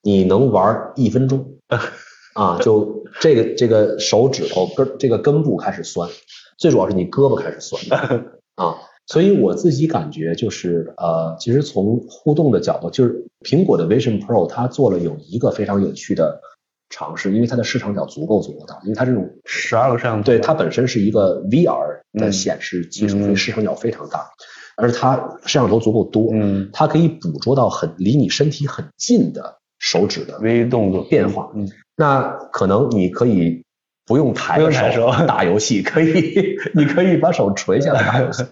[0.00, 1.58] 你能玩一分钟，
[2.32, 6.08] 啊，就这个这个手指头根这个根部开始酸，
[6.56, 7.82] 最主要是你胳膊开始酸，
[8.56, 8.76] 啊。
[9.06, 16.40] 所以我自己感觉就是呃，其实从互动的角度，就是苹果的 Vision Pro 它做了有一个非常有趣的
[16.88, 24.30] 尝试，因为它的市场角足够足够大，因为它这种十二个摄像头，对它本身是一个 VR 的显示技术，所以市场角非常大，
[24.76, 32.22] 而它摄像头足够多，嗯，它可以捕捉到很离你身体很近的手指的微动作变化，嗯，那
[32.52, 33.64] 可能你可以。
[34.08, 38.44] 不用抬着手 打游戏，可以，你可以把手垂下来打游戏。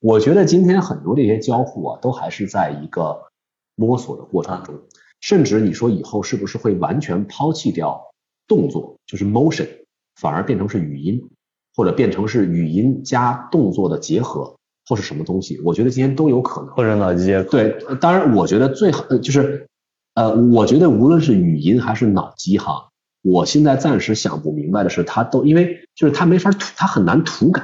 [0.00, 3.24] 我觉得今天很多这些交互啊，都还是在一个
[3.76, 4.74] 摸索的过程中，
[5.22, 8.12] 甚至你说以后是不是会完全抛弃掉
[8.46, 9.66] 动作，就是 motion，
[10.20, 11.30] 反而变成是语音，
[11.74, 15.60] 或者变成是语音加动作的结合，或是什么东西？
[15.64, 16.74] 我觉得今天都有可能。
[16.74, 17.50] 或者脑机接口。
[17.52, 19.68] 对，当然我觉得最好就是，
[20.14, 22.88] 呃，我觉得无论是语音还是脑机哈。
[23.22, 27.62] 我现在暂时想不明白的是，它都因为就是它没法涂，它很难涂改，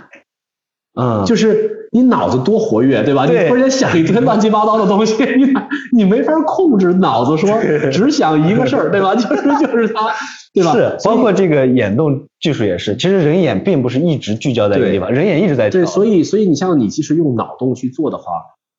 [1.01, 3.25] 嗯，就是你脑子多活跃，对吧？
[3.25, 5.53] 你突然间想一堆乱七八糟的东西， 你
[5.93, 7.59] 你没法控制脑子说
[7.93, 9.15] 只想一个事儿，对吧？
[9.16, 10.11] 就是就是它，
[10.53, 10.73] 对吧？
[10.73, 18.25] 是，包括这个眼动技术也是，其实人眼并不是一直聚焦在一个地方，人眼一直在对，所以所以你像你其实用脑洞去做的话，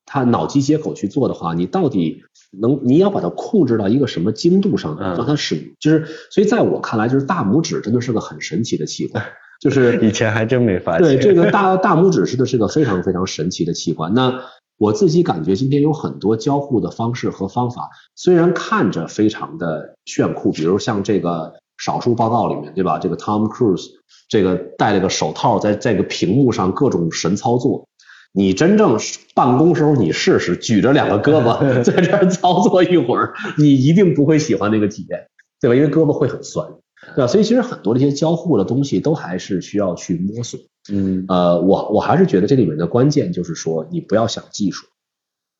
[0.04, 2.22] 它脑机接口去做的话，你到底？
[2.52, 9.24] 能，你要把它控制到一个什么精度上，让它使就是，所以在我看来，就是大拇指真的是个很神奇的器官，
[9.60, 11.02] 就是以前还真没发现。
[11.02, 14.12] 对，这个大大拇指是的是个非常非常神奇的器官。
[14.14, 14.40] 那
[14.78, 22.98] 我自己感觉今天有很多交互的方式和方法，虽然看着非常的炫酷，比如像这个少数报告里面，对吧？
[22.98, 23.86] 这个 Tom Cruise
[24.30, 27.86] 这个戴了个手套，在这个屏幕上各种神操作。
[28.32, 28.96] 你真正
[29.34, 35.26] 办公时候，你试试举着两个胳膊 在这儿操作一会儿，你一定不会喜欢那个体验，
[35.60, 35.74] 对吧？
[35.74, 36.66] 因为胳膊会很酸，
[37.00, 37.26] 对吧？
[37.26, 40.60] 所以其实很多这些交互的东西都还是需要去摸索。
[40.90, 44.86] 嗯，呃，我我还是觉得这里面的关键就是说，你不要想技术，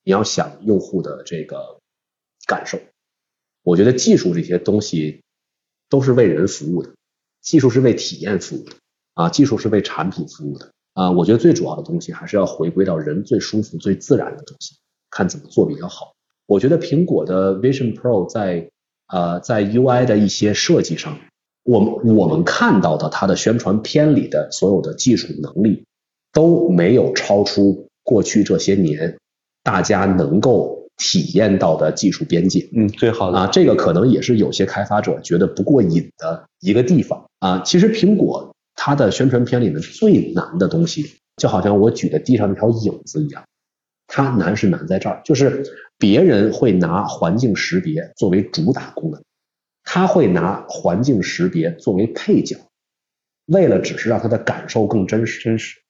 [0.04, 1.78] 你要想用户的这个
[2.46, 2.78] 感受。
[3.62, 5.22] 我觉得技术这些东西
[5.88, 6.90] 都是为人服务的，
[7.42, 8.72] 技术是为体验服务的
[9.14, 10.70] 啊，技术是为产品服务的。
[10.94, 14.76] 啊，我觉得最主要的东西还是要回归到人最舒服、最自然的东西，
[15.10, 16.14] 看怎么做比较好。
[16.46, 18.70] 我觉得苹果的 Vision Pro 在
[19.06, 21.18] 呃在 UI 的一些设计上，
[21.70, 25.84] 我们我们看到的它的宣传片里的所有的技术能力
[26.32, 29.16] 都没有超出过去这些年
[29.62, 32.68] 大家能够体验到的技术边界。
[32.74, 37.62] 嗯，最好的啊，这个可能也是有些开发者觉得不过瘾的一个地方啊。
[37.64, 38.54] 其实苹果。
[38.82, 41.04] 它的宣传片里面最难的东西，
[41.36, 43.44] 就好像我举的地上那条影子一样，
[44.06, 45.62] 它难是难在这儿，就是
[45.98, 49.22] 别人会拿环境识别作为主打功能，
[49.84, 52.56] 他会拿环境识别作为配角，
[53.46, 55.80] 为了只是让他的感受更真实，真实，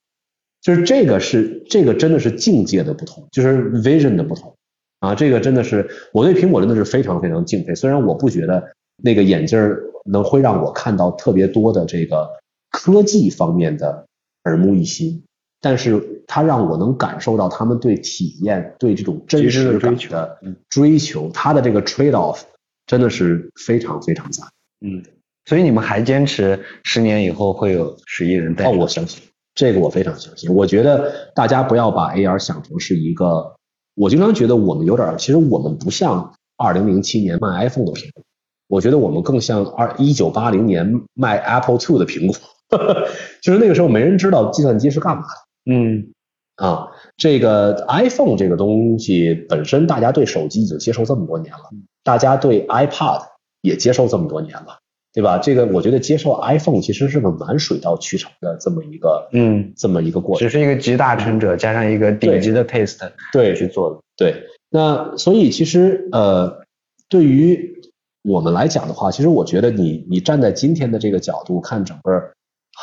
[0.61, 4.57] 就是这个是这个真的是境界的不同，就是 vision 的不同
[5.01, 8.73] 啊，这个真的是我对苹果真的是非常非常敬佩，虽然我不觉得
[9.03, 9.59] 那个眼镜
[10.05, 12.29] 能会让我看到特别多的这个。
[12.73, 14.07] 科技方面的
[14.45, 15.25] 耳目一新，
[15.61, 20.39] 但是它让我能感受到他们对体验、对这种真实感的
[20.69, 22.43] 追求，它的这个 trade off
[22.91, 24.45] 真的是非常非常赞。
[24.81, 25.01] 嗯，
[25.45, 28.65] 所以你们还坚持十年以后会有十亿人戴？
[28.65, 29.23] 哦，我相信
[29.55, 30.53] 这个，我非常相信。
[30.53, 33.55] 我觉得大家不要把 AR 想成是一个，
[33.95, 38.25] 我经常觉得我们有点，其实我们不像二零零七年卖 iPhone 的苹果，
[38.67, 42.37] 我觉得我们更像二一九八零年卖 Apple Two 的苹果。
[43.41, 45.73] 就是那个时候没人知道计算机是干嘛的。
[45.73, 46.13] 嗯，
[46.57, 51.71] 啊，这个 iPhone 这个东西本身，大家对手机已经接受这么多年了，
[52.03, 53.23] 大家对 iPad
[53.61, 54.79] 也接受这么多年了，
[55.13, 55.39] 对吧？
[55.39, 60.49] 这个我觉得接受 iPhone 其实是个蛮水到渠成的这么一个，嗯，这么一个过程。
[60.49, 64.01] 只是一个集大成者加上一个顶级的 taste 对去做的。
[64.17, 66.65] 对，那所以其实呃，
[67.09, 67.81] 对于
[68.23, 72.33] 我们来讲的话，其实我觉得你你站在今天的这个角度看整个。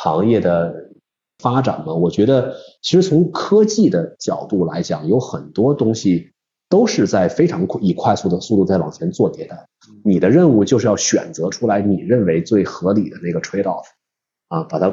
[0.00, 0.90] 行业的
[1.42, 6.30] 发展嘛，我觉得其实从科技的角度来讲，有很多东西
[6.68, 9.66] 都是在非常以快速的速度在往前做迭代。
[10.04, 13.84] 你的任务就是要选择出来你认为最合理的那个 trade off，
[14.48, 14.92] 啊，把它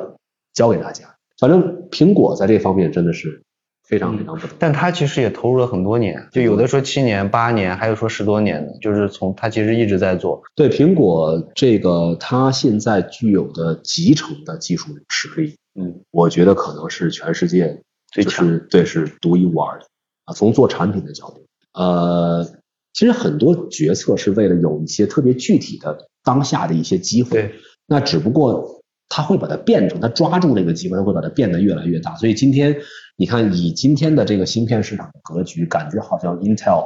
[0.54, 1.16] 交给大家。
[1.38, 3.44] 反正苹果在这方面真的是
[3.84, 10.42] 非常非常不错，但它其实也投入了很多年，就有的说七年、八年，还有说十多年的，就是从它其实一直在做。
[10.56, 17.82] 对苹果这个，它现在具有的集成的技术实力，嗯，我觉得可能是全世界
[18.12, 19.86] 最强，对，是独一无二的
[20.24, 20.34] 啊。
[20.34, 21.45] 从做产品的角度，
[21.76, 22.46] 呃，
[22.94, 27.54] 其实很多决策是为了有一些特别具体的当下的一些机会，
[27.86, 28.82] 那只不过。
[29.08, 32.16] 他会把它变成，他抓住这个机会，他会把它变得越来越大。
[32.16, 32.76] 所以今天
[33.18, 36.86] 你看，以今天的这个芯片市场的格局，感觉好像 Intel，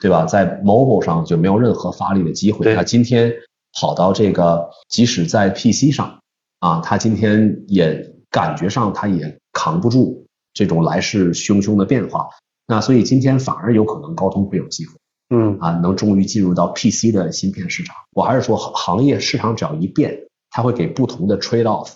[0.00, 2.74] 对吧，在 mobile 上就没有任何发力的机会。
[2.74, 3.30] 那今天
[3.78, 6.20] 跑到这个，即使在 PC 上
[6.58, 12.30] 啊，他今天也感觉上他也扛不住这种来势汹汹的变化。
[12.68, 14.92] 那所以今天反而有可能高通会有机会，
[15.30, 17.96] 嗯啊，能终于进入到 PC 的芯片市场。
[18.12, 20.20] 我还是说，行业市场只要一变。
[20.50, 21.90] 它会给不同的 trade off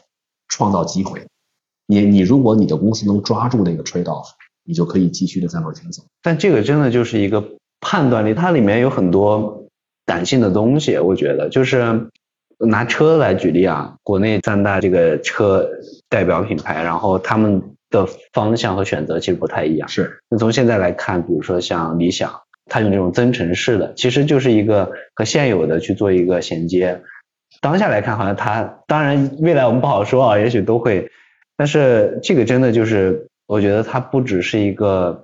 [0.47, 1.27] 创造机会，
[1.87, 4.27] 你你如果你的公司能抓住那个 trade off，
[4.63, 6.03] 你就可以继续的再往前走。
[6.21, 7.43] 但这个真的就是一个
[7.81, 9.65] 判断力，它里面有很多
[10.05, 10.99] 感性的东西。
[10.99, 12.11] 我觉得就是
[12.59, 15.67] 拿车来举例啊，国内三大这个车
[16.11, 19.89] 代表品牌，然后他们的方向和选择其实不太一样。
[19.89, 20.19] 是。
[20.29, 27.03] 那从现在来看，比如说像理想，它用这种增程式的，其实就是一个和现有的去做一个衔接。
[27.61, 31.09] 当下来看，好像它当然未来我们不好说啊，也许都会，
[31.57, 35.23] 但是这个真的就是我觉得它不只是一个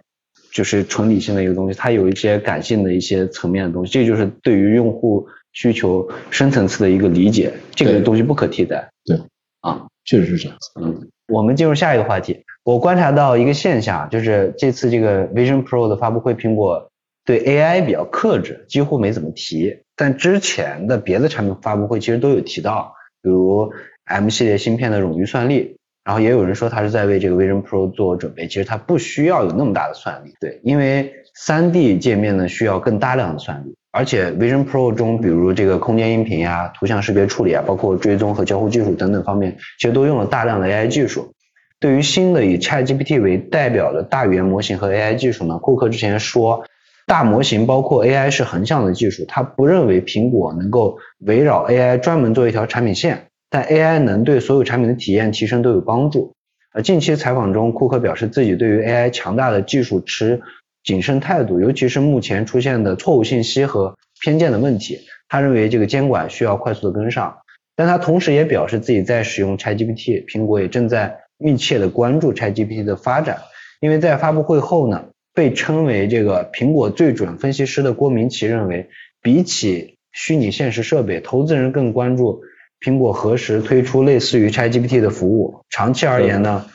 [0.52, 8.88] 就是纯理性的一个东西，它有一些感性的一些层面的东西，这就是对于用户需求深层次的一个理解，这个东西不可替代。
[9.04, 9.16] 对，
[9.60, 10.70] 啊，确实是这样子。
[10.80, 16.90] 嗯，我们进入下一个话题，我观察到一个现象，就是这次这个 Vision Pro 的发布会，苹果
[17.24, 19.74] 对 AI 比较克制，几乎没怎么提。
[19.96, 22.92] 但之前的别的产品发布会其实都有提到，
[23.22, 23.72] 比如
[24.04, 31.10] M 系列芯片的冗余算力，然后也有人说它是在为这个 Vision Pro 做准备，其实它不需要有那么大的算力，对，因为
[31.42, 41.32] 3D 界面呢需要更大量的算力，而且 Vision Pro 中，比如这个空间音频呀、图像识别处理啊，包括追踪和交互技术等等方面，其实都用了大量的 AI 技术。
[41.80, 46.64] 对于新的以 ChatGPT 为代表的大语言模型和 AI 技术呢，库克之前说。
[47.06, 56.34] 大模型包括 AI 是横向的技术，他不认为苹果能够围绕 AI 专门做一条产品线，但 AI 能对所有产品的体验提升都有帮助。
[56.74, 60.42] 呃，近期采访中，库克表示自己对于 AI 强大的技术持
[60.84, 64.98] 谨慎态度，尤其是目前出现的错误信息和偏见的问题，
[65.30, 67.38] 他认为这个监管需要快速的跟上。
[67.74, 73.38] 但他同时也表示自己在使用 ChatGPT，苹果也正在密切的关注 ChatGPT 的发展，
[73.80, 75.06] 因为在发布会后呢。
[75.34, 78.88] 被称为这个苹果最准分析师的郭明奇认为，
[79.22, 82.40] 比起虚拟现实设备，投资人更关注
[82.84, 85.60] 苹果何时推出类似于 ChatGPT 的服务。
[85.70, 86.66] 长期而言呢，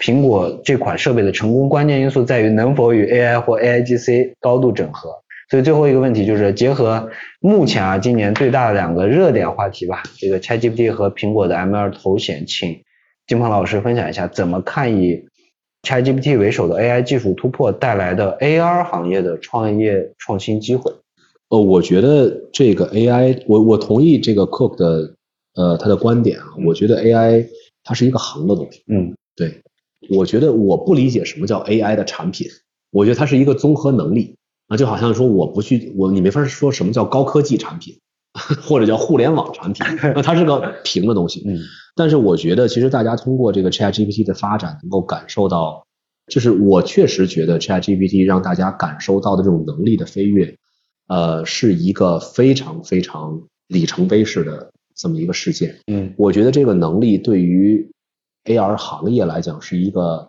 [0.00, 5.10] 苹果这款设备的成功关键因素在于能否与 AI 或 AIGC 高度整合。
[5.48, 12.82] 所以最后一个问题就是结合目前啊今年最大的两个热点话题吧，这个 ChatGPT 和苹果的 M2 头显，请
[13.28, 15.28] 金鹏老师分享一下怎么看以。
[15.82, 20.92] ChatGPT 为首的 AI 技术突破带来的 AR 行业的创业创新机会。
[21.50, 25.14] 呃，我觉得这个 AI，我我同意这个 Cook 的
[25.54, 26.46] 呃他的观点啊。
[26.66, 27.46] 我觉得 AI
[27.84, 28.82] 它是一个行的东西。
[28.88, 29.60] 嗯，对。
[30.10, 32.48] 我觉得我不理解什么叫 AI 的产品。
[32.90, 34.34] 我觉得它是一个综合能力
[34.66, 37.98] 啊，就好像说我不去我你没法说什么叫高科技产品，
[38.62, 39.84] 或者叫互联网产品，
[40.14, 41.42] 那它是个平的东西。
[41.46, 41.58] 嗯。
[41.96, 45.84] 但是我觉得，其实大家通过这个 ChatGPT 的发展，能够感受到，
[46.28, 50.56] 就是我确实觉得 ChatGPT 让大家感受到的这种能力的飞跃，
[51.08, 55.80] 呃，是一个非常非常里程碑式的这么一个事件。
[55.88, 57.90] 嗯，我觉得这个能力对于
[58.44, 60.28] AR 行业来讲是一个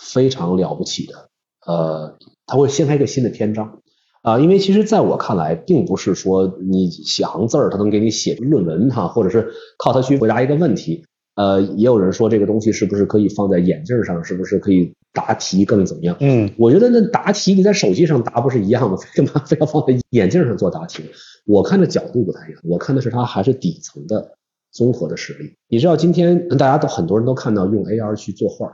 [0.00, 1.28] 非常了不起的，
[1.66, 2.16] 呃，
[2.46, 3.80] 它会掀开一个新的篇章。
[4.22, 11.04] 啊，因为其实在我看来，并不是说你写行字儿，他能给你写论文哈，或者是靠他去回答一个问题。
[11.36, 16.14] 呃，也有人说这个东西是不是可以放在眼镜上，是不是可以答题更怎么样？
[16.20, 18.98] 嗯，我觉得那答题你在手机上答不是一样吗？
[19.16, 21.04] 干嘛非要放在眼镜上做答题？
[21.46, 24.36] 我看的角度不太一样，我看的是它还是底层的
[24.70, 25.54] 综合的实力。
[25.68, 28.70] 你知道今天大家都很多人都看到用 AR 去作画，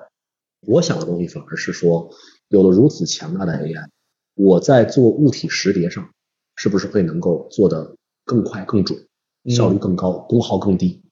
[0.66, 2.10] 我想的东西反而是说
[2.48, 3.84] 有了如此强大的 AI。
[4.36, 6.10] 我在做物体识别上，
[6.54, 9.06] 是不是会能够做得更快、更准，
[9.48, 11.02] 效率更高，功耗更低？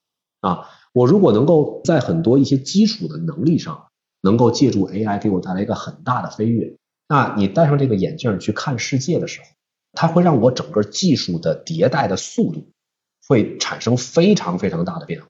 [0.40, 3.86] 啊，我如果能够在很多一些基础的能力上，
[4.20, 6.76] 能够借助 AI 给我带来一个很大的飞跃，
[7.08, 9.46] 那你戴上这个眼镜去看世界的时候，
[9.92, 12.68] 它会让我整个技术的迭代的速度
[13.26, 15.28] 会产生非常非常大的变化。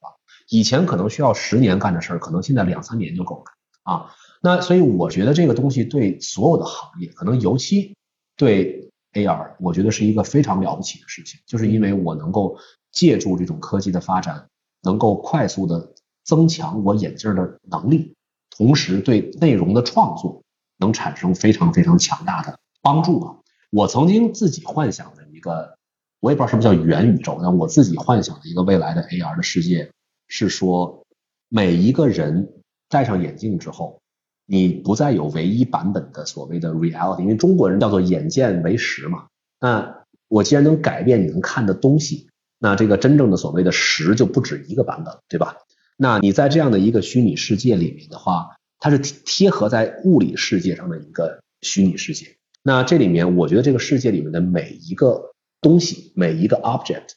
[0.51, 3.45] 以前可能需要十年干的事儿，可能现在两三年就够了
[3.85, 4.11] 啊。
[4.45, 7.97] 那所以我觉得这个东西对所有的行业，可能尤其
[8.37, 12.59] 对 AR，我觉得是一个非常了不起的事情，就是因为我能够
[12.93, 14.47] 借助这种科技的发展，
[14.83, 15.95] 能够快速的
[16.25, 18.15] 增强我眼镜的能力，
[18.51, 20.43] 同时对内容的创作
[20.77, 23.37] 能产生非常非常强大的帮助啊。
[23.71, 25.79] 我曾经自己幻想的一个，
[26.21, 29.91] 我也不知道什么叫元宇宙，但我自己幻想的一个未来的 AR 的世界
[30.29, 31.07] 是说，
[31.49, 32.61] 每一个人
[32.91, 34.03] 戴上眼镜之后，
[34.47, 39.27] 你不再有唯一版本的所谓的 reality，因为中国人叫做眼见为实嘛。
[39.61, 45.57] 那我既然能改变你能看的东西，那这个真正的所谓的实就不止一个版本，对吧？
[45.97, 52.27] 那你在这样的一个虚拟世界里面的话，它是贴合在物理世界上的一个虚拟世界。
[52.63, 57.11] 那这里面，我觉得这个世界里面的每一个东西，每一个 object，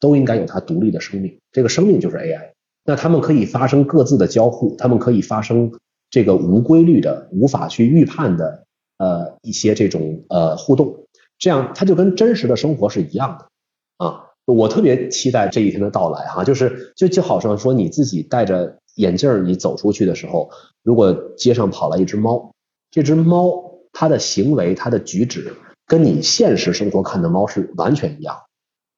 [0.00, 1.38] 都应该有它独立的生命。
[1.52, 2.52] 这个生命就是 AI。
[2.84, 5.72] 那它们可以发生各自的交互，它们可以发生
[6.10, 8.64] 这个无规律的、无法去预判的
[8.98, 11.06] 呃一些这种呃互动。
[11.38, 14.24] 这样它就跟真实的生活是一样的啊。
[14.44, 20.50] 我特别期待这一天的到来哈，就是就就好像说你自己戴着眼镜你走出去的时候，
[20.82, 22.52] 如果街上跑来一只猫，
[22.90, 23.64] 这只猫。
[23.98, 25.54] 它的行为，它的举止，
[25.86, 28.36] 跟你现实生活看的猫是完全一样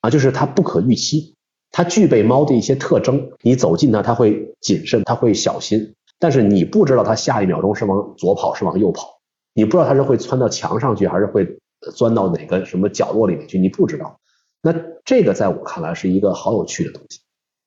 [0.01, 1.37] 啊，就是它不可预期，
[1.71, 3.31] 它具备猫的一些特征。
[3.43, 9.21] 你走近它，它会谨慎，它会小心，但是你不知道它下一秒钟是往左跑，是往右跑，
[9.55, 11.59] 你不知道它是会窜到墙上去，还是会
[11.95, 14.19] 钻到哪个什么角落里面去，你不知道。
[14.61, 14.75] 那
[15.05, 17.21] 这个在我看来是一个好有趣的东西，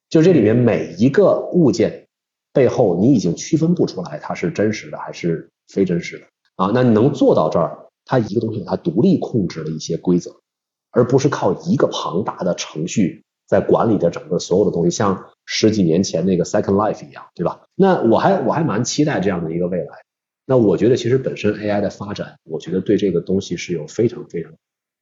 [0.10, 2.08] 就这里面每一个物件
[2.52, 6.26] 背后，你已经区分不出来它是真实的还是非真实的。
[6.58, 10.36] 啊，那你能做到这儿，它一个东西它独立控制了一些规则，
[10.92, 17.64] 而不是靠一个庞大的程序在管理着整个所有的东西，像十几年前那个 Second Life 一样，对吧？
[17.76, 19.88] 那我还我还蛮期待这样的一个未来。
[20.46, 24.54] 那我觉得其实本身 AI 的发展，我觉得对这个东西是有非常非常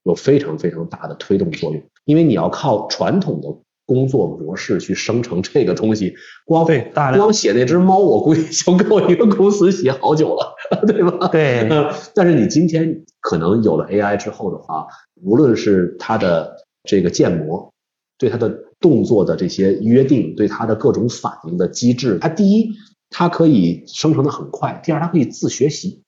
[0.03, 3.47] 有非常非常大的推动作用，因为你要靠传统的。
[3.89, 6.13] 工作模式去生成这个东西，
[6.45, 10.53] 光对光写那只猫，我估计就够一个公司写好久了，
[10.85, 11.27] 对吧？
[11.29, 11.67] 对。
[12.13, 14.85] 但是你今天可能有了 AI 之后的话，
[15.23, 17.73] 无论是它的这个建模，
[18.19, 22.69] 对他的动作的这些约定，对他的各种反应的机制，它第一
[23.09, 26.03] 它可以生成的很快，第二它可以自学习，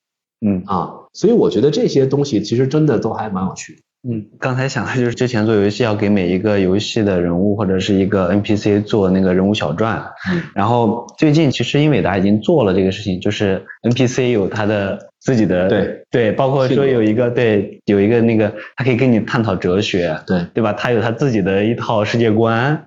[0.46, 0.62] 嗯。
[0.66, 3.82] 啊，所以我觉得这些东西其实真的都还蛮有趣的。
[4.04, 20.72] 嗯，刚才想的就是之前做游戏要给每一个游戏的人物或者是一个 NPC 做那个人物小传，嗯，然后最近其实英伟达已经做了这个事情，就是 NPC 有他的自己的对对，包括说有一个对有一个那个他可以跟你探讨哲学，对对吧？
[20.72, 22.84] 他有他自己的一套世界观，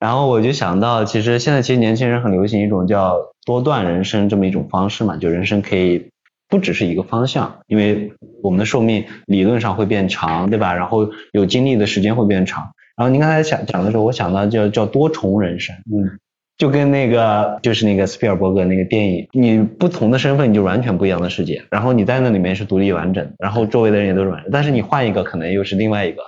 [0.00, 6.08] 然后我就想到其实现在其实年轻人很流行一种叫多段人生这么一种方式嘛，就人生可以。
[6.48, 10.72] 不只是一个方向，因为我们的寿命理论上会变长，对吧？
[10.74, 12.70] 然后有经历的时间会变长。
[12.96, 16.20] 然后您刚才讲讲的时候，我想到叫叫多重人生，嗯，
[16.58, 26.22] 就跟那个就是那个斯皮尔伯格那个电影，你不同的身份你就完全不一样的世界，然后你在那里面是独立完整，然后周围的人也都是完整，但是你换一个可能又是另外一个。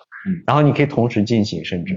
[0.46, 1.96] 然后你可以同时进行，甚至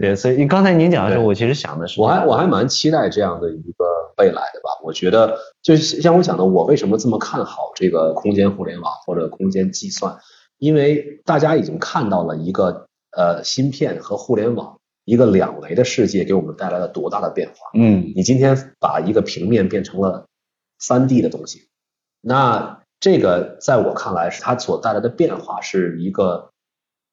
[0.00, 3.84] 对，所以刚才您讲的时候，我其实想的是，我还我还蛮期待这样的一个
[4.16, 4.70] 未来的吧。
[4.82, 10.16] 我觉得就像我讲的，我为什么这么看好这个空间互联网或者空间计算？
[10.58, 17.70] 因为大家已经看到了一个呃芯片和互联网一个两维的世界给我们带来了多大的变化。
[17.72, 20.26] 嗯，你今天把一个平面变成了
[20.78, 21.68] 三 D 的东西，
[22.20, 26.50] 那这个在我看来是它所带来的变化是一个。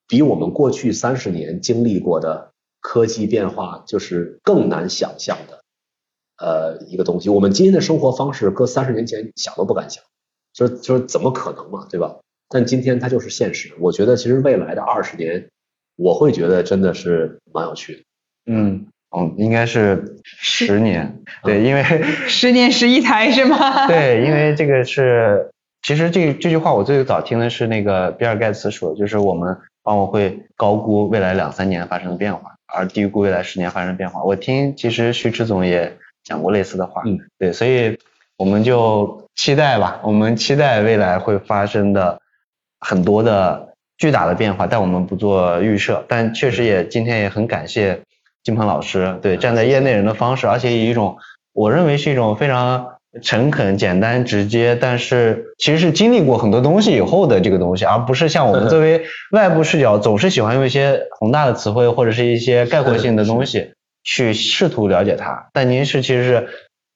[0.05, 2.51] 比我们过去三十年经历过的
[2.81, 5.63] 科技变化，就是更难想象的，
[6.37, 7.29] 呃，一个东西。
[7.29, 10.03] 我们今天的生活方式，搁三十年前想都不敢想，
[10.53, 12.19] 就是就是怎么可能嘛，对吧？
[12.49, 13.73] 但今天它就是现实。
[13.79, 15.49] 我觉得其实未来的二十年，
[15.95, 18.03] 我会觉得真的是蛮有趣的。
[18.45, 21.83] 嗯，哦，应该是十年，对，因为
[22.27, 23.87] 十年十一台是吗？
[23.87, 25.51] 对，因为这个是，
[25.81, 29.57] 其实这这句话我最早听的是那个比尔盖茨说，就是我们。
[29.83, 34.23] 往往会高估未来两三年发生的变化，而低估未来十年发生的变化。
[34.23, 37.99] 我听其实徐迟总也讲过类似的话，嗯，对，所以
[38.37, 42.21] 我们就期待吧，我们期待未来会发生的
[42.79, 46.05] 很多的巨大的变化，但我们不做预设。
[46.07, 48.01] 但确实也今天也很感谢
[48.43, 51.17] 金鹏老师，对，站在业内人的方式，而且以一种
[51.53, 52.87] 我认为是一种非常。
[53.21, 63.73] 诚恳、简单、直接，但是其实是经历过很多东西以后的这个东西，而不是像我们 作为外部视角，总是喜欢用一些宏大的词汇或者是一些概括性的东西。
[64.03, 66.47] 去试图了解它，但您是其实是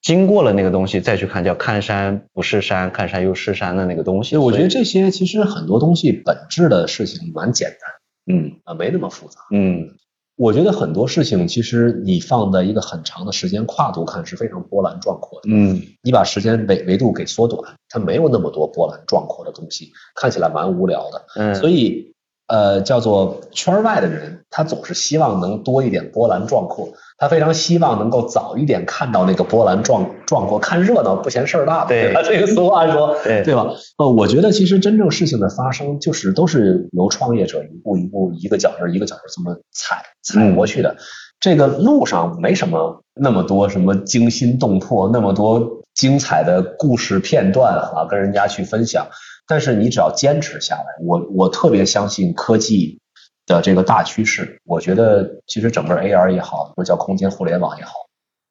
[0.07, 4.37] 经过了那个东西再去看，叫看山不是山，看山又是山的那个东西。
[4.37, 9.89] 我觉得这些其实很多东西本质的事情蛮简单，嗯啊，没那么复杂，嗯。
[10.37, 15.81] 我觉得很多事情其实你放在一个很长的时间跨度看是非常波澜壮阔的，嗯。
[16.01, 21.53] 你把时间维维度给缩短，它没有那么多波澜壮阔的东西，看起来蛮无聊的，嗯。
[21.55, 22.13] 所以。
[22.49, 32.21] 呃，叫做圈外的人，他总是希望能多一点波澜壮阔，他非常希望能够早一点看到那个波澜壮壮阔，看热闹不嫌事儿大，对吧？
[32.21, 33.65] 这个俗话说，对对吧？
[33.97, 40.95] 呃，我觉得其实真正事情的发生，就是都是由创业者一步一步一个脚印一个脚印这么踩踩过去的。
[41.39, 49.07] 这个路上没什么那么多什么惊心动魄，那么多精彩的故事片段啊，跟人家去分享。
[49.47, 52.99] 但是你只要坚持下来，我我特别相信科技
[53.47, 54.61] 的这个大趋势。
[54.63, 57.93] 我觉得其实整个 AR 也好，或者叫空间互联网也好，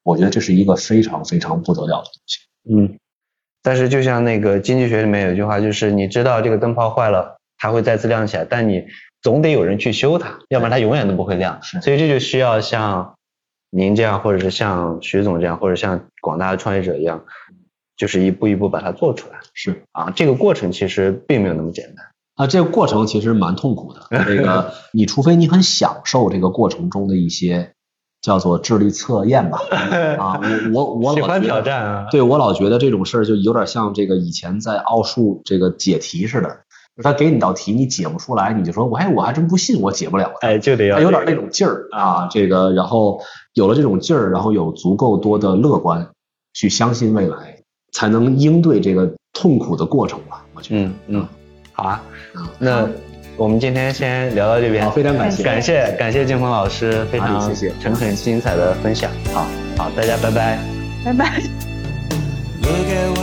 [0.03, 2.39] 我觉得这是一个非常非常不得了的东西。
[2.69, 2.99] 嗯，
[3.63, 8.83] 但是就像那个经济学里面有一句话，就是你知道这个灯泡坏了，它会再次亮起来，但你
[9.21, 11.61] 总得有人去修它，要不然它永远都不会亮。
[11.61, 13.15] 所以这就需要像
[13.69, 17.23] 您这样，或者是像徐总这样，或者像广大的创业者一样。
[17.97, 22.05] 就是一步一步把它做出来，是啊，这个过程其实并没有那么简单
[22.37, 24.07] 啊，这个过程其实蛮痛苦的。
[24.25, 27.73] 这个你除非你很享受这个过程中的一些
[28.21, 29.59] 叫做智力测验吧，
[30.17, 30.39] 啊，
[30.73, 36.61] 我我我喜欢挑战啊，对我老觉得这种事儿就有点像这个以前在奥数这个解题似的，
[36.95, 43.19] 就他给你道题你解不出来，你就说我哎我还真不信我解不了，哎就得要有点那种劲儿啊，这个然后
[43.53, 46.09] 有了这种劲儿，然后有足够多的乐观
[46.53, 47.55] 去相信未来。
[47.93, 50.81] 才能应对这个痛苦的过程吧，我觉得。
[50.81, 51.27] 嗯嗯，
[51.77, 52.01] 好啊，
[52.57, 52.89] 那
[53.35, 57.71] 我们今天先聊到这边，非常感谢，感谢感谢金鹏老师非常谢谢。
[57.79, 59.45] 诚恳精彩的分享，好
[59.77, 60.57] 好，大家拜拜，
[61.05, 61.39] 拜拜。
[62.67, 63.17] again.